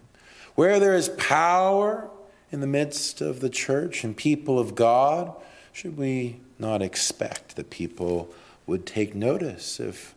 where 0.55 0.79
there 0.79 0.93
is 0.93 1.09
power 1.09 2.09
in 2.51 2.61
the 2.61 2.67
midst 2.67 3.21
of 3.21 3.39
the 3.39 3.49
church 3.49 4.03
and 4.03 4.15
people 4.15 4.59
of 4.59 4.75
God, 4.75 5.33
should 5.71 5.97
we 5.97 6.39
not 6.57 6.81
expect 6.81 7.55
that 7.55 7.69
people 7.69 8.33
would 8.67 8.85
take 8.85 9.15
notice 9.15 9.79
if 9.79 10.13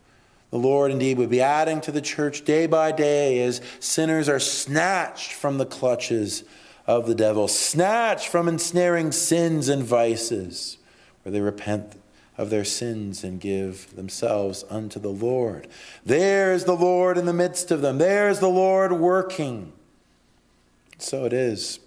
the 0.53 0.59
Lord 0.59 0.91
indeed 0.91 1.17
would 1.17 1.31
be 1.31 1.41
adding 1.41 1.81
to 1.81 1.91
the 1.91 2.03
church 2.03 2.45
day 2.45 2.67
by 2.67 2.93
day 2.93 3.43
as 3.43 3.63
sinners 3.81 4.29
are 4.29 4.39
snatched 4.39 5.33
from 5.33 5.57
the 5.57 5.65
clutches 5.65 6.45
of 6.87 7.07
the 7.07 7.15
devil, 7.15 7.49
snatched 7.49 8.29
from 8.29 8.49
ensnaring 8.49 9.13
sins 9.13 9.71
and 9.71 9.83
vices, 9.83 10.77
where 11.23 11.33
they 11.33 11.41
repent 11.41 11.95
of 12.37 12.51
their 12.51 12.67
sins 12.67 13.25
and 13.25 13.41
give 13.41 13.97
themselves 13.97 14.63
unto 14.69 15.01
the 15.01 15.09
Lord. 15.09 15.69
There 16.05 16.53
is 16.53 16.65
the 16.67 16.77
Lord 16.77 17.17
in 17.17 17.25
the 17.25 17.33
midst 17.33 17.71
of 17.71 17.81
them. 17.81 17.97
There 17.97 18.29
is 18.29 18.41
the 18.41 18.49
Lord 18.49 18.93
working. 18.93 19.73
So 20.99 21.25
it 21.25 21.33
is 21.33 21.81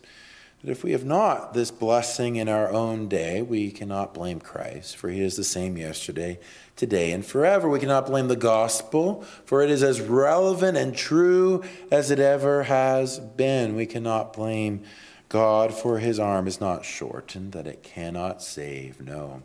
that 0.66 0.72
if 0.72 0.84
we 0.84 0.94
have 0.94 1.06
not 1.06 1.54
this 1.54 1.70
blessing 1.70 2.38
in 2.38 2.50
our 2.50 2.72
own 2.72 3.08
day, 3.08 3.40
we 3.44 3.70
cannot 3.70 4.16
blame 4.16 4.40
Christ, 4.40 4.98
for 4.98 5.10
he 5.10 5.22
is 5.22 5.36
the 5.36 5.44
same 5.44 5.78
yesterday, 5.78 6.40
today, 6.76 7.12
and 7.12 7.24
forever. 7.24 7.70
We 7.70 7.80
cannot 7.80 8.08
blame 8.08 8.30
the 8.30 8.36
gospel, 8.36 9.22
for 9.46 9.62
it 9.62 9.70
is 9.70 9.84
as 9.84 10.02
relevant 10.02 10.76
and 10.76 10.96
true 10.96 11.64
as 11.92 12.10
it 12.10 12.18
ever 12.18 12.64
has 12.64 13.20
been. 13.20 13.76
We 13.76 13.86
cannot 13.86 14.34
blame 14.34 14.82
God, 15.30 15.72
for 15.72 16.00
his 16.00 16.20
arm 16.20 16.48
is 16.48 16.60
not 16.60 16.84
shortened 16.84 17.52
that 17.52 17.68
it 17.68 17.84
cannot 17.84 18.42
save. 18.42 19.00
No, 19.00 19.44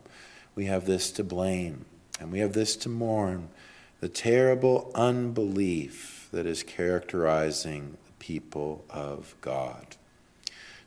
we 0.55 0.65
have 0.67 0.87
this 0.87 1.13
to 1.13 1.23
blame, 1.23 1.85
and 2.19 2.33
we 2.33 2.39
have 2.39 2.55
this 2.55 2.77
to 2.77 2.89
mourn 2.89 3.51
the 4.01 4.09
terrible 4.09 4.91
unbelief 4.95 6.29
that 6.33 6.47
is 6.47 6.63
characterizing 6.63 7.99
the 8.07 8.13
people 8.25 8.87
of 8.89 9.35
God. 9.43 9.97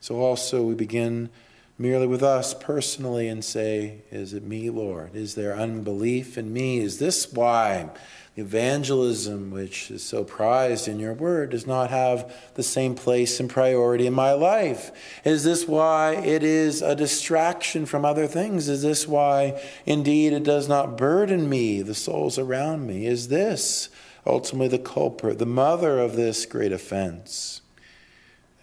So 0.03 0.19
also 0.19 0.63
we 0.63 0.75
begin 0.75 1.29
merely 1.77 2.07
with 2.07 2.23
us 2.23 2.53
personally 2.53 3.29
and 3.29 3.41
say, 3.41 4.01
Is 4.11 4.33
it 4.33 4.43
me, 4.43 4.69
Lord? 4.69 5.15
Is 5.15 5.35
there 5.35 5.55
unbelief 5.55 6.37
in 6.37 6.51
me? 6.51 6.79
Is 6.79 6.99
this 6.99 7.31
why 7.31 7.89
the 8.35 8.41
evangelism, 8.41 9.49
which 9.49 9.89
is 9.89 10.03
so 10.03 10.25
prized 10.25 10.89
in 10.89 10.99
your 10.99 11.13
word, 11.13 11.51
does 11.51 11.65
not 11.65 11.89
have 11.89 12.35
the 12.55 12.63
same 12.63 12.95
place 12.95 13.39
and 13.39 13.49
priority 13.49 14.05
in 14.05 14.13
my 14.13 14.33
life? 14.33 14.91
Is 15.23 15.45
this 15.45 15.69
why 15.69 16.15
it 16.15 16.43
is 16.43 16.81
a 16.81 16.97
distraction 16.97 17.85
from 17.85 18.03
other 18.03 18.27
things? 18.27 18.67
Is 18.67 18.81
this 18.81 19.07
why, 19.07 19.57
indeed, 19.85 20.33
it 20.33 20.43
does 20.43 20.67
not 20.67 20.97
burden 20.97 21.47
me, 21.47 21.81
the 21.81 21.95
souls 21.95 22.37
around 22.37 22.85
me? 22.85 23.05
Is 23.05 23.29
this 23.29 23.87
ultimately 24.27 24.67
the 24.67 24.83
culprit, 24.83 25.39
the 25.39 25.45
mother 25.45 25.97
of 25.97 26.17
this 26.17 26.45
great 26.45 26.73
offense? 26.73 27.61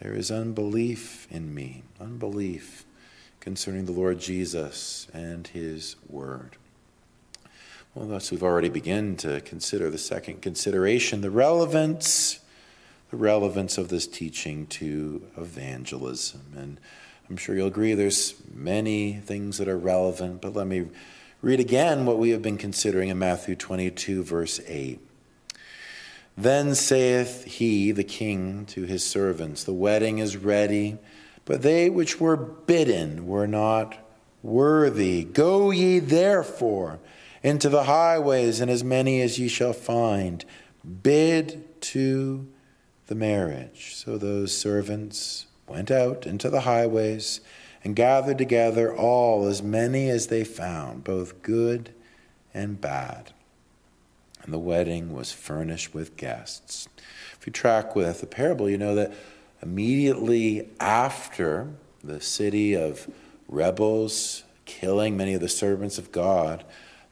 There 0.00 0.14
is 0.14 0.30
unbelief 0.30 1.28
in 1.30 1.54
me, 1.54 1.82
unbelief 2.00 2.86
concerning 3.38 3.84
the 3.84 3.92
Lord 3.92 4.18
Jesus 4.18 5.06
and 5.12 5.46
his 5.46 5.96
word. 6.08 6.56
Well, 7.94 8.06
thus 8.06 8.30
we've 8.30 8.42
already 8.42 8.68
begun 8.68 9.16
to 9.16 9.40
consider 9.42 9.90
the 9.90 9.98
second 9.98 10.40
consideration, 10.42 11.20
the 11.20 11.30
relevance, 11.30 12.40
the 13.10 13.16
relevance 13.16 13.76
of 13.76 13.88
this 13.88 14.06
teaching 14.06 14.66
to 14.68 15.26
evangelism. 15.36 16.42
And 16.56 16.78
I'm 17.28 17.36
sure 17.36 17.54
you'll 17.54 17.66
agree 17.66 17.94
there's 17.94 18.34
many 18.54 19.14
things 19.14 19.58
that 19.58 19.68
are 19.68 19.78
relevant, 19.78 20.40
but 20.40 20.54
let 20.54 20.66
me 20.66 20.86
read 21.42 21.60
again 21.60 22.06
what 22.06 22.18
we 22.18 22.30
have 22.30 22.42
been 22.42 22.58
considering 22.58 23.08
in 23.08 23.18
Matthew 23.18 23.54
22, 23.54 24.22
verse 24.22 24.60
8. 24.66 24.98
Then 26.40 26.74
saith 26.74 27.44
he, 27.44 27.92
the 27.92 28.02
king, 28.02 28.64
to 28.66 28.84
his 28.84 29.04
servants, 29.04 29.62
The 29.62 29.74
wedding 29.74 30.20
is 30.20 30.38
ready, 30.38 30.96
but 31.44 31.60
they 31.60 31.90
which 31.90 32.18
were 32.18 32.36
bidden 32.36 33.26
were 33.26 33.46
not 33.46 33.98
worthy. 34.42 35.22
Go 35.22 35.70
ye 35.70 35.98
therefore 35.98 36.98
into 37.42 37.68
the 37.68 37.82
highways, 37.82 38.58
and 38.58 38.70
as 38.70 38.82
many 38.82 39.20
as 39.20 39.38
ye 39.38 39.48
shall 39.48 39.74
find. 39.74 40.46
Bid 41.02 41.82
to 41.82 42.48
the 43.08 43.14
marriage. 43.14 43.94
So 43.94 44.16
those 44.16 44.56
servants 44.56 45.44
went 45.68 45.90
out 45.90 46.26
into 46.26 46.48
the 46.48 46.62
highways 46.62 47.42
and 47.84 47.94
gathered 47.94 48.38
together 48.38 48.96
all, 48.96 49.46
as 49.46 49.62
many 49.62 50.08
as 50.08 50.28
they 50.28 50.44
found, 50.44 51.04
both 51.04 51.42
good 51.42 51.92
and 52.54 52.80
bad. 52.80 53.34
And 54.42 54.52
the 54.52 54.58
wedding 54.58 55.12
was 55.12 55.32
furnished 55.32 55.94
with 55.94 56.16
guests. 56.16 56.88
If 57.38 57.46
you 57.46 57.52
track 57.52 57.94
with 57.94 58.20
the 58.20 58.26
parable, 58.26 58.68
you 58.68 58.78
know 58.78 58.94
that 58.94 59.12
immediately 59.62 60.68
after 60.78 61.68
the 62.02 62.20
city 62.20 62.74
of 62.74 63.08
rebels 63.48 64.44
killing 64.64 65.16
many 65.16 65.34
of 65.34 65.40
the 65.40 65.48
servants 65.48 65.98
of 65.98 66.12
God, 66.12 66.64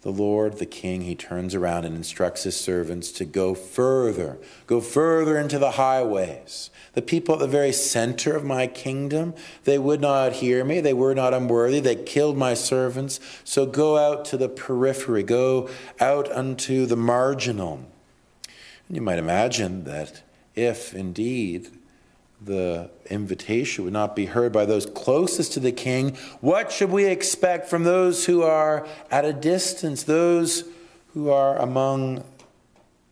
the 0.08 0.22
Lord, 0.22 0.56
the 0.56 0.64
King, 0.64 1.02
he 1.02 1.14
turns 1.14 1.54
around 1.54 1.84
and 1.84 1.94
instructs 1.94 2.44
his 2.44 2.58
servants 2.58 3.12
to 3.12 3.26
go 3.26 3.54
further, 3.54 4.38
go 4.66 4.80
further 4.80 5.36
into 5.36 5.58
the 5.58 5.72
highways. 5.72 6.70
The 6.94 7.02
people 7.02 7.34
at 7.34 7.40
the 7.40 7.46
very 7.46 7.72
center 7.72 8.34
of 8.34 8.42
my 8.42 8.68
kingdom, 8.68 9.34
they 9.64 9.78
would 9.78 10.00
not 10.00 10.32
hear 10.32 10.64
me. 10.64 10.80
They 10.80 10.94
were 10.94 11.14
not 11.14 11.34
unworthy. 11.34 11.80
They 11.80 11.94
killed 11.94 12.38
my 12.38 12.54
servants. 12.54 13.20
So 13.44 13.66
go 13.66 13.98
out 13.98 14.24
to 14.26 14.38
the 14.38 14.48
periphery, 14.48 15.24
go 15.24 15.68
out 16.00 16.32
unto 16.32 16.86
the 16.86 16.96
marginal. 16.96 17.84
And 18.88 18.96
you 18.96 19.02
might 19.02 19.18
imagine 19.18 19.84
that 19.84 20.22
if 20.54 20.94
indeed 20.94 21.77
the 22.40 22.90
invitation 23.10 23.84
would 23.84 23.92
not 23.92 24.14
be 24.14 24.26
heard 24.26 24.52
by 24.52 24.64
those 24.64 24.86
closest 24.86 25.52
to 25.54 25.60
the 25.60 25.72
king, 25.72 26.16
what 26.40 26.70
should 26.70 26.90
we 26.90 27.06
expect 27.06 27.68
from 27.68 27.84
those 27.84 28.26
who 28.26 28.42
are 28.42 28.86
at 29.10 29.24
a 29.24 29.32
distance, 29.32 30.04
those 30.04 30.64
who 31.14 31.30
are 31.30 31.58
among 31.58 32.24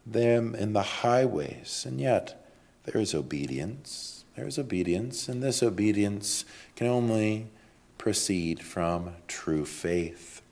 them 0.07 0.55
in 0.55 0.73
the 0.73 0.83
highways? 0.83 1.85
And 1.87 2.01
yet, 2.01 2.47
there 2.85 3.01
is 3.01 3.15
obedience. 3.15 4.25
There 4.37 4.47
is 4.47 4.59
obedience, 4.59 5.29
and 5.29 5.43
this 5.43 5.63
obedience 5.63 6.45
can 6.77 6.87
only 6.87 7.49
proceed 7.97 8.61
from 8.61 9.15
true 9.27 9.65
faith. 9.65 10.43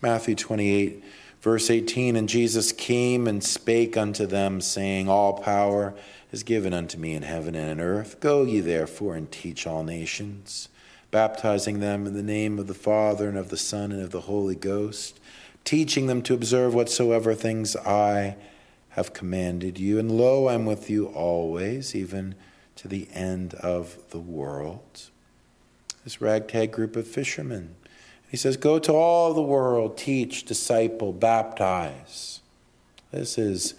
Matthew 0.00 0.34
28, 0.34 1.04
verse 1.40 1.70
18 1.70 2.16
And 2.16 2.28
Jesus 2.28 2.72
came 2.72 3.28
and 3.28 3.44
spake 3.44 3.96
unto 3.96 4.26
them, 4.26 4.60
saying, 4.60 5.08
All 5.08 5.34
power 5.34 5.94
is 6.34 6.42
given 6.42 6.74
unto 6.74 6.98
me 6.98 7.14
in 7.14 7.22
heaven 7.22 7.54
and 7.54 7.70
in 7.70 7.80
earth. 7.80 8.18
Go 8.18 8.42
ye 8.42 8.58
therefore 8.58 9.14
and 9.14 9.30
teach 9.30 9.68
all 9.68 9.84
nations, 9.84 10.68
baptizing 11.12 11.78
them 11.78 12.08
in 12.08 12.14
the 12.14 12.24
name 12.24 12.58
of 12.58 12.66
the 12.66 12.74
Father 12.74 13.28
and 13.28 13.38
of 13.38 13.50
the 13.50 13.56
Son 13.56 13.92
and 13.92 14.02
of 14.02 14.10
the 14.10 14.22
Holy 14.22 14.56
Ghost, 14.56 15.20
teaching 15.62 16.08
them 16.08 16.22
to 16.22 16.34
observe 16.34 16.74
whatsoever 16.74 17.34
things 17.34 17.76
I 17.76 18.34
have 18.90 19.12
commanded 19.12 19.78
you. 19.78 20.00
And 20.00 20.10
lo, 20.10 20.48
I'm 20.48 20.66
with 20.66 20.90
you 20.90 21.06
always, 21.06 21.94
even 21.94 22.34
to 22.76 22.88
the 22.88 23.06
end 23.12 23.54
of 23.54 23.96
the 24.10 24.18
world. 24.18 25.10
This 26.02 26.20
ragtag 26.20 26.72
group 26.72 26.96
of 26.96 27.06
fishermen. 27.06 27.76
He 28.28 28.36
says, 28.36 28.56
Go 28.56 28.80
to 28.80 28.92
all 28.92 29.34
the 29.34 29.40
world, 29.40 29.96
teach, 29.96 30.44
disciple, 30.44 31.12
baptize. 31.12 32.40
This 33.12 33.38
is 33.38 33.74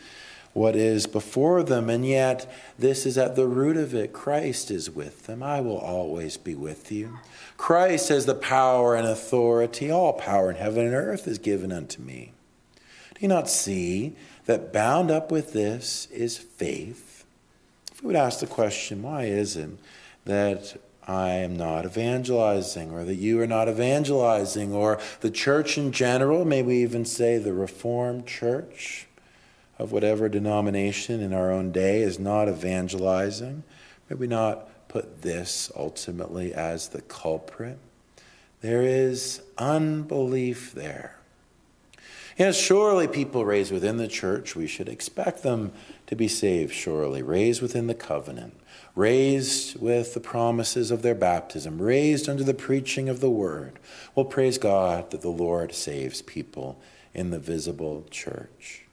what 0.56 0.74
is 0.74 1.06
before 1.06 1.64
them, 1.64 1.90
and 1.90 2.08
yet 2.08 2.50
this 2.80 3.06
is 3.06 3.18
at 3.18 3.36
the 3.36 3.46
root 3.46 3.76
of 3.76 3.94
it. 3.94 4.14
Christ 4.14 4.72
is 4.72 4.90
with 4.90 5.26
them. 5.26 5.44
I 5.44 5.60
will 5.60 5.78
always 5.78 6.38
be 6.38 6.56
with 6.56 6.94
you. 6.94 7.20
Christ 7.58 8.08
has 8.08 8.26
the 8.26 8.36
power 8.36 8.96
and 8.96 9.06
authority. 9.06 9.92
All 9.92 10.14
power 10.14 10.50
in 10.50 10.56
heaven 10.56 10.86
and 10.86 10.96
earth 10.96 11.28
is 11.28 11.40
given 11.40 11.74
unto 11.74 12.02
me. 12.02 12.32
Do 13.16 13.20
you 13.20 13.28
not 13.28 13.50
see 13.50 14.16
that 14.46 14.72
bound 14.72 15.12
up 15.12 15.30
with 15.30 15.52
this 15.52 16.08
is 16.10 16.38
faith? 16.38 17.26
If 17.92 18.02
we 18.02 18.08
would 18.08 18.16
ask 18.16 18.40
the 18.40 18.48
question, 18.48 19.04
why 19.04 19.24
is 19.24 19.58
it 19.58 19.72
that 20.24 20.80
I 21.06 21.32
am 21.32 21.58
not 21.58 21.84
evangelizing, 21.84 22.92
or 22.92 23.04
that 23.04 23.16
you 23.16 23.42
are 23.42 23.48
not 23.48 23.68
evangelizing, 23.68 24.72
or 24.72 25.02
the 25.20 25.32
church 25.32 25.78
in 25.78 25.92
general, 25.92 26.46
may 26.46 26.64
we 26.64 26.78
even 26.78 27.04
say 27.04 27.40
the 27.40 27.54
Reformed 27.54 28.26
Church? 28.26 29.05
Of 29.78 29.92
whatever 29.92 30.30
denomination 30.30 31.22
in 31.22 31.34
our 31.34 31.52
own 31.52 31.72
day 31.72 32.02
is 32.02 32.18
not 32.20 32.48
evangelizing, 32.48 33.64
may 34.10 34.16
we 34.16 34.28
not 34.28 34.88
put 34.88 35.22
this 35.22 35.72
ultimately 35.76 36.54
as 36.54 36.90
the 36.90 37.02
culprit? 37.02 37.78
There 38.62 38.82
is 38.82 39.42
unbelief 39.58 40.74
there. 40.74 41.18
Yes, 42.38 42.58
surely 42.58 43.08
people 43.08 43.46
raised 43.46 43.72
within 43.72 43.98
the 43.98 44.08
church, 44.10 44.56
we 44.56 44.68
should 44.68 44.90
expect 44.90 45.44
them 45.44 45.72
to 46.08 46.16
be 46.16 46.28
saved, 46.28 46.74
surely, 46.74 47.22
raised 47.22 47.62
within 47.62 47.88
the 47.88 47.94
covenant, 47.94 48.60
raised 48.94 49.80
with 49.80 50.14
the 50.14 50.20
promises 50.20 50.92
of 50.92 51.02
their 51.02 51.16
baptism, 51.16 51.82
raised 51.82 52.28
under 52.28 52.44
the 52.44 52.54
preaching 52.54 53.08
of 53.08 53.22
the 53.22 53.30
word. 53.30 53.80
Well, 54.16 54.26
praise 54.26 54.58
God 54.58 55.12
that 55.12 55.22
the 55.22 55.30
Lord 55.30 55.74
saves 55.74 56.22
people 56.22 56.78
in 57.14 57.30
the 57.30 57.40
visible 57.40 58.06
church. 58.10 58.85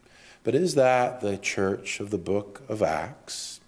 But 0.45 0.55
is 0.55 0.75
that 0.75 1.21
the 1.21 1.37
church 1.37 2.01
of 2.01 2.11
the 2.11 2.19
book 2.19 2.63
of 2.69 2.83
Acts? 2.83 3.61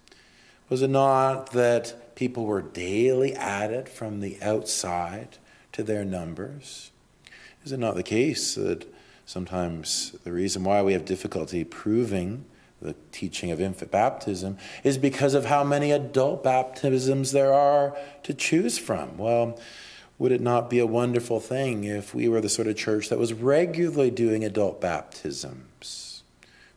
Was 0.69 0.81
it 0.81 0.89
not 0.89 1.51
that 1.51 2.15
people 2.15 2.45
were 2.45 2.61
daily 2.61 3.33
added 3.33 3.87
from 3.87 4.19
the 4.19 4.37
outside 4.41 5.37
to 5.71 5.83
their 5.83 6.03
numbers? 6.03 6.91
Is 7.63 7.71
it 7.71 7.79
not 7.79 7.95
the 7.95 8.03
case 8.03 8.55
that 8.55 8.85
sometimes 9.25 10.11
the 10.23 10.31
reason 10.31 10.63
why 10.63 10.81
we 10.81 10.93
have 10.93 11.05
difficulty 11.05 11.63
proving 11.63 12.45
the 12.81 12.95
teaching 13.11 13.51
of 13.51 13.61
infant 13.61 13.89
baptism 13.89 14.57
is 14.83 14.97
because 14.97 15.33
of 15.33 15.45
how 15.45 15.63
many 15.63 15.91
adult 15.91 16.43
baptisms 16.43 17.31
there 17.31 17.53
are 17.53 17.97
to 18.23 18.33
choose 18.33 18.77
from? 18.77 19.17
Well, 19.17 19.59
would 20.17 20.31
it 20.31 20.41
not 20.41 20.69
be 20.69 20.79
a 20.79 20.85
wonderful 20.85 21.39
thing 21.39 21.85
if 21.85 22.13
we 22.13 22.27
were 22.27 22.41
the 22.41 22.49
sort 22.49 22.67
of 22.67 22.75
church 22.75 23.09
that 23.09 23.19
was 23.19 23.33
regularly 23.33 24.11
doing 24.11 24.43
adult 24.43 24.79
baptisms? 24.79 26.14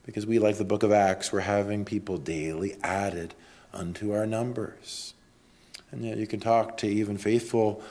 Because 0.09 0.25
we, 0.25 0.38
like 0.38 0.57
the 0.57 0.64
book 0.64 0.83
of 0.83 0.90
Acts, 0.90 1.31
we're 1.31 1.40
having 1.40 1.85
people 1.85 2.16
daily 2.16 2.79
added 2.83 3.35
unto 3.75 4.14
our 4.14 4.25
numbers. 4.25 5.12
And 5.90 6.03
yet 6.03 6.16
you 6.16 6.27
can 6.27 6.40
talk 6.40 6.79
to 6.79 6.87
even 6.87 7.18
faithful 7.18 7.83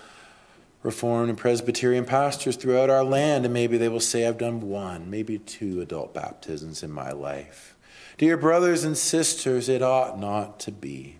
Reformed 0.81 1.29
and 1.29 1.37
Presbyterian 1.37 2.05
pastors 2.05 2.55
throughout 2.55 2.89
our 2.89 3.03
land, 3.03 3.45
and 3.45 3.53
maybe 3.53 3.77
they 3.77 3.87
will 3.87 3.99
say, 3.99 4.25
I've 4.25 4.39
done 4.39 4.61
one, 4.61 5.11
maybe 5.11 5.37
two 5.37 5.79
adult 5.79 6.15
baptisms 6.15 6.81
in 6.81 6.91
my 6.91 7.11
life. 7.11 7.75
Dear 8.17 8.35
brothers 8.35 8.83
and 8.83 8.97
sisters, 8.97 9.69
it 9.69 9.83
ought 9.83 10.19
not 10.19 10.59
to 10.61 10.71
be. 10.71 11.17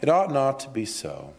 It 0.00 0.08
ought 0.08 0.32
not 0.32 0.58
to 0.60 0.68
be 0.68 0.84
so. 0.84 1.34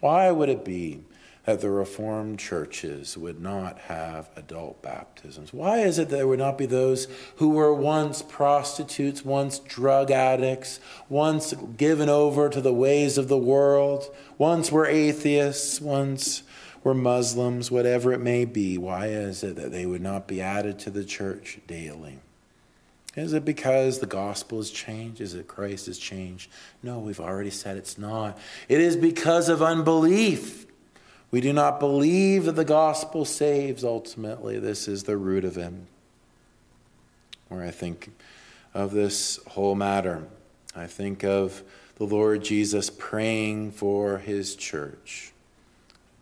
Why 0.00 0.30
would 0.30 0.50
it 0.50 0.66
be 0.66 1.00
that 1.48 1.62
the 1.62 1.70
Reformed 1.70 2.38
churches 2.38 3.16
would 3.16 3.40
not 3.40 3.78
have 3.78 4.28
adult 4.36 4.82
baptisms? 4.82 5.50
Why 5.50 5.78
is 5.78 5.98
it 5.98 6.10
that 6.10 6.16
there 6.16 6.28
would 6.28 6.38
not 6.38 6.58
be 6.58 6.66
those 6.66 7.08
who 7.36 7.48
were 7.48 7.72
once 7.72 8.20
prostitutes, 8.20 9.24
once 9.24 9.58
drug 9.58 10.10
addicts, 10.10 10.78
once 11.08 11.54
given 11.78 12.10
over 12.10 12.50
to 12.50 12.60
the 12.60 12.74
ways 12.74 13.16
of 13.16 13.28
the 13.28 13.38
world, 13.38 14.14
once 14.36 14.70
were 14.70 14.84
atheists, 14.84 15.80
once 15.80 16.42
were 16.84 16.92
Muslims, 16.92 17.70
whatever 17.70 18.12
it 18.12 18.20
may 18.20 18.44
be, 18.44 18.76
why 18.76 19.06
is 19.06 19.42
it 19.42 19.56
that 19.56 19.72
they 19.72 19.86
would 19.86 20.02
not 20.02 20.28
be 20.28 20.42
added 20.42 20.78
to 20.80 20.90
the 20.90 21.02
church 21.02 21.60
daily? 21.66 22.18
Is 23.16 23.32
it 23.32 23.46
because 23.46 24.00
the 24.00 24.06
gospel 24.06 24.58
has 24.58 24.70
changed? 24.70 25.22
Is 25.22 25.32
it 25.32 25.48
Christ 25.48 25.86
has 25.86 25.98
changed? 25.98 26.50
No, 26.82 26.98
we've 26.98 27.18
already 27.18 27.48
said 27.48 27.78
it's 27.78 27.96
not. 27.96 28.38
It 28.68 28.82
is 28.82 28.96
because 28.96 29.48
of 29.48 29.62
unbelief. 29.62 30.66
We 31.30 31.40
do 31.40 31.52
not 31.52 31.78
believe 31.78 32.46
that 32.46 32.56
the 32.56 32.64
gospel 32.64 33.24
saves 33.24 33.84
ultimately. 33.84 34.58
This 34.58 34.88
is 34.88 35.04
the 35.04 35.16
root 35.16 35.44
of 35.44 35.58
it. 35.58 35.72
Where 37.48 37.62
I 37.62 37.70
think 37.70 38.10
of 38.74 38.92
this 38.92 39.38
whole 39.48 39.74
matter, 39.74 40.26
I 40.74 40.86
think 40.86 41.24
of 41.24 41.62
the 41.96 42.04
Lord 42.04 42.44
Jesus 42.44 42.90
praying 42.90 43.72
for 43.72 44.18
his 44.18 44.54
church. 44.54 45.32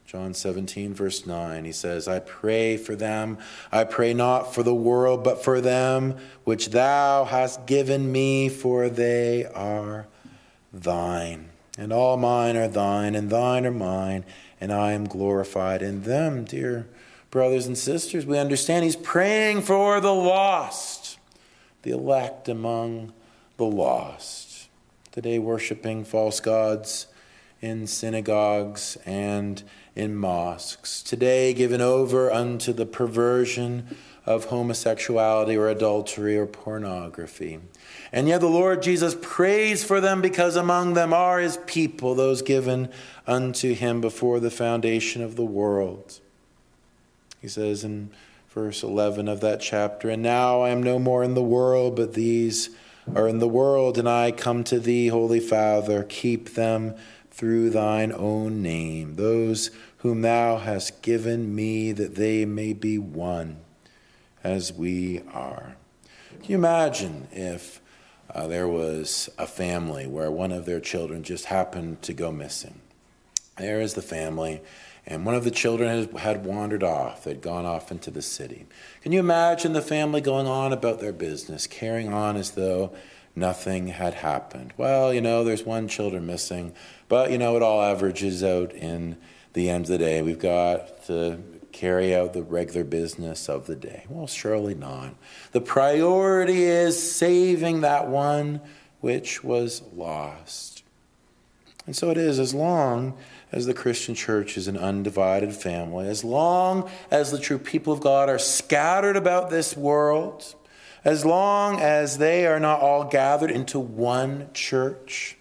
John 0.07 0.35
17, 0.35 0.95
verse 0.95 1.27
9, 1.27 1.65
he 1.65 1.73
says, 1.73 2.07
I 2.07 2.21
pray 2.21 2.77
for 2.77 2.95
them. 2.95 3.39
I 3.73 3.85
pray 3.85 4.15
not 4.15 4.55
for 4.55 4.63
the 4.63 4.75
world, 4.75 5.25
but 5.25 5.43
for 5.43 5.61
them 5.61 6.17
which 6.45 6.71
thou 6.71 7.25
hast 7.25 7.67
given 7.67 8.11
me, 8.11 8.49
for 8.49 8.89
they 8.89 9.45
are 9.47 10.07
thine. 10.73 11.51
And 11.77 11.93
all 11.93 12.17
mine 12.17 12.57
are 12.57 12.69
thine, 12.69 13.17
and 13.17 13.29
thine 13.29 13.67
are 13.67 13.73
mine, 13.73 14.25
and 14.61 14.73
I 14.73 14.93
am 14.93 15.05
glorified 15.05 15.83
in 15.83 16.03
them. 16.03 16.45
Dear 16.45 16.87
brothers 17.31 17.67
and 17.67 17.77
sisters, 17.77 18.27
we 18.27 18.39
understand 18.39 18.85
he's 18.85 18.97
praying 18.97 19.63
for 19.63 20.01
the 20.01 20.15
lost, 20.15 21.19
the 21.83 21.91
elect 21.91 22.49
among 22.49 23.13
the 23.57 23.65
lost 23.65 24.47
today 25.17 25.39
worshiping 25.39 26.05
false 26.05 26.41
gods 26.41 27.07
in 27.63 27.87
synagogues 27.87 28.99
and 29.07 29.63
in 29.95 30.15
mosques, 30.15 31.03
today 31.03 31.55
given 31.55 31.81
over 31.81 32.31
unto 32.31 32.71
the 32.71 32.85
perversion 32.85 33.97
of 34.27 34.47
homosexuality 34.47 35.57
or 35.57 35.69
adultery 35.69 36.37
or 36.37 36.47
pornography. 36.47 37.61
And 38.13 38.27
yet 38.27 38.41
the 38.41 38.49
Lord 38.49 38.83
Jesus 38.83 39.17
prays 39.23 39.85
for 39.85 40.01
them 40.01 40.21
because 40.21 40.57
among 40.57 40.95
them 40.95 41.13
are 41.13 41.39
his 41.39 41.59
people, 41.67 42.15
those 42.15 42.43
given 42.43 42.91
unto 43.27 43.73
him 43.75 44.01
before 44.01 44.41
the 44.41 44.51
foundation 44.51 45.23
of 45.23 45.37
the 45.37 45.45
world. 45.45 46.21
He 47.41 47.47
says 47.47 47.85
in 47.85 48.11
verse 48.49 48.83
11 48.83 49.29
of 49.29 49.41
that 49.41 49.61
chapter, 49.61 50.11
And 50.11 50.23
now 50.23 50.63
I 50.63 50.71
am 50.71 50.83
no 50.83 50.99
more 50.99 51.23
in 51.23 51.35
the 51.35 51.43
world, 51.43 51.95
but 51.95 52.15
these 52.15 52.71
are 53.15 53.29
in 53.29 53.39
the 53.39 53.47
world, 53.47 53.97
and 53.97 54.09
I 54.09 54.33
come 54.33 54.65
to 54.65 54.81
thee, 54.81 55.07
Holy 55.07 55.39
Father. 55.39 56.03
Keep 56.03 56.55
them 56.55 56.97
through 57.31 57.71
thine 57.71 58.11
own 58.13 58.63
name, 58.63 59.15
those 59.15 59.71
whom 59.99 60.23
thou 60.23 60.57
hast 60.57 61.03
given 61.03 61.55
me, 61.55 61.93
that 61.93 62.17
they 62.17 62.45
may 62.45 62.73
be 62.73 62.99
one 62.99 63.59
as 64.47 64.73
we 64.73 65.21
are. 65.33 65.75
Can 66.31 66.53
you 66.53 66.57
imagine 66.57 67.27
if 67.33 67.81
uh, 68.33 68.47
there 68.47 68.69
was 68.69 69.29
a 69.39 69.47
family 69.47 70.07
where 70.07 70.31
one 70.31 70.53
of 70.53 70.67
their 70.67 70.79
children 70.79 71.25
just 71.25 71.47
happened 71.47 72.01
to 72.03 72.13
go 72.13 72.31
missing? 72.31 72.81
There 73.57 73.81
is 73.81 73.95
the 73.95 74.03
family, 74.03 74.61
and 75.05 75.27
one 75.27 75.35
of 75.35 75.43
the 75.43 75.51
children 75.51 76.17
had 76.17 76.47
wandered 76.47 76.85
off. 76.85 77.25
They'd 77.25 77.41
gone 77.41 77.67
off 77.67 77.91
into 77.91 78.13
the 78.13 78.23
city. 78.23 78.67
Can 79.03 79.11
you 79.11 79.19
imagine 79.19 79.73
the 79.73 79.83
family 79.83 80.21
going 80.21 80.47
on 80.47 80.73
about 80.73 81.01
their 81.01 81.13
business, 81.13 81.67
carrying 81.67 82.13
on 82.13 82.37
as 82.37 82.53
though 82.53 82.95
nothing 83.35 83.89
had 83.89 84.15
happened? 84.15 84.75
Well, 84.77 85.13
you 85.13 85.21
know, 85.21 85.43
there's 85.43 85.65
one 85.65 85.89
children 85.89 86.25
missing, 86.25 86.73
but 87.09 87.33
you 87.33 87.39
know, 87.39 87.57
it 87.57 87.63
all 87.63 87.83
averages 87.83 88.45
out 88.45 88.73
in 88.73 89.17
the 89.55 89.71
end 89.71 89.87
of 89.87 89.89
the 89.89 89.99
day. 89.99 90.23
We've 90.23 90.39
got 90.39 91.05
to 91.07 91.41
carry 91.77 92.15
out 92.15 92.33
the 92.33 92.43
regular 92.43 92.85
business 92.85 93.51
of 93.51 93.67
the 93.67 93.77
day. 93.77 94.07
Well, 94.09 94.27
surely 94.27 94.75
not. 94.75 95.15
The 95.53 95.61
priority 95.61 96.63
is 96.63 97.13
saving 97.13 97.83
that 97.83 98.09
one 98.09 98.63
which 99.01 99.45
was 99.45 99.83
lost. 99.95 100.83
And 101.85 101.95
so 101.95 102.11
it 102.11 102.17
is 102.17 102.39
as 102.39 102.55
long 102.55 103.17
as 103.53 103.67
the 103.67 103.75
Christian 103.75 104.15
church 104.15 104.57
is 104.57 104.69
an 104.69 104.79
undivided 104.79 105.53
family, 105.53 106.09
as 106.09 106.25
long 106.25 106.91
as 107.11 107.31
the 107.31 107.39
true 107.39 107.59
people 107.59 107.93
of 107.93 108.01
God 108.01 108.31
are 108.31 108.39
scattered 108.39 109.17
about 109.17 109.51
this 109.51 109.77
world, 109.77 110.55
as 111.05 111.27
long 111.27 111.79
as 111.79 112.17
they 112.17 112.47
are 112.47 112.59
not 112.59 112.81
all 112.81 113.05
gathered 113.05 113.51
into 113.51 113.79
one 113.79 114.49
church, 114.55 115.36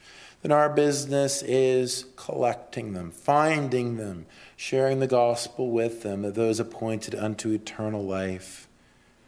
then 0.45 0.51
our 0.51 0.69
business 0.69 1.41
is 1.41 2.05
collecting 2.15 2.93
them, 2.93 3.09
finding 3.09 3.97
them, 3.97 4.27
sharing 4.55 4.99
the 4.99 5.07
gospel 5.07 5.71
with 5.71 6.03
them, 6.03 6.21
that 6.21 6.35
those 6.35 6.59
appointed 6.59 7.15
unto 7.15 7.49
eternal 7.49 8.05
life 8.05 8.67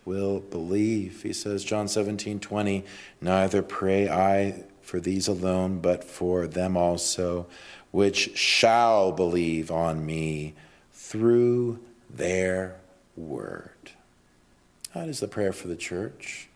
will 0.05 0.39
believe. 0.39 1.23
He 1.23 1.33
says, 1.33 1.63
John 1.63 1.87
17, 1.87 2.39
20, 2.39 2.85
Neither 3.19 3.63
pray 3.63 4.07
I 4.07 4.65
for 4.83 4.99
these 4.99 5.27
alone, 5.27 5.79
but 5.79 6.03
for 6.03 6.45
them 6.45 6.77
also 6.77 7.47
which 7.89 8.37
shall 8.37 9.11
believe 9.11 9.71
on 9.71 10.05
me 10.05 10.53
through 10.93 11.79
their 12.11 12.75
word. 13.15 13.71
That 14.93 15.09
is 15.09 15.19
the 15.19 15.27
prayer 15.27 15.51
for 15.51 15.67
the 15.67 15.75
church. 15.75 16.46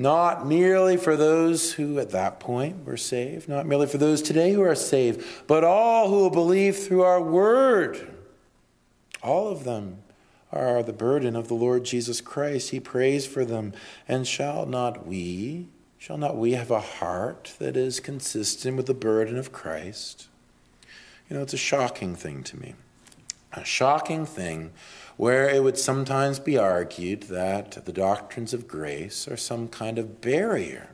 Not 0.00 0.46
merely 0.46 0.96
for 0.96 1.16
those 1.16 1.72
who 1.72 1.98
at 1.98 2.10
that 2.10 2.38
point 2.38 2.86
were 2.86 2.96
saved, 2.96 3.48
not 3.48 3.66
merely 3.66 3.88
for 3.88 3.98
those 3.98 4.22
today 4.22 4.52
who 4.52 4.62
are 4.62 4.76
saved, 4.76 5.24
but 5.48 5.64
all 5.64 6.08
who 6.08 6.18
will 6.18 6.30
believe 6.30 6.76
through 6.76 7.02
our 7.02 7.20
word. 7.20 8.14
All 9.24 9.48
of 9.48 9.64
them 9.64 9.98
are 10.52 10.84
the 10.84 10.92
burden 10.92 11.34
of 11.34 11.48
the 11.48 11.54
Lord 11.54 11.84
Jesus 11.84 12.20
Christ. 12.20 12.70
He 12.70 12.78
prays 12.78 13.26
for 13.26 13.44
them. 13.44 13.72
And 14.06 14.24
shall 14.24 14.66
not 14.66 15.04
we, 15.04 15.66
shall 15.98 16.16
not 16.16 16.36
we 16.36 16.52
have 16.52 16.70
a 16.70 16.80
heart 16.80 17.54
that 17.58 17.76
is 17.76 17.98
consistent 17.98 18.76
with 18.76 18.86
the 18.86 18.94
burden 18.94 19.36
of 19.36 19.50
Christ? 19.50 20.28
You 21.28 21.36
know, 21.36 21.42
it's 21.42 21.54
a 21.54 21.58
shocking 21.58 22.14
thing 22.14 22.44
to 22.44 22.56
me. 22.56 22.74
A 23.52 23.64
shocking 23.64 24.24
thing 24.24 24.70
where 25.18 25.50
it 25.50 25.64
would 25.64 25.76
sometimes 25.76 26.38
be 26.38 26.56
argued 26.56 27.24
that 27.24 27.84
the 27.84 27.92
doctrines 27.92 28.54
of 28.54 28.68
grace 28.68 29.26
are 29.26 29.36
some 29.36 29.66
kind 29.66 29.98
of 29.98 30.20
barrier 30.20 30.90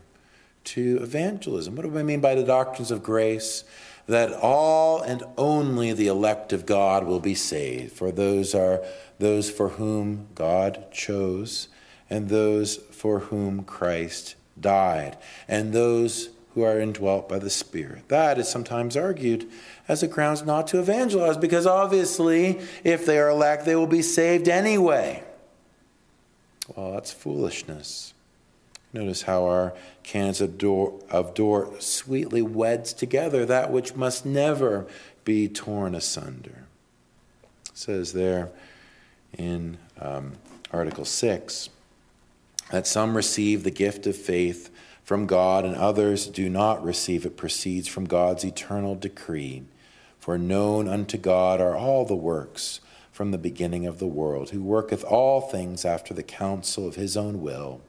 to 0.65 0.99
evangelism. 1.03 1.77
What 1.77 1.83
do 1.83 1.99
I 1.99 2.03
mean 2.03 2.23
by 2.23 2.35
the 2.35 2.43
doctrines 2.43 2.91
of 2.91 3.03
grace? 3.03 3.65
That 4.07 4.33
all 4.33 5.03
and 5.03 5.23
only 5.37 5.93
the 5.93 6.07
elect 6.07 6.55
of 6.55 6.65
God 6.65 7.05
will 7.05 7.21
be 7.21 7.35
saved, 7.35 7.93
for 7.93 8.11
those 8.11 8.55
are 8.55 8.83
those 9.19 9.51
for 9.51 9.69
whom 9.71 10.29
God 10.35 10.91
chose, 10.91 11.69
and 12.09 12.31
those 12.31 12.77
for 12.77 13.21
whom 13.21 13.63
Christ 13.63 14.37
died, 14.59 15.19
and 15.47 15.75
those 15.75 16.31
who 16.55 16.63
are 16.63 16.81
indwelt 16.81 17.29
by 17.29 17.39
the 17.39 17.51
Spirit. 17.51 18.09
That 18.09 18.39
is 18.39 18.49
sometimes 18.49 18.97
argued 18.97 19.47
as 19.89 20.03
a 20.03 20.09
grounds 20.09 20.45
not 20.45 20.69
to 20.69 20.79
evangelize, 20.79 21.37
because 21.37 21.67
obviously, 21.67 22.61
if 22.85 23.05
they 23.05 23.19
are 23.19 23.29
elect, 23.29 23.65
they 23.65 23.75
will 23.75 23.89
be 23.89 24.03
saved 24.03 24.49
anyway. 24.49 25.25
Well, 26.75 26.93
that's 26.93 27.13
foolishness. 27.13 28.15
Notice 28.93 29.23
how 29.23 29.47
our 29.47 29.75
canons 30.05 30.41
of 30.41 30.57
Dort, 30.57 31.03
of 31.11 31.35
Dort 31.35 31.83
sweetly 31.83 32.43
weds 32.43 32.93
together 32.93 33.45
that 33.45 33.73
which 33.73 33.97
must 33.97 34.25
never 34.25 34.87
be 35.25 35.49
torn 35.49 35.97
asunder. 35.97 36.67
It 37.67 37.77
says 37.77 38.13
there 38.13 38.51
in 39.37 39.79
um, 40.01 40.35
Article 40.73 41.05
6 41.05 41.71
that 42.71 42.87
some 42.87 43.17
receive 43.17 43.65
the 43.65 43.71
gift 43.73 44.07
of 44.07 44.17
faith 44.17 44.71
from 45.05 45.27
God 45.27 45.67
and 45.67 45.77
others 45.77 46.27
do 46.27 46.49
not 46.49 46.83
receive 46.83 47.27
it 47.27 47.37
proceeds 47.37 47.87
from 47.87 48.07
God's 48.07 48.43
eternal 48.43 48.95
decree. 48.95 49.63
For 50.19 50.39
known 50.39 50.89
unto 50.89 51.19
God 51.19 51.61
are 51.61 51.77
all 51.77 52.07
the 52.07 52.17
works 52.17 52.81
from 53.13 53.31
the 53.31 53.39
beginning 53.39 53.87
of 53.87 53.99
the 53.99 54.07
world, 54.07 54.51
who 54.51 54.63
worketh 54.63 55.05
all 55.05 55.43
things 55.43 55.85
after 55.85 56.15
the 56.15 56.23
counsel 56.23 56.89
of 56.89 56.97
his 56.97 57.19
own 57.19 57.43
will, 57.43 57.83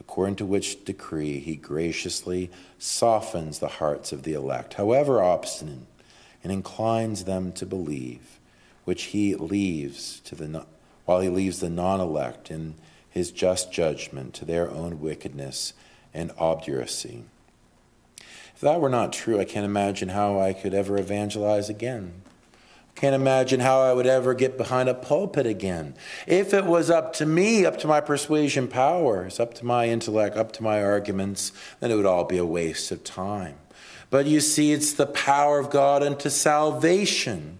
according 0.00 0.36
to 0.36 0.46
which 0.46 0.84
decree 0.84 1.38
he 1.38 1.56
graciously 1.56 2.50
softens 2.78 3.58
the 3.58 3.68
hearts 3.68 4.10
of 4.10 4.22
the 4.22 4.32
elect, 4.32 4.74
however 4.74 5.22
obstinate, 5.22 5.86
and 6.42 6.50
inclines 6.50 7.24
them 7.24 7.52
to 7.52 7.66
believe, 7.66 8.40
which 8.84 9.04
he 9.04 9.34
leaves 9.34 10.20
to 10.20 10.34
the 10.34 10.66
while 11.04 11.20
he 11.20 11.28
leaves 11.28 11.60
the 11.60 11.70
non-elect 11.70 12.50
in 12.50 12.74
his 13.08 13.30
just 13.30 13.70
judgment 13.70 14.34
to 14.34 14.44
their 14.44 14.68
own 14.70 15.00
wickedness 15.00 15.72
and 16.16 16.32
obduracy. 16.38 17.24
If 18.54 18.62
that 18.62 18.80
were 18.80 18.88
not 18.88 19.12
true, 19.12 19.38
I 19.38 19.44
can't 19.44 19.66
imagine 19.66 20.08
how 20.08 20.40
I 20.40 20.54
could 20.54 20.72
ever 20.72 20.96
evangelize 20.96 21.68
again. 21.68 22.22
I 22.96 22.98
can't 22.98 23.14
imagine 23.14 23.60
how 23.60 23.82
I 23.82 23.92
would 23.92 24.06
ever 24.06 24.32
get 24.32 24.56
behind 24.56 24.88
a 24.88 24.94
pulpit 24.94 25.44
again. 25.46 25.94
If 26.26 26.54
it 26.54 26.64
was 26.64 26.88
up 26.88 27.12
to 27.14 27.26
me, 27.26 27.66
up 27.66 27.76
to 27.80 27.86
my 27.86 28.00
persuasion 28.00 28.66
powers, 28.66 29.38
up 29.38 29.52
to 29.54 29.66
my 29.66 29.88
intellect, 29.88 30.36
up 30.36 30.52
to 30.52 30.62
my 30.62 30.82
arguments, 30.82 31.52
then 31.80 31.90
it 31.90 31.96
would 31.96 32.06
all 32.06 32.24
be 32.24 32.38
a 32.38 32.46
waste 32.46 32.90
of 32.90 33.04
time. 33.04 33.56
But 34.08 34.24
you 34.24 34.40
see, 34.40 34.72
it's 34.72 34.94
the 34.94 35.06
power 35.06 35.58
of 35.58 35.68
God 35.68 36.02
unto 36.02 36.30
salvation. 36.30 37.58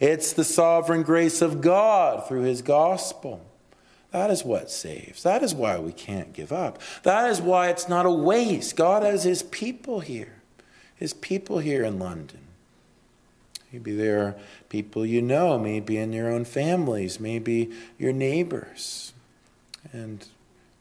It's 0.00 0.32
the 0.32 0.44
sovereign 0.44 1.02
grace 1.02 1.42
of 1.42 1.60
God 1.60 2.26
through 2.26 2.42
his 2.42 2.62
gospel. 2.62 3.44
That 4.10 4.30
is 4.30 4.44
what 4.44 4.70
saves. 4.70 5.22
That 5.22 5.42
is 5.42 5.54
why 5.54 5.78
we 5.78 5.92
can't 5.92 6.32
give 6.32 6.52
up. 6.52 6.80
That 7.04 7.30
is 7.30 7.40
why 7.40 7.68
it's 7.68 7.88
not 7.88 8.06
a 8.06 8.10
waste. 8.10 8.76
God 8.76 9.02
has 9.04 9.22
his 9.22 9.42
people 9.42 10.00
here, 10.00 10.42
his 10.96 11.12
people 11.12 11.60
here 11.60 11.84
in 11.84 11.98
London. 11.98 12.40
Maybe 13.72 13.94
there 13.94 14.22
are 14.22 14.36
people 14.68 15.06
you 15.06 15.22
know, 15.22 15.58
maybe 15.58 15.96
in 15.96 16.12
your 16.12 16.28
own 16.30 16.44
families, 16.44 17.20
maybe 17.20 17.70
your 17.98 18.12
neighbors. 18.12 19.12
And 19.92 20.26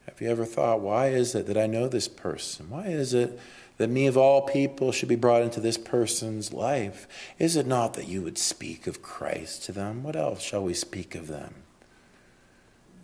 have 0.08 0.20
you 0.20 0.30
ever 0.30 0.46
thought, 0.46 0.82
why 0.82 1.10
is 1.10 1.36
it 1.36 1.46
that 1.46 1.58
I 1.58 1.68
know 1.68 1.88
this 1.88 2.08
person? 2.08 2.70
Why 2.70 2.88
is 2.88 3.14
it 3.14 3.40
that 3.78 3.90
me 3.90 4.08
of 4.08 4.18
all 4.18 4.42
people 4.42 4.92
should 4.92 5.08
be 5.08 5.16
brought 5.16 5.44
into 5.44 5.60
this 5.60 5.78
person's 5.78 6.52
life? 6.52 7.08
Is 7.38 7.56
it 7.56 7.68
not 7.68 7.94
that 7.94 8.08
you 8.08 8.24
would 8.24 8.40
speak 8.40 8.88
of 8.88 9.04
Christ 9.04 9.64
to 9.66 9.72
them? 9.72 10.02
What 10.02 10.16
else 10.16 10.42
shall 10.42 10.64
we 10.64 10.74
speak 10.74 11.14
of 11.14 11.28
them? 11.28 11.54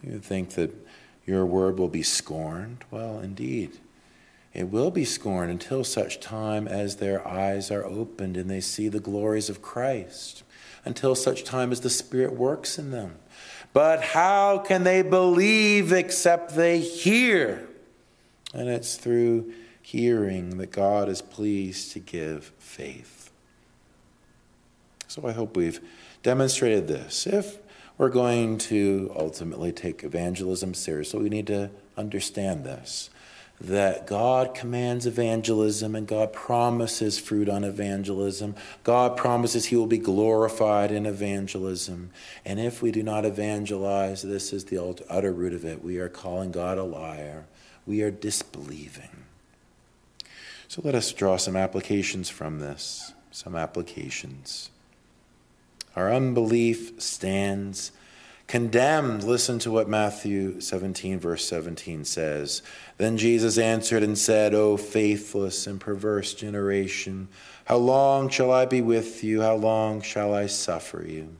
You 0.05 0.19
think 0.19 0.51
that 0.51 0.73
your 1.25 1.45
word 1.45 1.79
will 1.79 1.89
be 1.89 2.03
scorned? 2.03 2.85
Well, 2.91 3.19
indeed. 3.19 3.79
It 4.53 4.69
will 4.69 4.91
be 4.91 5.03
scorned 5.03 5.51
until 5.51 5.83
such 5.83 6.19
time 6.19 6.67
as 6.67 6.95
their 6.95 7.27
eyes 7.27 7.71
are 7.71 7.83
opened 7.83 8.37
and 8.37 8.49
they 8.49 8.61
see 8.61 8.87
the 8.87 8.99
glories 8.99 9.49
of 9.49 9.61
Christ, 9.61 10.43
until 10.85 11.15
such 11.15 11.43
time 11.43 11.71
as 11.71 11.81
the 11.81 11.89
Spirit 11.89 12.33
works 12.33 12.77
in 12.77 12.91
them. 12.91 13.15
But 13.73 14.01
how 14.01 14.59
can 14.59 14.83
they 14.83 15.01
believe 15.01 15.91
except 15.91 16.55
they 16.55 16.79
hear? 16.79 17.67
And 18.53 18.69
it's 18.69 18.95
through 18.95 19.51
hearing 19.81 20.57
that 20.59 20.71
God 20.71 21.09
is 21.09 21.21
pleased 21.21 21.91
to 21.91 21.99
give 21.99 22.53
faith. 22.57 23.31
So 25.07 25.27
I 25.27 25.33
hope 25.33 25.57
we've 25.57 25.81
demonstrated 26.23 26.87
this. 26.87 27.27
If 27.27 27.57
we're 27.97 28.09
going 28.09 28.57
to 28.57 29.13
ultimately 29.15 29.71
take 29.71 30.03
evangelism 30.03 30.73
seriously, 30.73 31.21
we 31.21 31.29
need 31.29 31.47
to 31.47 31.69
understand 31.97 32.63
this 32.63 33.09
that 33.61 34.05
God 34.05 34.53
commands 34.53 35.05
evangelism 35.05 35.95
and 35.95 36.05
God 36.05 36.33
promises 36.33 37.17
fruit 37.17 37.47
on 37.47 37.63
evangelism. 37.63 38.55
God 38.83 39.15
promises 39.15 39.67
He 39.67 39.77
will 39.77 39.87
be 39.87 39.97
glorified 39.97 40.91
in 40.91 41.05
evangelism. 41.05 42.09
And 42.43 42.59
if 42.59 42.81
we 42.81 42.91
do 42.91 43.01
not 43.01 43.25
evangelize, 43.25 44.21
this 44.21 44.51
is 44.51 44.65
the 44.65 45.01
utter 45.09 45.31
root 45.31 45.53
of 45.53 45.63
it. 45.63 45.83
We 45.83 45.99
are 45.99 46.09
calling 46.09 46.51
God 46.51 46.77
a 46.77 46.83
liar, 46.83 47.45
we 47.85 48.01
are 48.01 48.11
disbelieving. 48.11 49.23
So 50.67 50.81
let 50.83 50.95
us 50.95 51.13
draw 51.13 51.37
some 51.37 51.55
applications 51.55 52.29
from 52.29 52.59
this. 52.59 53.13
Some 53.31 53.55
applications. 53.55 54.69
Our 55.95 56.11
unbelief 56.11 57.01
stands 57.01 57.91
condemned. 58.47 59.23
Listen 59.23 59.59
to 59.59 59.71
what 59.71 59.89
Matthew 59.89 60.59
17, 60.59 61.19
verse 61.19 61.47
17 61.47 62.05
says. 62.05 62.61
Then 62.97 63.17
Jesus 63.17 63.57
answered 63.57 64.03
and 64.03 64.17
said, 64.17 64.53
O 64.53 64.77
faithless 64.77 65.67
and 65.67 65.79
perverse 65.79 66.33
generation, 66.33 67.27
how 67.65 67.77
long 67.77 68.29
shall 68.29 68.51
I 68.51 68.65
be 68.65 68.81
with 68.81 69.23
you? 69.23 69.41
How 69.41 69.55
long 69.55 70.01
shall 70.01 70.33
I 70.33 70.47
suffer 70.47 71.03
you? 71.07 71.35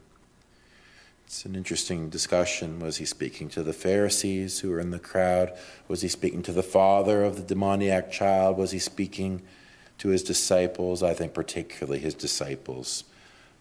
It's 1.26 1.46
an 1.46 1.56
interesting 1.56 2.10
discussion. 2.10 2.80
Was 2.80 2.98
he 2.98 3.06
speaking 3.06 3.50
to 3.50 3.64
the 3.64 3.74
Pharisees 3.74 4.60
who 4.60 4.70
were 4.70 4.80
in 4.80 4.92
the 4.92 5.00
crowd? 5.00 5.52
Was 5.88 6.02
he 6.02 6.08
speaking 6.08 6.44
to 6.44 6.52
the 6.52 6.64
father 6.64 7.24
of 7.24 7.36
the 7.36 7.44
demoniac 7.44 8.12
child? 8.12 8.58
Was 8.58 8.72
he 8.72 8.80
speaking 8.80 9.42
to 9.98 10.10
his 10.10 10.24
disciples? 10.24 11.04
I 11.04 11.14
think, 11.14 11.34
particularly 11.34 12.00
his 12.00 12.14
disciples 12.14 13.04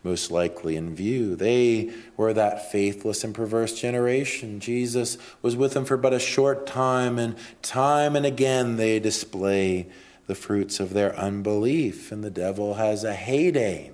most 0.04 0.30
likely 0.30 0.76
in 0.76 0.94
view. 0.94 1.34
They 1.34 1.90
were 2.16 2.34
that 2.34 2.70
faithless 2.70 3.24
and 3.24 3.34
perverse 3.34 3.80
generation. 3.80 4.60
Jesus 4.60 5.18
was 5.42 5.56
with 5.56 5.72
them 5.72 5.86
for 5.86 5.96
but 5.96 6.12
a 6.12 6.20
short 6.20 6.66
time, 6.66 7.18
and 7.18 7.36
time 7.62 8.14
and 8.14 8.26
again 8.26 8.76
they 8.76 9.00
display 9.00 9.88
the 10.26 10.34
fruits 10.34 10.78
of 10.78 10.92
their 10.92 11.16
unbelief. 11.16 12.12
And 12.12 12.22
the 12.22 12.30
devil 12.30 12.74
has 12.74 13.02
a 13.02 13.14
heyday 13.14 13.90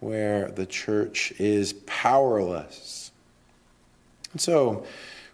where 0.00 0.50
the 0.50 0.66
church 0.66 1.32
is 1.38 1.74
powerless. 1.86 3.10
And 4.32 4.40
so 4.40 4.84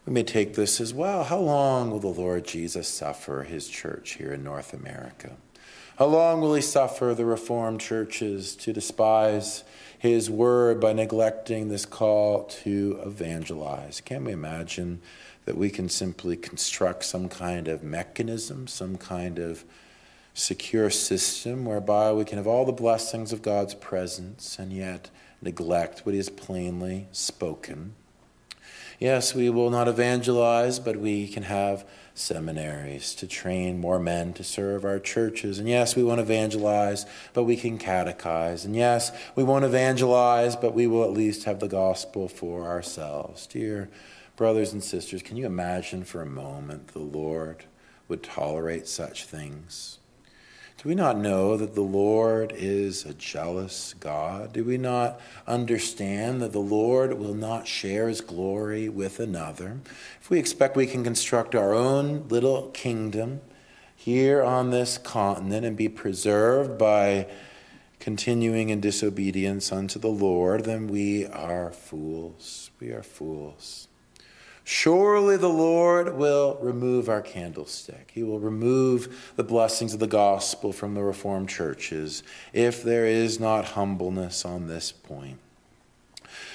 we 0.07 0.13
may 0.13 0.23
take 0.25 0.55
this 0.55 0.81
as 0.81 0.93
well. 0.93 1.25
How 1.25 1.39
long 1.39 1.91
will 1.91 2.01
the 2.01 2.09
Lord 2.09 2.45
Jesus 2.45 2.89
suffer 2.89 3.45
his 3.45 3.69
church 3.69 4.13
here 4.15 4.33
in 4.33 4.43
North 4.43 4.73
America? 4.73 5.37
How 5.99 6.07
long 6.07 6.41
will 6.41 6.55
he 6.55 6.63
suffer 6.63 7.15
the 7.15 7.25
Reformed 7.25 7.81
churches 7.81 8.57
to 8.57 8.73
despise 8.73 9.65
his 10.03 10.29
word 10.29 10.81
by 10.81 10.93
neglecting 10.93 11.69
this 11.69 11.87
call 11.87 12.43
to 12.43 12.99
evangelize. 13.07 14.01
Can't 14.01 14.25
we 14.25 14.33
imagine 14.33 15.01
that 15.45 15.57
we 15.57 15.71
can 15.71 15.89
simply 15.89 16.37
construct 16.37 17.05
some 17.05 17.29
kind 17.29 17.69
of 17.69 17.85
mechanism, 17.85 18.67
some 18.67 18.97
kind 18.97 19.39
of 19.39 19.63
secure 20.35 20.91
system 20.91 21.65
whereby 21.65 22.13
we 22.13 22.25
can 22.25 22.37
have 22.37 22.49
all 22.49 22.65
the 22.65 22.73
blessings 22.73 23.33
of 23.33 23.43
God's 23.43 23.77
presence 23.77 24.59
and 24.59 24.73
yet 24.73 25.09
neglect 25.41 26.01
what 26.01 26.15
He 26.15 26.19
has 26.19 26.29
plainly 26.29 27.07
spoken? 27.13 27.95
Yes, 28.99 29.37
we 29.37 29.51
will 29.51 29.71
not 29.71 29.87
evangelize, 29.87 30.81
but 30.81 30.97
we 30.97 31.29
can 31.29 31.45
have 31.45 31.89
seminaries 32.15 33.15
to 33.17 33.27
train 33.27 33.81
more 33.81 33.99
men 33.99 34.33
to 34.35 34.45
serve 34.45 34.85
our 34.85 34.99
churches. 34.99 35.59
And 35.59 35.69
yes, 35.69 35.97
we 35.97 36.03
won't 36.03 36.21
evangelize, 36.21 37.07
but 37.33 37.45
we 37.45 37.57
can 37.57 37.79
catechize. 37.79 38.65
And 38.65 38.77
yes, 38.77 39.13
we 39.35 39.45
won't 39.45 39.65
evangelize, 39.65 40.57
but 40.57 40.75
we 40.75 40.87
will 40.87 41.05
at 41.05 41.13
least 41.13 41.45
have 41.45 41.61
the 41.61 41.69
gospel 41.69 42.29
for 42.29 42.67
ourselves. 42.67 43.47
Dear 43.47 43.89
brothers 44.37 44.73
and 44.73 44.83
sisters, 44.83 45.23
can 45.23 45.37
you 45.37 45.47
imagine 45.47 46.05
for 46.05 46.23
a 46.23 46.27
moment 46.27 46.89
the 46.89 46.99
Lord 46.99 47.65
would 48.09 48.23
tolerate 48.23 48.87
such 48.89 49.25
things? 49.25 49.99
Do 50.83 50.89
we 50.89 50.97
not 50.97 51.17
know 51.17 51.57
that 51.57 51.77
the 51.77 51.81
Lord 51.81 52.53
is 52.57 53.07
a 53.07 53.15
jealous 53.15 53.95
God? 54.01 54.53
Do 54.53 54.65
we 54.65 54.79
not 54.79 55.21
understand 55.47 56.43
that 56.43 56.51
the 56.51 56.59
Lord 56.59 57.17
will 57.21 57.35
not 57.35 57.69
share 57.69 58.09
his 58.09 58.21
glory 58.21 58.89
with 58.89 59.21
another? 59.21 59.79
If 60.21 60.29
we 60.29 60.41
expect 60.41 60.75
we 60.75 60.89
can 60.89 61.05
construct 61.05 61.55
our 61.55 61.73
own 61.73 62.27
little 62.27 62.71
kingdom 62.71 63.43
here 63.95 64.43
on 64.43 64.71
this 64.71 64.99
continent 64.99 65.65
and 65.65 65.77
be 65.77 65.89
preserved 65.89 66.79
by 66.79 67.29
continuing 68.01 68.71
in 68.71 68.81
disobedience 68.81 69.71
unto 69.71 70.01
the 70.01 70.09
Lord, 70.09 70.65
then 70.65 70.89
we 70.89 71.27
are 71.27 71.71
fools. 71.71 72.73
We 72.81 72.91
are 72.91 73.05
fools. 73.05 73.87
Surely 74.65 75.37
the 75.37 75.49
Lord 75.49 76.17
will 76.17 76.57
remove 76.61 77.09
our 77.09 77.21
candlestick. 77.21 78.13
He 78.15 78.23
will 78.23 78.39
remove 78.39 79.33
the 79.37 79.43
blessings 79.43 79.93
of 79.93 80.01
the 80.01 80.07
gospel 80.07 80.73
from 80.73 80.95
the 80.95 81.03
Reformed 81.03 81.49
churches 81.49 82.23
if 82.53 82.83
there 82.83 83.07
is 83.07 83.41
not 83.41 83.65
humbleness 83.67 84.45
on 84.45 84.69
this 84.69 84.93
point. 84.93 85.39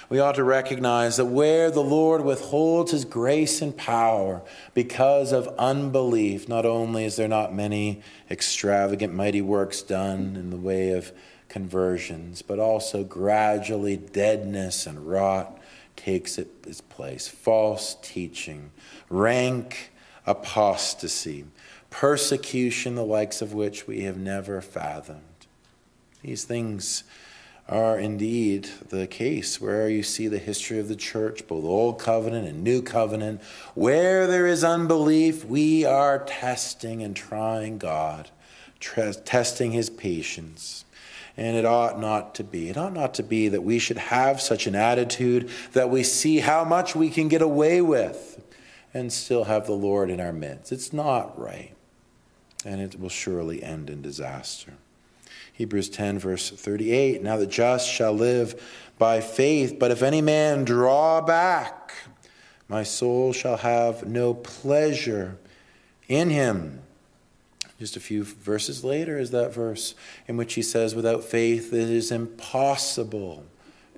We 0.09 0.19
ought 0.19 0.35
to 0.35 0.43
recognize 0.45 1.17
that 1.17 1.25
where 1.25 1.69
the 1.69 1.83
Lord 1.83 2.23
withholds 2.23 2.91
his 2.91 3.03
grace 3.03 3.61
and 3.61 3.75
power 3.75 4.41
because 4.73 5.33
of 5.33 5.49
unbelief, 5.59 6.47
not 6.47 6.65
only 6.65 7.03
is 7.03 7.17
there 7.17 7.27
not 7.27 7.53
many 7.53 8.01
extravagant, 8.31 9.13
mighty 9.13 9.41
works 9.41 9.81
done 9.81 10.37
in 10.37 10.49
the 10.49 10.55
way 10.55 10.91
of 10.91 11.11
conversions, 11.49 12.41
but 12.41 12.57
also 12.57 13.03
gradually 13.03 13.97
deadness 13.97 14.87
and 14.87 15.09
rot 15.09 15.59
takes 15.97 16.37
its 16.37 16.79
place 16.79 17.27
false 17.27 17.97
teaching, 18.01 18.71
rank 19.09 19.91
apostasy, 20.25 21.45
persecution, 21.89 22.95
the 22.95 23.05
likes 23.05 23.41
of 23.41 23.53
which 23.53 23.87
we 23.87 24.03
have 24.03 24.17
never 24.17 24.61
fathomed. 24.61 25.23
These 26.21 26.45
things 26.45 27.03
are 27.67 27.99
indeed 27.99 28.69
the 28.89 29.07
case 29.07 29.59
where 29.59 29.89
you 29.89 30.01
see 30.01 30.27
the 30.27 30.37
history 30.37 30.79
of 30.79 30.87
the 30.87 30.95
church, 30.95 31.45
both 31.47 31.65
Old 31.65 31.99
Covenant 31.99 32.47
and 32.47 32.63
New 32.63 32.81
Covenant. 32.81 33.41
Where 33.73 34.25
there 34.27 34.47
is 34.47 34.63
unbelief, 34.63 35.43
we 35.43 35.83
are 35.83 36.19
testing 36.19 37.03
and 37.03 37.15
trying 37.15 37.77
God, 37.77 38.29
testing 38.79 39.71
His 39.71 39.89
patience 39.89 40.85
and 41.37 41.55
it 41.55 41.65
ought 41.65 41.99
not 41.99 42.33
to 42.35 42.43
be. 42.43 42.67
It 42.69 42.77
ought 42.77 42.93
not 42.93 43.13
to 43.15 43.23
be 43.23 43.47
that 43.49 43.63
we 43.63 43.77
should 43.77 43.97
have 43.97 44.41
such 44.41 44.65
an 44.65 44.75
attitude 44.75 45.49
that 45.73 45.89
we 45.89 46.03
see 46.03 46.39
how 46.39 46.63
much 46.65 46.95
we 46.95 47.09
can 47.09 47.27
get 47.27 47.43
away 47.43 47.79
with 47.79 48.41
and 48.93 49.13
still 49.13 49.43
have 49.43 49.67
the 49.67 49.73
Lord 49.73 50.09
in 50.09 50.19
our 50.19 50.33
midst. 50.33 50.71
It's 50.71 50.91
not 50.91 51.39
right, 51.39 51.75
and 52.65 52.81
it 52.81 52.99
will 52.99 53.09
surely 53.09 53.61
end 53.61 53.89
in 53.89 54.01
disaster. 54.01 54.73
Hebrews 55.53 55.89
10, 55.89 56.19
verse 56.19 56.49
38 56.49 57.21
Now 57.21 57.37
the 57.37 57.47
just 57.47 57.87
shall 57.87 58.13
live 58.13 58.61
by 58.97 59.21
faith, 59.21 59.77
but 59.79 59.91
if 59.91 60.01
any 60.01 60.21
man 60.21 60.65
draw 60.65 61.21
back, 61.21 61.93
my 62.67 62.83
soul 62.83 63.31
shall 63.31 63.57
have 63.57 64.07
no 64.07 64.33
pleasure 64.33 65.37
in 66.07 66.29
him. 66.29 66.81
Just 67.79 67.95
a 67.95 67.99
few 67.99 68.23
verses 68.23 68.83
later 68.83 69.19
is 69.19 69.31
that 69.31 69.53
verse 69.53 69.93
in 70.27 70.35
which 70.35 70.55
he 70.55 70.61
says, 70.61 70.95
Without 70.95 71.23
faith 71.23 71.73
it 71.73 71.89
is 71.89 72.11
impossible 72.11 73.45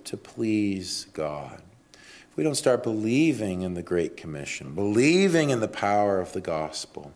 to 0.04 0.18
please 0.18 1.08
God, 1.14 1.62
if 1.94 2.36
we 2.36 2.44
don't 2.44 2.56
start 2.56 2.84
believing 2.84 3.62
in 3.62 3.76
the 3.76 3.82
Great 3.82 4.18
Commission, 4.18 4.76
believing 4.76 5.50
in 5.50 5.62
the 5.62 5.68
power 5.68 6.20
of 6.20 6.34
the 6.34 6.42
gospel, 6.42 7.14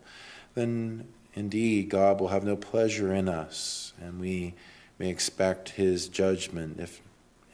then 0.56 1.08
indeed 1.34 1.90
God 1.90 2.20
will 2.20 2.30
have 2.30 2.46
no 2.46 2.56
pleasure 2.56 3.14
in 3.14 3.28
us, 3.28 3.94
and 4.00 4.20
we 4.20 4.54
may 5.00 5.10
expect 5.10 5.70
his 5.70 6.08
judgment, 6.08 6.80
if, 6.80 7.02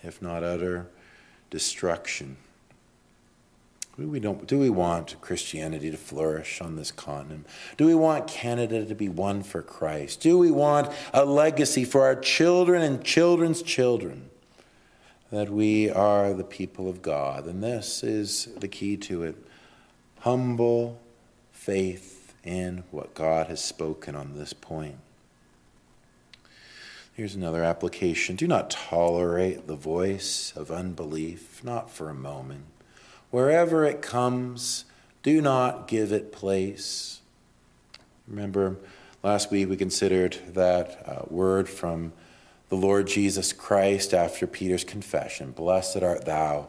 if 0.04 0.22
not 0.22 0.44
utter 0.44 0.88
destruction. 1.50 2.38
Do 4.00 4.08
we, 4.08 4.22
don't, 4.22 4.48
do 4.48 4.58
we 4.58 4.70
want 4.70 5.20
Christianity 5.20 5.92
to 5.92 5.98
flourish 5.98 6.62
on 6.62 6.78
this 6.78 6.90
continent? 6.90 7.46
Do 7.76 7.86
we 7.86 7.96
want 7.96 8.28
Canada 8.28 8.86
to 8.86 8.96
be 8.96 9.10
one 9.10 9.44
for 9.44 9.62
Christ? 9.62 10.22
Do 10.22 10.38
we 10.38 10.52
want 10.52 10.90
a 11.14 11.26
legacy 11.26 11.84
for 11.84 12.06
our 12.06 12.16
children 12.16 12.82
and 12.82 13.04
children's 13.04 13.62
children 13.62 14.30
that 15.32 15.50
we 15.50 15.90
are 15.90 16.34
the 16.34 16.46
people 16.46 16.88
of 16.88 17.02
God? 17.02 17.46
And 17.46 17.62
this 17.62 18.02
is 18.02 18.46
the 18.58 18.70
key 18.70 18.96
to 18.98 19.24
it 19.24 19.36
humble 20.20 21.02
faith 21.52 22.34
in 22.46 22.86
what 22.92 23.14
God 23.14 23.48
has 23.48 23.62
spoken 23.62 24.16
on 24.16 24.34
this 24.34 24.54
point. 24.54 24.96
Here's 27.16 27.36
another 27.36 27.66
application. 27.66 28.38
Do 28.38 28.48
not 28.48 28.70
tolerate 28.70 29.68
the 29.68 29.76
voice 29.76 30.54
of 30.56 30.72
unbelief, 30.72 31.62
not 31.66 31.92
for 31.92 32.10
a 32.10 32.14
moment. 32.14 32.64
Wherever 33.32 33.86
it 33.86 34.02
comes, 34.02 34.86
do 35.22 35.42
not 35.42 35.88
give 35.88 36.12
it 36.12 36.32
place. 36.32 37.22
Remember, 38.28 38.78
last 39.22 39.52
week 39.52 39.70
we 39.70 39.78
considered 39.78 40.38
that 40.48 41.04
uh, 41.08 41.26
word 41.30 41.70
from 41.70 42.14
the 42.70 42.76
Lord 42.76 43.08
Jesus 43.08 43.54
Christ 43.54 44.14
after 44.14 44.48
Peter's 44.48 44.84
confession 44.84 45.52
Blessed 45.52 45.98
art 45.98 46.26
thou, 46.26 46.68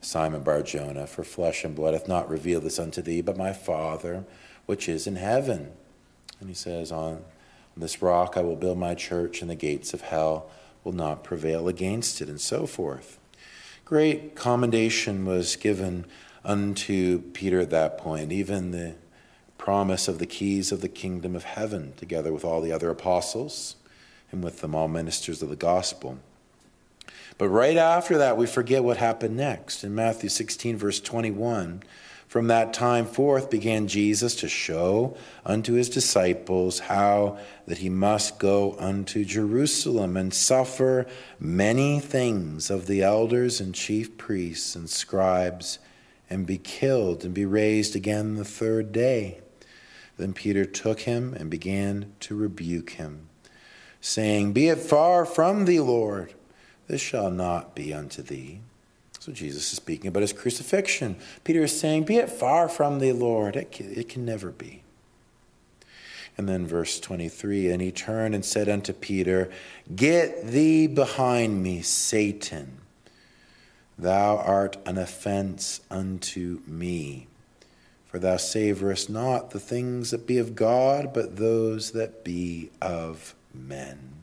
Simon 0.00 0.42
Barjona, 0.42 1.06
for 1.06 1.24
flesh 1.24 1.64
and 1.64 1.74
blood 1.74 1.92
hath 1.92 2.08
not 2.08 2.30
revealed 2.30 2.62
this 2.62 2.78
unto 2.78 3.02
thee, 3.02 3.20
but 3.20 3.36
my 3.36 3.52
Father 3.52 4.24
which 4.66 4.88
is 4.88 5.06
in 5.06 5.16
heaven. 5.16 5.72
And 6.40 6.48
he 6.48 6.54
says, 6.54 6.92
On 6.92 7.24
this 7.76 8.00
rock 8.00 8.36
I 8.36 8.42
will 8.42 8.56
build 8.56 8.78
my 8.78 8.94
church, 8.94 9.40
and 9.40 9.50
the 9.50 9.54
gates 9.54 9.92
of 9.92 10.02
hell 10.02 10.50
will 10.84 10.92
not 10.92 11.24
prevail 11.24 11.68
against 11.68 12.20
it, 12.20 12.28
and 12.28 12.40
so 12.40 12.66
forth 12.66 13.18
great 13.88 14.34
commendation 14.34 15.24
was 15.24 15.56
given 15.56 16.04
unto 16.44 17.22
Peter 17.32 17.58
at 17.58 17.70
that 17.70 17.96
point, 17.96 18.30
even 18.30 18.70
the 18.70 18.94
promise 19.56 20.08
of 20.08 20.18
the 20.18 20.26
keys 20.26 20.70
of 20.70 20.82
the 20.82 20.88
kingdom 20.90 21.34
of 21.34 21.44
heaven, 21.44 21.94
together 21.96 22.30
with 22.30 22.44
all 22.44 22.60
the 22.60 22.70
other 22.70 22.90
apostles 22.90 23.76
and 24.30 24.44
with 24.44 24.60
them 24.60 24.74
all 24.74 24.88
ministers 24.88 25.40
of 25.40 25.48
the 25.48 25.56
gospel. 25.56 26.18
But 27.38 27.48
right 27.48 27.78
after 27.78 28.18
that, 28.18 28.36
we 28.36 28.46
forget 28.46 28.84
what 28.84 28.98
happened 28.98 29.38
next. 29.38 29.82
In 29.82 29.94
Matthew 29.94 30.28
16, 30.28 30.76
verse 30.76 31.00
21, 31.00 31.82
from 32.28 32.48
that 32.48 32.74
time 32.74 33.06
forth 33.06 33.48
began 33.48 33.88
Jesus 33.88 34.36
to 34.36 34.48
show 34.48 35.16
unto 35.46 35.72
his 35.72 35.88
disciples 35.88 36.78
how 36.80 37.38
that 37.66 37.78
he 37.78 37.88
must 37.88 38.38
go 38.38 38.76
unto 38.78 39.24
Jerusalem 39.24 40.14
and 40.14 40.32
suffer 40.32 41.06
many 41.40 42.00
things 42.00 42.68
of 42.68 42.86
the 42.86 43.02
elders 43.02 43.60
and 43.60 43.74
chief 43.74 44.18
priests 44.18 44.76
and 44.76 44.90
scribes, 44.90 45.78
and 46.28 46.46
be 46.46 46.58
killed 46.58 47.24
and 47.24 47.32
be 47.32 47.46
raised 47.46 47.96
again 47.96 48.34
the 48.34 48.44
third 48.44 48.92
day. 48.92 49.40
Then 50.18 50.34
Peter 50.34 50.66
took 50.66 51.00
him 51.00 51.32
and 51.32 51.48
began 51.48 52.12
to 52.20 52.36
rebuke 52.36 52.90
him, 52.90 53.30
saying, 54.02 54.52
Be 54.52 54.68
it 54.68 54.78
far 54.78 55.24
from 55.24 55.64
thee, 55.64 55.80
Lord, 55.80 56.34
this 56.88 57.00
shall 57.00 57.30
not 57.30 57.74
be 57.74 57.94
unto 57.94 58.20
thee. 58.20 58.60
So 59.20 59.32
Jesus 59.32 59.72
is 59.72 59.76
speaking 59.76 60.08
about 60.08 60.20
his 60.22 60.32
crucifixion. 60.32 61.16
Peter 61.44 61.64
is 61.64 61.78
saying, 61.78 62.04
Be 62.04 62.16
it 62.16 62.30
far 62.30 62.68
from 62.68 62.98
thee, 62.98 63.12
Lord. 63.12 63.56
It 63.56 63.72
can, 63.72 63.92
it 63.92 64.08
can 64.08 64.24
never 64.24 64.50
be. 64.50 64.82
And 66.36 66.48
then 66.48 66.66
verse 66.66 67.00
23 67.00 67.70
And 67.70 67.82
he 67.82 67.90
turned 67.90 68.34
and 68.34 68.44
said 68.44 68.68
unto 68.68 68.92
Peter, 68.92 69.50
Get 69.94 70.46
thee 70.46 70.86
behind 70.86 71.62
me, 71.62 71.82
Satan. 71.82 72.78
Thou 73.98 74.36
art 74.36 74.76
an 74.86 74.96
offense 74.96 75.80
unto 75.90 76.60
me. 76.66 77.26
For 78.06 78.20
thou 78.20 78.36
savorest 78.36 79.10
not 79.10 79.50
the 79.50 79.60
things 79.60 80.12
that 80.12 80.26
be 80.26 80.38
of 80.38 80.54
God, 80.54 81.12
but 81.12 81.36
those 81.36 81.90
that 81.90 82.22
be 82.24 82.70
of 82.80 83.34
men. 83.52 84.17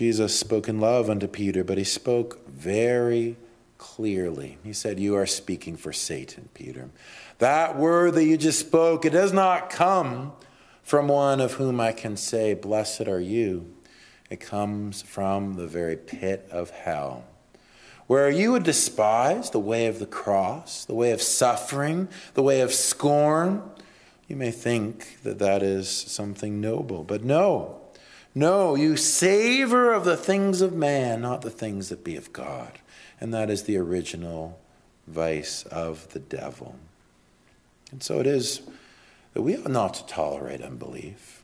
Jesus 0.00 0.34
spoke 0.34 0.66
in 0.66 0.80
love 0.80 1.10
unto 1.10 1.28
Peter, 1.28 1.62
but 1.62 1.76
he 1.76 1.84
spoke 1.84 2.48
very 2.48 3.36
clearly. 3.76 4.56
He 4.64 4.72
said, 4.72 4.98
You 4.98 5.14
are 5.16 5.26
speaking 5.26 5.76
for 5.76 5.92
Satan, 5.92 6.48
Peter. 6.54 6.88
That 7.36 7.76
word 7.76 8.14
that 8.14 8.24
you 8.24 8.38
just 8.38 8.60
spoke, 8.60 9.04
it 9.04 9.10
does 9.10 9.34
not 9.34 9.68
come 9.68 10.32
from 10.82 11.08
one 11.08 11.38
of 11.38 11.52
whom 11.52 11.80
I 11.80 11.92
can 11.92 12.16
say, 12.16 12.54
Blessed 12.54 13.08
are 13.08 13.20
you. 13.20 13.74
It 14.30 14.40
comes 14.40 15.02
from 15.02 15.56
the 15.56 15.66
very 15.66 15.98
pit 15.98 16.48
of 16.50 16.70
hell, 16.70 17.24
where 18.06 18.30
you 18.30 18.52
would 18.52 18.62
despise 18.62 19.50
the 19.50 19.60
way 19.60 19.84
of 19.84 19.98
the 19.98 20.06
cross, 20.06 20.86
the 20.86 20.94
way 20.94 21.10
of 21.10 21.20
suffering, 21.20 22.08
the 22.32 22.42
way 22.42 22.62
of 22.62 22.72
scorn. 22.72 23.62
You 24.28 24.36
may 24.36 24.50
think 24.50 25.18
that 25.24 25.40
that 25.40 25.62
is 25.62 25.90
something 25.90 26.58
noble, 26.58 27.04
but 27.04 27.22
no. 27.22 27.79
No, 28.34 28.76
you 28.76 28.96
savor 28.96 29.92
of 29.92 30.04
the 30.04 30.16
things 30.16 30.60
of 30.60 30.72
man, 30.72 31.22
not 31.22 31.42
the 31.42 31.50
things 31.50 31.88
that 31.88 32.04
be 32.04 32.16
of 32.16 32.32
God. 32.32 32.78
And 33.20 33.34
that 33.34 33.50
is 33.50 33.64
the 33.64 33.76
original 33.76 34.58
vice 35.06 35.64
of 35.64 36.12
the 36.12 36.20
devil. 36.20 36.76
And 37.90 38.02
so 38.02 38.20
it 38.20 38.26
is 38.26 38.62
that 39.34 39.42
we 39.42 39.56
ought 39.56 39.70
not 39.70 39.94
to 39.94 40.06
tolerate 40.06 40.62
unbelief, 40.62 41.42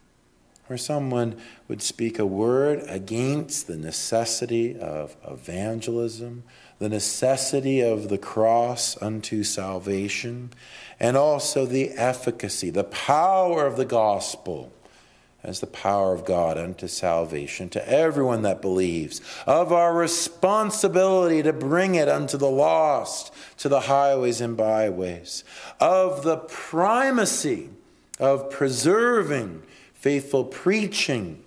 where 0.68 0.78
someone 0.78 1.36
would 1.68 1.82
speak 1.82 2.18
a 2.18 2.26
word 2.26 2.82
against 2.86 3.66
the 3.66 3.76
necessity 3.76 4.78
of 4.78 5.16
evangelism, 5.28 6.44
the 6.78 6.88
necessity 6.88 7.80
of 7.80 8.08
the 8.08 8.18
cross 8.18 9.00
unto 9.02 9.42
salvation, 9.42 10.50
and 11.00 11.16
also 11.16 11.66
the 11.66 11.90
efficacy, 11.90 12.70
the 12.70 12.84
power 12.84 13.66
of 13.66 13.76
the 13.76 13.84
gospel 13.84 14.72
as 15.46 15.60
the 15.60 15.66
power 15.66 16.12
of 16.12 16.24
God 16.24 16.58
unto 16.58 16.88
salvation 16.88 17.68
to 17.70 17.88
everyone 17.88 18.42
that 18.42 18.60
believes, 18.60 19.20
of 19.46 19.72
our 19.72 19.94
responsibility 19.94 21.42
to 21.42 21.52
bring 21.52 21.94
it 21.94 22.08
unto 22.08 22.36
the 22.36 22.50
lost, 22.50 23.32
to 23.58 23.68
the 23.68 23.82
highways 23.82 24.40
and 24.40 24.56
byways, 24.56 25.44
of 25.80 26.24
the 26.24 26.36
primacy 26.36 27.70
of 28.18 28.50
preserving 28.50 29.62
faithful 29.94 30.44
preaching 30.44 31.42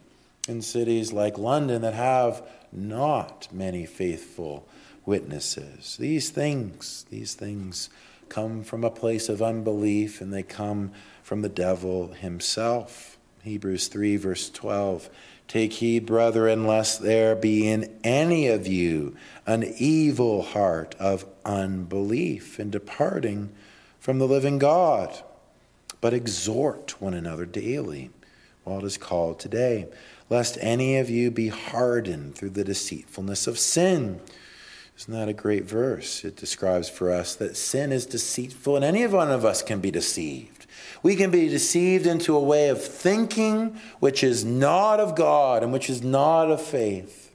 in 0.47 0.61
cities 0.61 1.13
like 1.13 1.37
London 1.37 1.81
that 1.81 1.93
have 1.93 2.41
not 2.71 3.47
many 3.51 3.85
faithful 3.85 4.67
witnesses. 5.05 5.97
These 5.97 6.29
things, 6.29 7.05
these 7.09 7.33
things 7.33 7.89
come 8.29 8.63
from 8.63 8.83
a 8.83 8.91
place 8.91 9.27
of 9.27 9.41
unbelief 9.41 10.21
and 10.21 10.33
they 10.33 10.43
come 10.43 10.91
from 11.21 11.41
the 11.41 11.49
devil 11.49 12.13
himself. 12.13 13.18
Hebrews 13.43 13.87
3, 13.87 14.17
verse 14.17 14.49
12. 14.49 15.09
Take 15.47 15.73
heed, 15.73 16.05
brethren, 16.05 16.67
lest 16.67 17.01
there 17.01 17.35
be 17.35 17.67
in 17.67 17.99
any 18.03 18.47
of 18.47 18.67
you 18.67 19.15
an 19.47 19.63
evil 19.77 20.43
heart 20.43 20.93
of 20.99 21.25
unbelief 21.43 22.59
in 22.59 22.69
departing 22.69 23.49
from 23.99 24.19
the 24.19 24.27
living 24.27 24.59
God. 24.59 25.23
But 26.01 26.13
exhort 26.13 27.01
one 27.01 27.13
another 27.13 27.45
daily 27.45 28.11
while 28.63 28.79
it 28.79 28.85
is 28.85 28.97
called 28.97 29.39
today, 29.39 29.87
lest 30.29 30.57
any 30.61 30.97
of 30.97 31.09
you 31.09 31.31
be 31.31 31.47
hardened 31.47 32.35
through 32.35 32.51
the 32.51 32.63
deceitfulness 32.63 33.47
of 33.47 33.57
sin. 33.57 34.21
Isn't 34.97 35.13
that 35.13 35.29
a 35.29 35.33
great 35.33 35.63
verse? 35.63 36.23
It 36.23 36.35
describes 36.35 36.89
for 36.89 37.11
us 37.11 37.33
that 37.35 37.57
sin 37.57 37.91
is 37.91 38.05
deceitful, 38.05 38.75
and 38.75 38.85
any 38.85 39.07
one 39.07 39.31
of 39.31 39.45
us 39.45 39.61
can 39.63 39.79
be 39.79 39.91
deceived. 39.91 40.58
We 41.01 41.15
can 41.15 41.31
be 41.31 41.47
deceived 41.47 42.05
into 42.05 42.35
a 42.35 42.43
way 42.43 42.69
of 42.69 42.83
thinking 42.83 43.79
which 43.99 44.23
is 44.23 44.43
not 44.43 44.99
of 44.99 45.15
God 45.15 45.63
and 45.63 45.71
which 45.71 45.89
is 45.89 46.01
not 46.01 46.51
of 46.51 46.61
faith. 46.61 47.31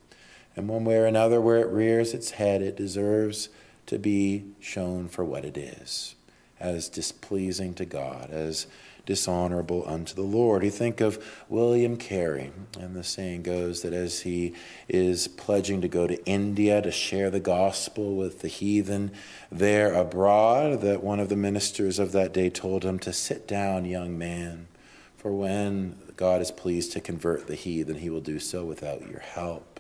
And 0.57 0.69
one 0.69 0.85
way 0.85 0.97
or 0.97 1.07
another, 1.07 1.41
where 1.41 1.59
it 1.59 1.69
rears 1.69 2.15
its 2.15 2.33
head, 2.33 2.63
it 2.63 2.77
deserves 2.77 3.49
to 3.87 3.99
be 3.99 4.45
shown 4.61 5.09
for 5.09 5.25
what 5.25 5.45
it 5.45 5.57
is 5.57 6.15
as 6.61 6.89
displeasing 6.89 7.75
to 7.75 7.85
God, 7.85 8.31
as 8.31 8.67
dishonorable 9.07 9.85
unto 9.87 10.15
the 10.15 10.23
Lord. 10.23 10.65
You 10.65 10.71
think 10.71 11.01
of 11.01 11.23
William 11.49 11.97
Carey, 11.97 12.53
and 12.79 12.95
the 12.95 13.05
saying 13.05 13.43
goes 13.43 13.83
that 13.83 13.93
as 13.93 14.21
he 14.21 14.55
is 14.89 15.29
pledging 15.29 15.81
to 15.81 15.89
go 15.89 16.07
to 16.07 16.25
India 16.27 16.81
to 16.83 16.91
share 16.91 17.31
the 17.31 17.41
gospel 17.41 18.17
with 18.17 18.41
the 18.41 18.49
heathen 18.49 19.13
there 19.51 19.93
abroad, 19.93 20.81
that 20.81 21.03
one 21.03 21.21
of 21.21 21.29
the 21.29 21.37
ministers 21.37 21.99
of 21.99 22.13
that 22.13 22.33
day 22.33 22.51
told 22.51 22.85
him 22.85 22.99
to 23.01 23.13
sit 23.13 23.47
down, 23.47 23.85
young 23.85 24.17
man, 24.19 24.69
for 25.17 25.33
when 25.33 25.99
God 26.17 26.41
is 26.41 26.51
pleased 26.51 26.93
to 26.93 27.01
convert 27.01 27.47
the 27.47 27.55
heathen, 27.55 27.97
he 27.97 28.11
will 28.11 28.21
do 28.21 28.39
so 28.39 28.65
without 28.65 29.09
your 29.09 29.21
help. 29.21 29.74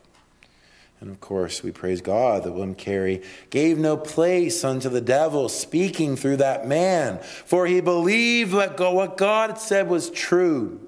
And 1.04 1.12
of 1.12 1.20
course, 1.20 1.62
we 1.62 1.70
praise 1.70 2.00
God 2.00 2.44
that 2.44 2.52
William 2.52 2.74
Carey 2.74 3.20
gave 3.50 3.76
no 3.76 3.94
place 3.94 4.64
unto 4.64 4.88
the 4.88 5.02
devil 5.02 5.50
speaking 5.50 6.16
through 6.16 6.38
that 6.38 6.66
man, 6.66 7.18
for 7.18 7.66
he 7.66 7.82
believed 7.82 8.54
what 8.54 9.18
God 9.18 9.58
said 9.58 9.90
was 9.90 10.08
true 10.08 10.80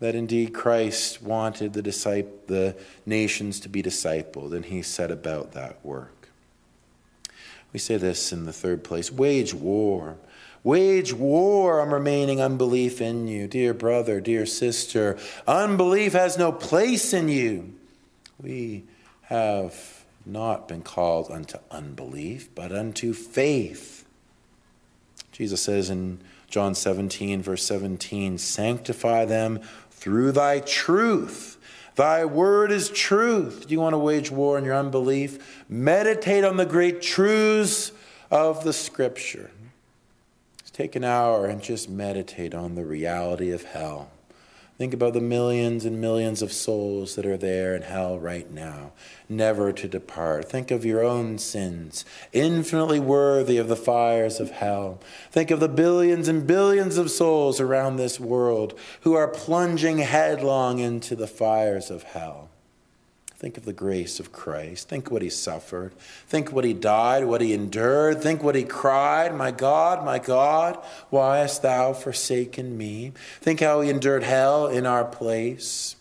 that 0.00 0.14
indeed 0.14 0.54
Christ 0.54 1.22
wanted 1.22 1.74
the, 1.74 1.82
the 1.82 2.76
nations 3.04 3.60
to 3.60 3.68
be 3.68 3.82
discipled, 3.82 4.54
and 4.54 4.64
he 4.64 4.80
set 4.80 5.10
about 5.10 5.52
that 5.52 5.84
work. 5.84 6.30
We 7.74 7.78
say 7.78 7.98
this 7.98 8.32
in 8.32 8.46
the 8.46 8.54
third 8.54 8.84
place 8.84 9.12
wage 9.12 9.52
war. 9.52 10.16
Wage 10.64 11.12
war 11.12 11.82
on 11.82 11.90
remaining 11.90 12.40
unbelief 12.40 13.02
in 13.02 13.28
you. 13.28 13.48
Dear 13.48 13.74
brother, 13.74 14.18
dear 14.18 14.46
sister, 14.46 15.18
unbelief 15.46 16.14
has 16.14 16.38
no 16.38 16.52
place 16.52 17.12
in 17.12 17.28
you. 17.28 17.74
We 18.40 18.84
have 19.26 20.04
not 20.24 20.68
been 20.68 20.82
called 20.82 21.30
unto 21.30 21.58
unbelief, 21.70 22.48
but 22.54 22.72
unto 22.72 23.12
faith. 23.12 24.04
Jesus 25.32 25.62
says 25.62 25.90
in 25.90 26.20
John 26.48 26.74
17, 26.74 27.42
verse 27.42 27.64
17, 27.64 28.38
sanctify 28.38 29.24
them 29.24 29.60
through 29.90 30.32
thy 30.32 30.60
truth. 30.60 31.58
Thy 31.96 32.24
word 32.24 32.70
is 32.70 32.90
truth. 32.90 33.66
Do 33.66 33.74
you 33.74 33.80
want 33.80 33.94
to 33.94 33.98
wage 33.98 34.30
war 34.30 34.56
on 34.56 34.64
your 34.64 34.74
unbelief? 34.74 35.64
Meditate 35.68 36.44
on 36.44 36.56
the 36.56 36.66
great 36.66 37.00
truths 37.02 37.92
of 38.30 38.64
the 38.64 38.72
scripture. 38.72 39.50
Take 40.72 40.94
an 40.94 41.04
hour 41.04 41.46
and 41.46 41.62
just 41.62 41.88
meditate 41.88 42.54
on 42.54 42.74
the 42.74 42.84
reality 42.84 43.50
of 43.50 43.64
hell. 43.64 44.10
Think 44.78 44.92
about 44.92 45.14
the 45.14 45.22
millions 45.22 45.86
and 45.86 46.02
millions 46.02 46.42
of 46.42 46.52
souls 46.52 47.14
that 47.14 47.24
are 47.24 47.38
there 47.38 47.74
in 47.74 47.80
hell 47.80 48.18
right 48.18 48.50
now, 48.50 48.92
never 49.26 49.72
to 49.72 49.88
depart. 49.88 50.50
Think 50.50 50.70
of 50.70 50.84
your 50.84 51.02
own 51.02 51.38
sins, 51.38 52.04
infinitely 52.34 53.00
worthy 53.00 53.56
of 53.56 53.68
the 53.68 53.76
fires 53.76 54.38
of 54.38 54.50
hell. 54.50 55.00
Think 55.30 55.50
of 55.50 55.60
the 55.60 55.68
billions 55.68 56.28
and 56.28 56.46
billions 56.46 56.98
of 56.98 57.10
souls 57.10 57.58
around 57.58 57.96
this 57.96 58.20
world 58.20 58.78
who 59.00 59.14
are 59.14 59.28
plunging 59.28 59.98
headlong 59.98 60.78
into 60.78 61.16
the 61.16 61.26
fires 61.26 61.90
of 61.90 62.02
hell. 62.02 62.45
Think 63.38 63.58
of 63.58 63.66
the 63.66 63.74
grace 63.74 64.18
of 64.18 64.32
Christ. 64.32 64.88
Think 64.88 65.10
what 65.10 65.20
he 65.20 65.28
suffered. 65.28 65.92
Think 66.26 66.52
what 66.52 66.64
he 66.64 66.72
died, 66.72 67.26
what 67.26 67.42
he 67.42 67.52
endured. 67.52 68.22
Think 68.22 68.42
what 68.42 68.54
he 68.54 68.64
cried, 68.64 69.34
My 69.34 69.50
God, 69.50 70.02
my 70.04 70.18
God, 70.18 70.82
why 71.10 71.38
hast 71.38 71.60
thou 71.60 71.92
forsaken 71.92 72.78
me? 72.78 73.12
Think 73.42 73.60
how 73.60 73.82
he 73.82 73.90
endured 73.90 74.22
hell 74.22 74.66
in 74.66 74.86
our 74.86 75.04
place 75.04 75.96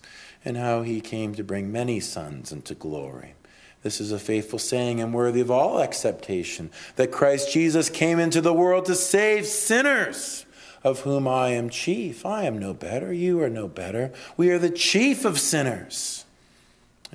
and 0.46 0.56
how 0.56 0.84
he 0.84 1.02
came 1.02 1.36
to 1.36 1.44
bring 1.44 1.74
many 1.74 2.00
sons 2.00 2.54
into 2.54 2.74
glory. 2.74 3.34
This 3.82 4.00
is 4.00 4.14
a 4.14 4.20
faithful 4.20 4.58
saying 4.58 5.02
and 5.02 5.14
worthy 5.14 5.42
of 5.42 5.52
all 5.52 5.82
acceptation 5.82 6.72
that 6.96 7.12
Christ 7.12 7.52
Jesus 7.52 7.90
came 7.90 8.18
into 8.18 8.40
the 8.40 8.54
world 8.54 8.86
to 8.86 8.96
save 8.96 9.46
sinners, 9.46 10.46
of 10.84 11.02
whom 11.02 11.28
I 11.28 11.50
am 11.50 11.70
chief. 11.70 12.26
I 12.26 12.46
am 12.46 12.58
no 12.58 12.74
better. 12.74 13.12
You 13.12 13.42
are 13.42 13.50
no 13.50 13.68
better. 13.68 14.14
We 14.38 14.52
are 14.52 14.60
the 14.60 14.70
chief 14.70 15.26
of 15.26 15.40
sinners. 15.40 16.25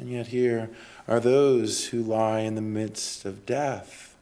And 0.01 0.09
yet, 0.09 0.29
here 0.29 0.71
are 1.07 1.21
those 1.21 1.89
who 1.89 2.03
lie 2.03 2.41
in 2.41 2.55
the 2.55 2.63
midst 2.63 3.27
of 3.27 3.45
death. 3.45 4.17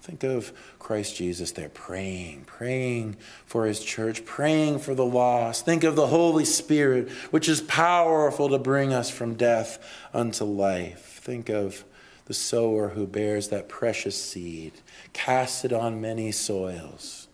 Think 0.00 0.22
of 0.22 0.52
Christ 0.78 1.16
Jesus 1.16 1.50
there 1.50 1.68
praying, 1.68 2.44
praying 2.46 3.16
for 3.44 3.66
his 3.66 3.82
church, 3.82 4.24
praying 4.24 4.78
for 4.78 4.94
the 4.94 5.04
lost. 5.04 5.64
Think 5.64 5.82
of 5.82 5.96
the 5.96 6.06
Holy 6.06 6.44
Spirit, 6.44 7.10
which 7.32 7.48
is 7.48 7.60
powerful 7.60 8.48
to 8.50 8.58
bring 8.58 8.92
us 8.92 9.10
from 9.10 9.34
death 9.34 9.84
unto 10.14 10.44
life. 10.44 11.18
Think 11.24 11.48
of 11.48 11.82
the 12.26 12.34
sower 12.34 12.90
who 12.90 13.04
bears 13.04 13.48
that 13.48 13.68
precious 13.68 14.22
seed, 14.22 14.74
cast 15.12 15.64
it 15.64 15.72
on 15.72 16.00
many 16.00 16.30
soils. 16.30 17.26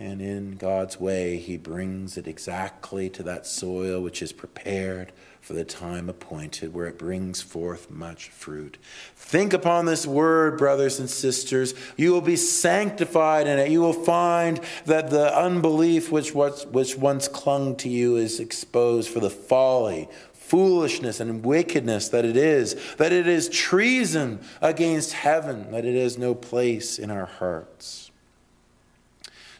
And 0.00 0.20
in 0.20 0.56
God's 0.56 0.98
way, 0.98 1.36
he 1.36 1.56
brings 1.56 2.16
it 2.16 2.26
exactly 2.26 3.08
to 3.10 3.22
that 3.22 3.46
soil 3.46 4.00
which 4.02 4.22
is 4.22 4.32
prepared 4.32 5.12
for 5.48 5.54
the 5.54 5.64
time 5.64 6.10
appointed, 6.10 6.74
where 6.74 6.86
it 6.88 6.98
brings 6.98 7.40
forth 7.40 7.90
much 7.90 8.28
fruit. 8.28 8.76
Think 9.16 9.54
upon 9.54 9.86
this 9.86 10.06
word, 10.06 10.58
brothers 10.58 11.00
and 11.00 11.08
sisters. 11.08 11.72
You 11.96 12.12
will 12.12 12.20
be 12.20 12.36
sanctified 12.36 13.46
in 13.46 13.58
it. 13.58 13.70
You 13.70 13.80
will 13.80 13.94
find 13.94 14.60
that 14.84 15.08
the 15.08 15.34
unbelief 15.34 16.12
which, 16.12 16.34
which 16.34 16.98
once 16.98 17.28
clung 17.28 17.76
to 17.76 17.88
you 17.88 18.16
is 18.16 18.40
exposed 18.40 19.08
for 19.08 19.20
the 19.20 19.30
folly, 19.30 20.10
foolishness, 20.34 21.18
and 21.18 21.42
wickedness 21.42 22.10
that 22.10 22.26
it 22.26 22.36
is, 22.36 22.76
that 22.96 23.14
it 23.14 23.26
is 23.26 23.48
treason 23.48 24.40
against 24.60 25.14
heaven, 25.14 25.70
that 25.72 25.86
it 25.86 25.98
has 25.98 26.18
no 26.18 26.34
place 26.34 26.98
in 26.98 27.10
our 27.10 27.24
hearts. 27.24 28.10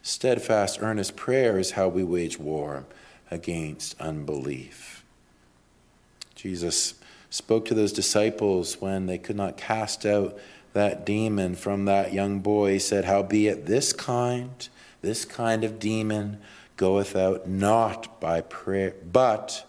Steadfast, 0.03 0.82
earnest 0.82 1.16
prayer 1.16 1.59
is 1.59 1.70
how 1.70 1.89
we 1.89 2.05
wage 2.05 2.39
war 2.39 2.84
against 3.30 3.99
unbelief. 3.99 4.88
Jesus 6.39 6.95
spoke 7.30 7.64
to 7.64 7.74
those 7.74 7.93
disciples 7.93 8.80
when 8.80 9.07
they 9.07 9.18
could 9.18 9.34
not 9.34 9.57
cast 9.57 10.07
out 10.07 10.39
that 10.72 11.05
demon 11.05 11.57
from 11.57 11.84
that 11.86 12.12
young 12.12 12.39
boy. 12.39 12.74
He 12.74 12.78
said, 12.78 13.07
Howbeit 13.07 13.66
this 13.66 13.93
kind, 13.93 14.68
this 15.03 15.24
kind 15.24 15.64
of 15.64 15.80
demon 15.80 16.39
goeth 16.76 17.16
out 17.16 17.49
not 17.49 18.20
by 18.20 18.41
prayer, 18.41 18.95
but 19.11 19.68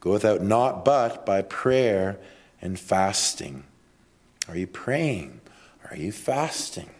goeth 0.00 0.24
out 0.24 0.42
not 0.42 0.84
but 0.84 1.24
by 1.24 1.42
prayer 1.42 2.18
and 2.60 2.76
fasting. 2.76 3.62
Are 4.48 4.56
you 4.56 4.66
praying? 4.66 5.42
Are 5.88 5.96
you 5.96 6.10
fasting? 6.10 6.90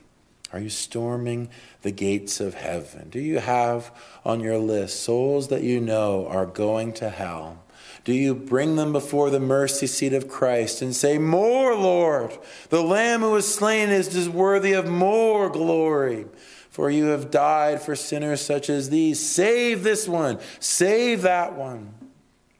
Are 0.53 0.61
you 0.61 0.71
storming 0.71 1.49
the 1.83 1.91
gates 1.91 2.39
of 2.39 2.55
heaven? 2.55 3.11
Do 3.11 3.19
you 3.19 3.41
have 3.41 3.91
on 4.25 4.39
your 4.39 4.59
list 4.59 5.03
souls 5.03 5.49
that 5.49 5.65
you 5.65 5.81
know 5.81 6.29
are 6.29 6.47
going 6.47 6.93
to 6.93 7.11
hell? 7.11 7.64
Do 8.05 8.13
you 8.13 8.35
bring 8.35 8.77
them 8.77 8.93
before 8.93 9.31
the 9.31 9.41
mercy 9.41 9.87
seat 9.87 10.13
of 10.13 10.29
Christ 10.29 10.83
and 10.83 10.95
say, 10.95 11.17
More, 11.17 11.75
Lord? 11.75 12.39
The 12.69 12.83
Lamb 12.83 13.23
who 13.23 13.31
was 13.31 13.53
slain 13.53 13.89
is 13.89 14.29
worthy 14.29 14.73
of 14.73 14.87
more 14.87 15.49
glory. 15.49 16.27
For 16.69 16.91
you 16.91 17.07
have 17.07 17.31
died 17.31 17.81
for 17.81 17.97
sinners 17.97 18.41
such 18.41 18.69
as 18.69 18.91
these. 18.91 19.25
Save 19.25 19.85
this 19.85 20.07
one, 20.07 20.39
save 20.59 21.23
that 21.23 21.55
one. 21.55 21.95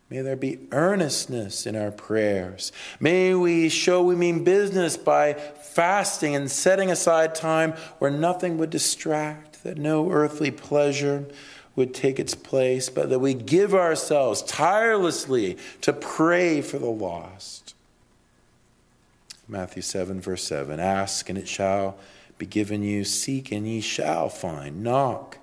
May 0.09 0.21
there 0.21 0.37
be 0.37 0.61
earnestness 0.71 1.67
in 1.67 1.75
our 1.75 1.91
prayers. 1.91 2.71
May 3.01 3.35
we 3.35 3.69
show 3.69 4.03
we 4.03 4.15
mean 4.15 4.45
business 4.45 4.97
by 4.97 5.33
fasting 5.33 6.37
and 6.37 6.51
setting 6.51 6.91
aside 6.91 7.35
time 7.35 7.73
where 7.99 8.11
nothing 8.11 8.57
would 8.59 8.71
distract, 8.71 9.65
that 9.65 9.79
no 9.79 10.11
earthly 10.13 10.53
pleasure 10.53 11.27
would 11.77 11.95
take 11.95 12.19
its 12.19 12.35
place, 12.35 12.89
but 12.89 13.11
that 13.11 13.19
we 13.19 13.35
give 13.35 13.75
ourselves 13.75 14.43
tirelessly 14.43 15.59
to 15.81 15.93
pray 15.93 16.61
for 16.61 16.79
the 16.79 16.87
lost. 16.87 17.75
Matthew 19.49 19.83
7, 19.83 20.21
verse 20.21 20.45
7 20.45 20.81
Ask, 20.81 21.29
and 21.29 21.37
it 21.37 21.49
shall 21.49 21.99
be 22.39 22.47
given 22.47 22.83
you. 22.83 23.05
Seek, 23.05 23.53
and 23.53 23.67
ye 23.67 23.81
shall 23.81 24.29
find. 24.29 24.83
Knock, 24.83 25.39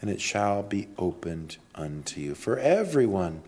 and 0.00 0.10
it 0.10 0.20
shall 0.20 0.62
be 0.62 0.88
opened 0.98 1.56
unto 1.74 2.20
you. 2.20 2.34
For 2.34 2.58
everyone 2.58 3.42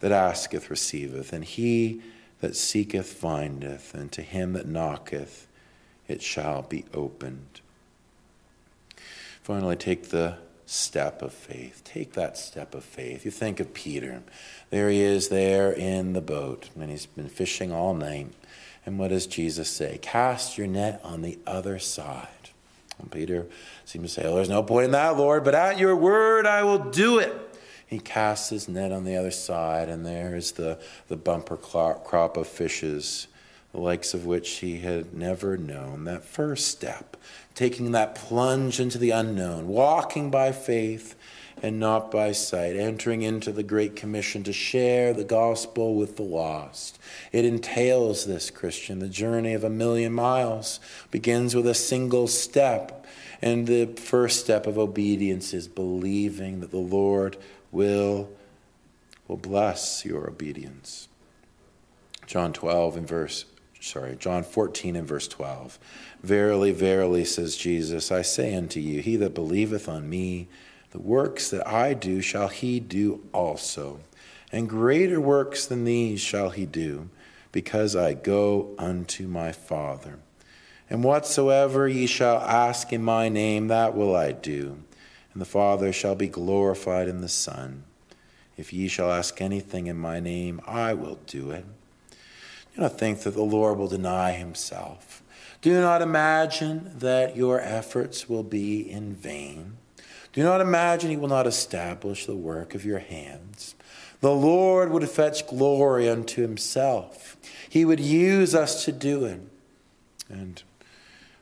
that 0.00 0.12
asketh 0.12 0.70
receiveth, 0.70 1.32
and 1.32 1.44
he 1.44 2.02
that 2.40 2.56
seeketh 2.56 3.12
findeth, 3.12 3.94
and 3.94 4.12
to 4.12 4.22
him 4.22 4.52
that 4.52 4.66
knocketh 4.66 5.46
it 6.06 6.20
shall 6.20 6.62
be 6.62 6.84
opened. 6.92 7.60
Finally, 9.42 9.76
take 9.76 10.10
the 10.10 10.36
step 10.74 11.22
of 11.22 11.32
faith. 11.32 11.82
Take 11.84 12.14
that 12.14 12.36
step 12.36 12.74
of 12.74 12.84
faith. 12.84 13.24
You 13.24 13.30
think 13.30 13.60
of 13.60 13.72
Peter. 13.72 14.22
There 14.70 14.90
he 14.90 15.00
is 15.00 15.28
there 15.28 15.72
in 15.72 16.12
the 16.12 16.20
boat, 16.20 16.70
and 16.78 16.90
he's 16.90 17.06
been 17.06 17.28
fishing 17.28 17.72
all 17.72 17.94
night. 17.94 18.32
And 18.84 18.98
what 18.98 19.08
does 19.08 19.26
Jesus 19.26 19.70
say? 19.70 19.98
Cast 20.02 20.58
your 20.58 20.66
net 20.66 21.00
on 21.02 21.22
the 21.22 21.38
other 21.46 21.78
side. 21.78 22.28
And 22.98 23.10
Peter 23.10 23.46
seems 23.84 24.14
to 24.14 24.20
say, 24.20 24.28
Oh, 24.28 24.34
there's 24.34 24.48
no 24.48 24.62
point 24.62 24.86
in 24.86 24.90
that, 24.92 25.16
Lord, 25.16 25.44
but 25.44 25.54
at 25.54 25.78
your 25.78 25.96
word 25.96 26.46
I 26.46 26.64
will 26.64 26.90
do 26.90 27.18
it. 27.18 27.32
He 27.86 27.98
casts 27.98 28.50
his 28.50 28.68
net 28.68 28.92
on 28.92 29.04
the 29.04 29.16
other 29.16 29.30
side, 29.30 29.88
and 29.88 30.04
there 30.04 30.36
is 30.36 30.52
the, 30.52 30.78
the 31.08 31.16
bumper 31.16 31.56
crop 31.56 32.36
of 32.36 32.46
fishes, 32.48 33.28
the 33.72 33.80
likes 33.80 34.14
of 34.14 34.26
which 34.26 34.48
he 34.56 34.78
had 34.78 35.14
never 35.14 35.56
known. 35.56 36.04
That 36.04 36.24
first 36.24 36.68
step 36.68 37.16
taking 37.54 37.92
that 37.92 38.14
plunge 38.14 38.80
into 38.80 38.98
the 38.98 39.10
unknown, 39.10 39.68
walking 39.68 40.30
by 40.30 40.52
faith 40.52 41.14
and 41.62 41.78
not 41.78 42.10
by 42.10 42.32
sight, 42.32 42.76
entering 42.76 43.22
into 43.22 43.52
the 43.52 43.62
Great 43.62 43.94
Commission 43.94 44.42
to 44.42 44.52
share 44.52 45.14
the 45.14 45.24
gospel 45.24 45.94
with 45.94 46.16
the 46.16 46.22
lost. 46.22 46.98
It 47.32 47.44
entails 47.44 48.26
this, 48.26 48.50
Christian. 48.50 48.98
The 48.98 49.08
journey 49.08 49.54
of 49.54 49.64
a 49.64 49.70
million 49.70 50.12
miles 50.12 50.80
begins 51.10 51.54
with 51.54 51.66
a 51.66 51.74
single 51.74 52.26
step. 52.26 53.06
And 53.40 53.66
the 53.66 53.86
first 53.86 54.40
step 54.40 54.66
of 54.66 54.78
obedience 54.78 55.54
is 55.54 55.68
believing 55.68 56.60
that 56.60 56.70
the 56.70 56.76
Lord 56.78 57.36
will, 57.70 58.30
will 59.28 59.36
bless 59.36 60.04
your 60.04 60.28
obedience. 60.28 61.08
John 62.26 62.52
12 62.52 62.96
in 62.96 63.06
verse 63.06 63.44
sorry, 63.84 64.16
John 64.16 64.42
14 64.42 64.96
and 64.96 65.06
verse 65.06 65.28
12. 65.28 65.78
Verily, 66.24 66.72
verily, 66.72 67.22
says 67.26 67.54
Jesus, 67.54 68.10
I 68.10 68.22
say 68.22 68.54
unto 68.54 68.80
you, 68.80 69.02
he 69.02 69.16
that 69.16 69.34
believeth 69.34 69.90
on 69.90 70.08
me, 70.08 70.48
the 70.90 70.98
works 70.98 71.50
that 71.50 71.68
I 71.68 71.92
do 71.92 72.22
shall 72.22 72.48
he 72.48 72.80
do 72.80 73.20
also, 73.34 74.00
and 74.50 74.66
greater 74.66 75.20
works 75.20 75.66
than 75.66 75.84
these 75.84 76.22
shall 76.22 76.48
he 76.48 76.64
do, 76.64 77.10
because 77.52 77.94
I 77.94 78.14
go 78.14 78.70
unto 78.78 79.28
my 79.28 79.52
Father. 79.52 80.18
And 80.88 81.04
whatsoever 81.04 81.86
ye 81.86 82.06
shall 82.06 82.38
ask 82.38 82.90
in 82.90 83.02
my 83.02 83.28
name, 83.28 83.68
that 83.68 83.94
will 83.94 84.16
I 84.16 84.32
do, 84.32 84.78
and 85.34 85.42
the 85.42 85.44
Father 85.44 85.92
shall 85.92 86.14
be 86.14 86.28
glorified 86.28 87.06
in 87.06 87.20
the 87.20 87.28
Son. 87.28 87.84
If 88.56 88.72
ye 88.72 88.88
shall 88.88 89.12
ask 89.12 89.42
anything 89.42 89.88
in 89.88 89.98
my 89.98 90.20
name, 90.20 90.62
I 90.66 90.94
will 90.94 91.18
do 91.26 91.50
it. 91.50 91.66
Do 92.74 92.80
not 92.80 92.98
think 92.98 93.20
that 93.24 93.34
the 93.34 93.42
Lord 93.42 93.76
will 93.76 93.88
deny 93.88 94.32
himself. 94.32 95.20
Do 95.64 95.80
not 95.80 96.02
imagine 96.02 96.90
that 96.98 97.38
your 97.38 97.58
efforts 97.58 98.28
will 98.28 98.42
be 98.42 98.82
in 98.82 99.14
vain. 99.14 99.78
Do 100.34 100.42
not 100.42 100.60
imagine 100.60 101.08
he 101.08 101.16
will 101.16 101.26
not 101.26 101.46
establish 101.46 102.26
the 102.26 102.36
work 102.36 102.74
of 102.74 102.84
your 102.84 102.98
hands. 102.98 103.74
The 104.20 104.34
Lord 104.34 104.90
would 104.90 105.08
fetch 105.08 105.46
glory 105.46 106.06
unto 106.06 106.42
himself. 106.42 107.38
He 107.66 107.86
would 107.86 107.98
use 107.98 108.54
us 108.54 108.84
to 108.84 108.92
do 108.92 109.24
it. 109.24 109.40
And 110.28 110.62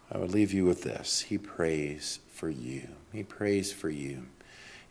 I 0.09 0.18
would 0.18 0.31
leave 0.31 0.53
you 0.53 0.66
with 0.66 0.83
this. 0.83 1.23
He 1.23 1.37
prays 1.37 2.20
for 2.33 2.49
you. 2.49 2.87
He 3.12 3.25
prays 3.25 3.73
for 3.73 3.91
you. 3.91 4.29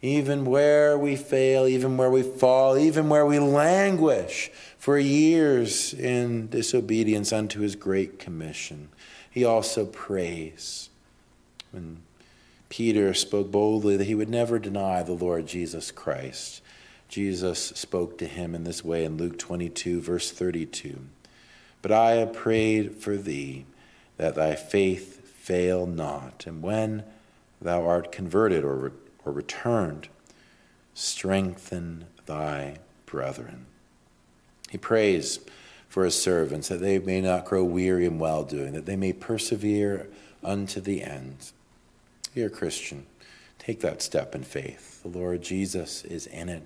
Even 0.01 0.43
where 0.43 0.97
we 0.97 1.15
fail, 1.15 1.67
even 1.67 1.95
where 1.95 2.11
we 2.11 2.23
fall, 2.23 2.77
even 2.77 3.07
where 3.07 3.25
we 3.25 3.39
languish 3.39 4.51
for 4.77 4.97
years 4.97 5.93
in 5.93 6.49
disobedience 6.49 7.31
unto 7.31 7.61
his 7.61 7.77
great 7.77 8.19
commission, 8.19 8.89
he 9.31 9.43
also 9.43 9.85
prays. 9.85 10.89
When 11.71 12.01
Peter 12.69 13.13
spoke 13.13 13.49
boldly 13.49 13.97
that 13.97 14.05
he 14.05 14.15
would 14.15 14.29
never 14.29 14.59
deny 14.59 15.01
the 15.01 15.13
Lord 15.13 15.47
Jesus 15.47 15.89
Christ, 15.89 16.61
Jesus 17.07 17.59
spoke 17.59 18.17
to 18.19 18.25
him 18.25 18.53
in 18.53 18.63
this 18.63 18.85
way 18.85 19.03
in 19.03 19.17
Luke 19.17 19.37
22, 19.39 20.01
verse 20.01 20.31
32. 20.31 20.99
But 21.81 21.91
I 21.91 22.11
have 22.11 22.33
prayed 22.33 22.95
for 22.95 23.17
thee 23.17 23.65
that 24.17 24.35
thy 24.35 24.55
faith 24.55 25.27
fail 25.27 25.87
not, 25.87 26.45
and 26.45 26.61
when 26.61 27.03
thou 27.61 27.85
art 27.85 28.11
converted 28.11 28.63
or, 28.63 28.75
re- 28.75 28.91
or 29.25 29.31
returned, 29.31 30.07
strengthen 30.93 32.05
thy 32.25 32.77
brethren. 33.05 33.65
He 34.69 34.77
prays 34.77 35.39
for 35.91 36.05
his 36.05 36.19
servants 36.19 36.69
that 36.69 36.79
they 36.79 36.99
may 36.99 37.19
not 37.19 37.43
grow 37.43 37.65
weary 37.65 38.05
in 38.05 38.17
well 38.17 38.45
doing, 38.45 38.71
that 38.71 38.85
they 38.85 38.95
may 38.95 39.11
persevere 39.11 40.07
unto 40.41 40.79
the 40.79 41.03
end. 41.03 41.51
Dear 42.33 42.49
Christian, 42.49 43.05
take 43.59 43.81
that 43.81 44.01
step 44.01 44.33
in 44.33 44.43
faith. 44.43 45.03
The 45.03 45.09
Lord 45.09 45.41
Jesus 45.41 46.05
is 46.05 46.27
in 46.27 46.47
it, 46.47 46.63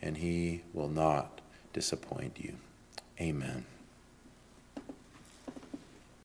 and 0.00 0.16
he 0.16 0.62
will 0.72 0.88
not 0.88 1.40
disappoint 1.72 2.38
you. 2.38 2.54
Amen. 3.20 3.64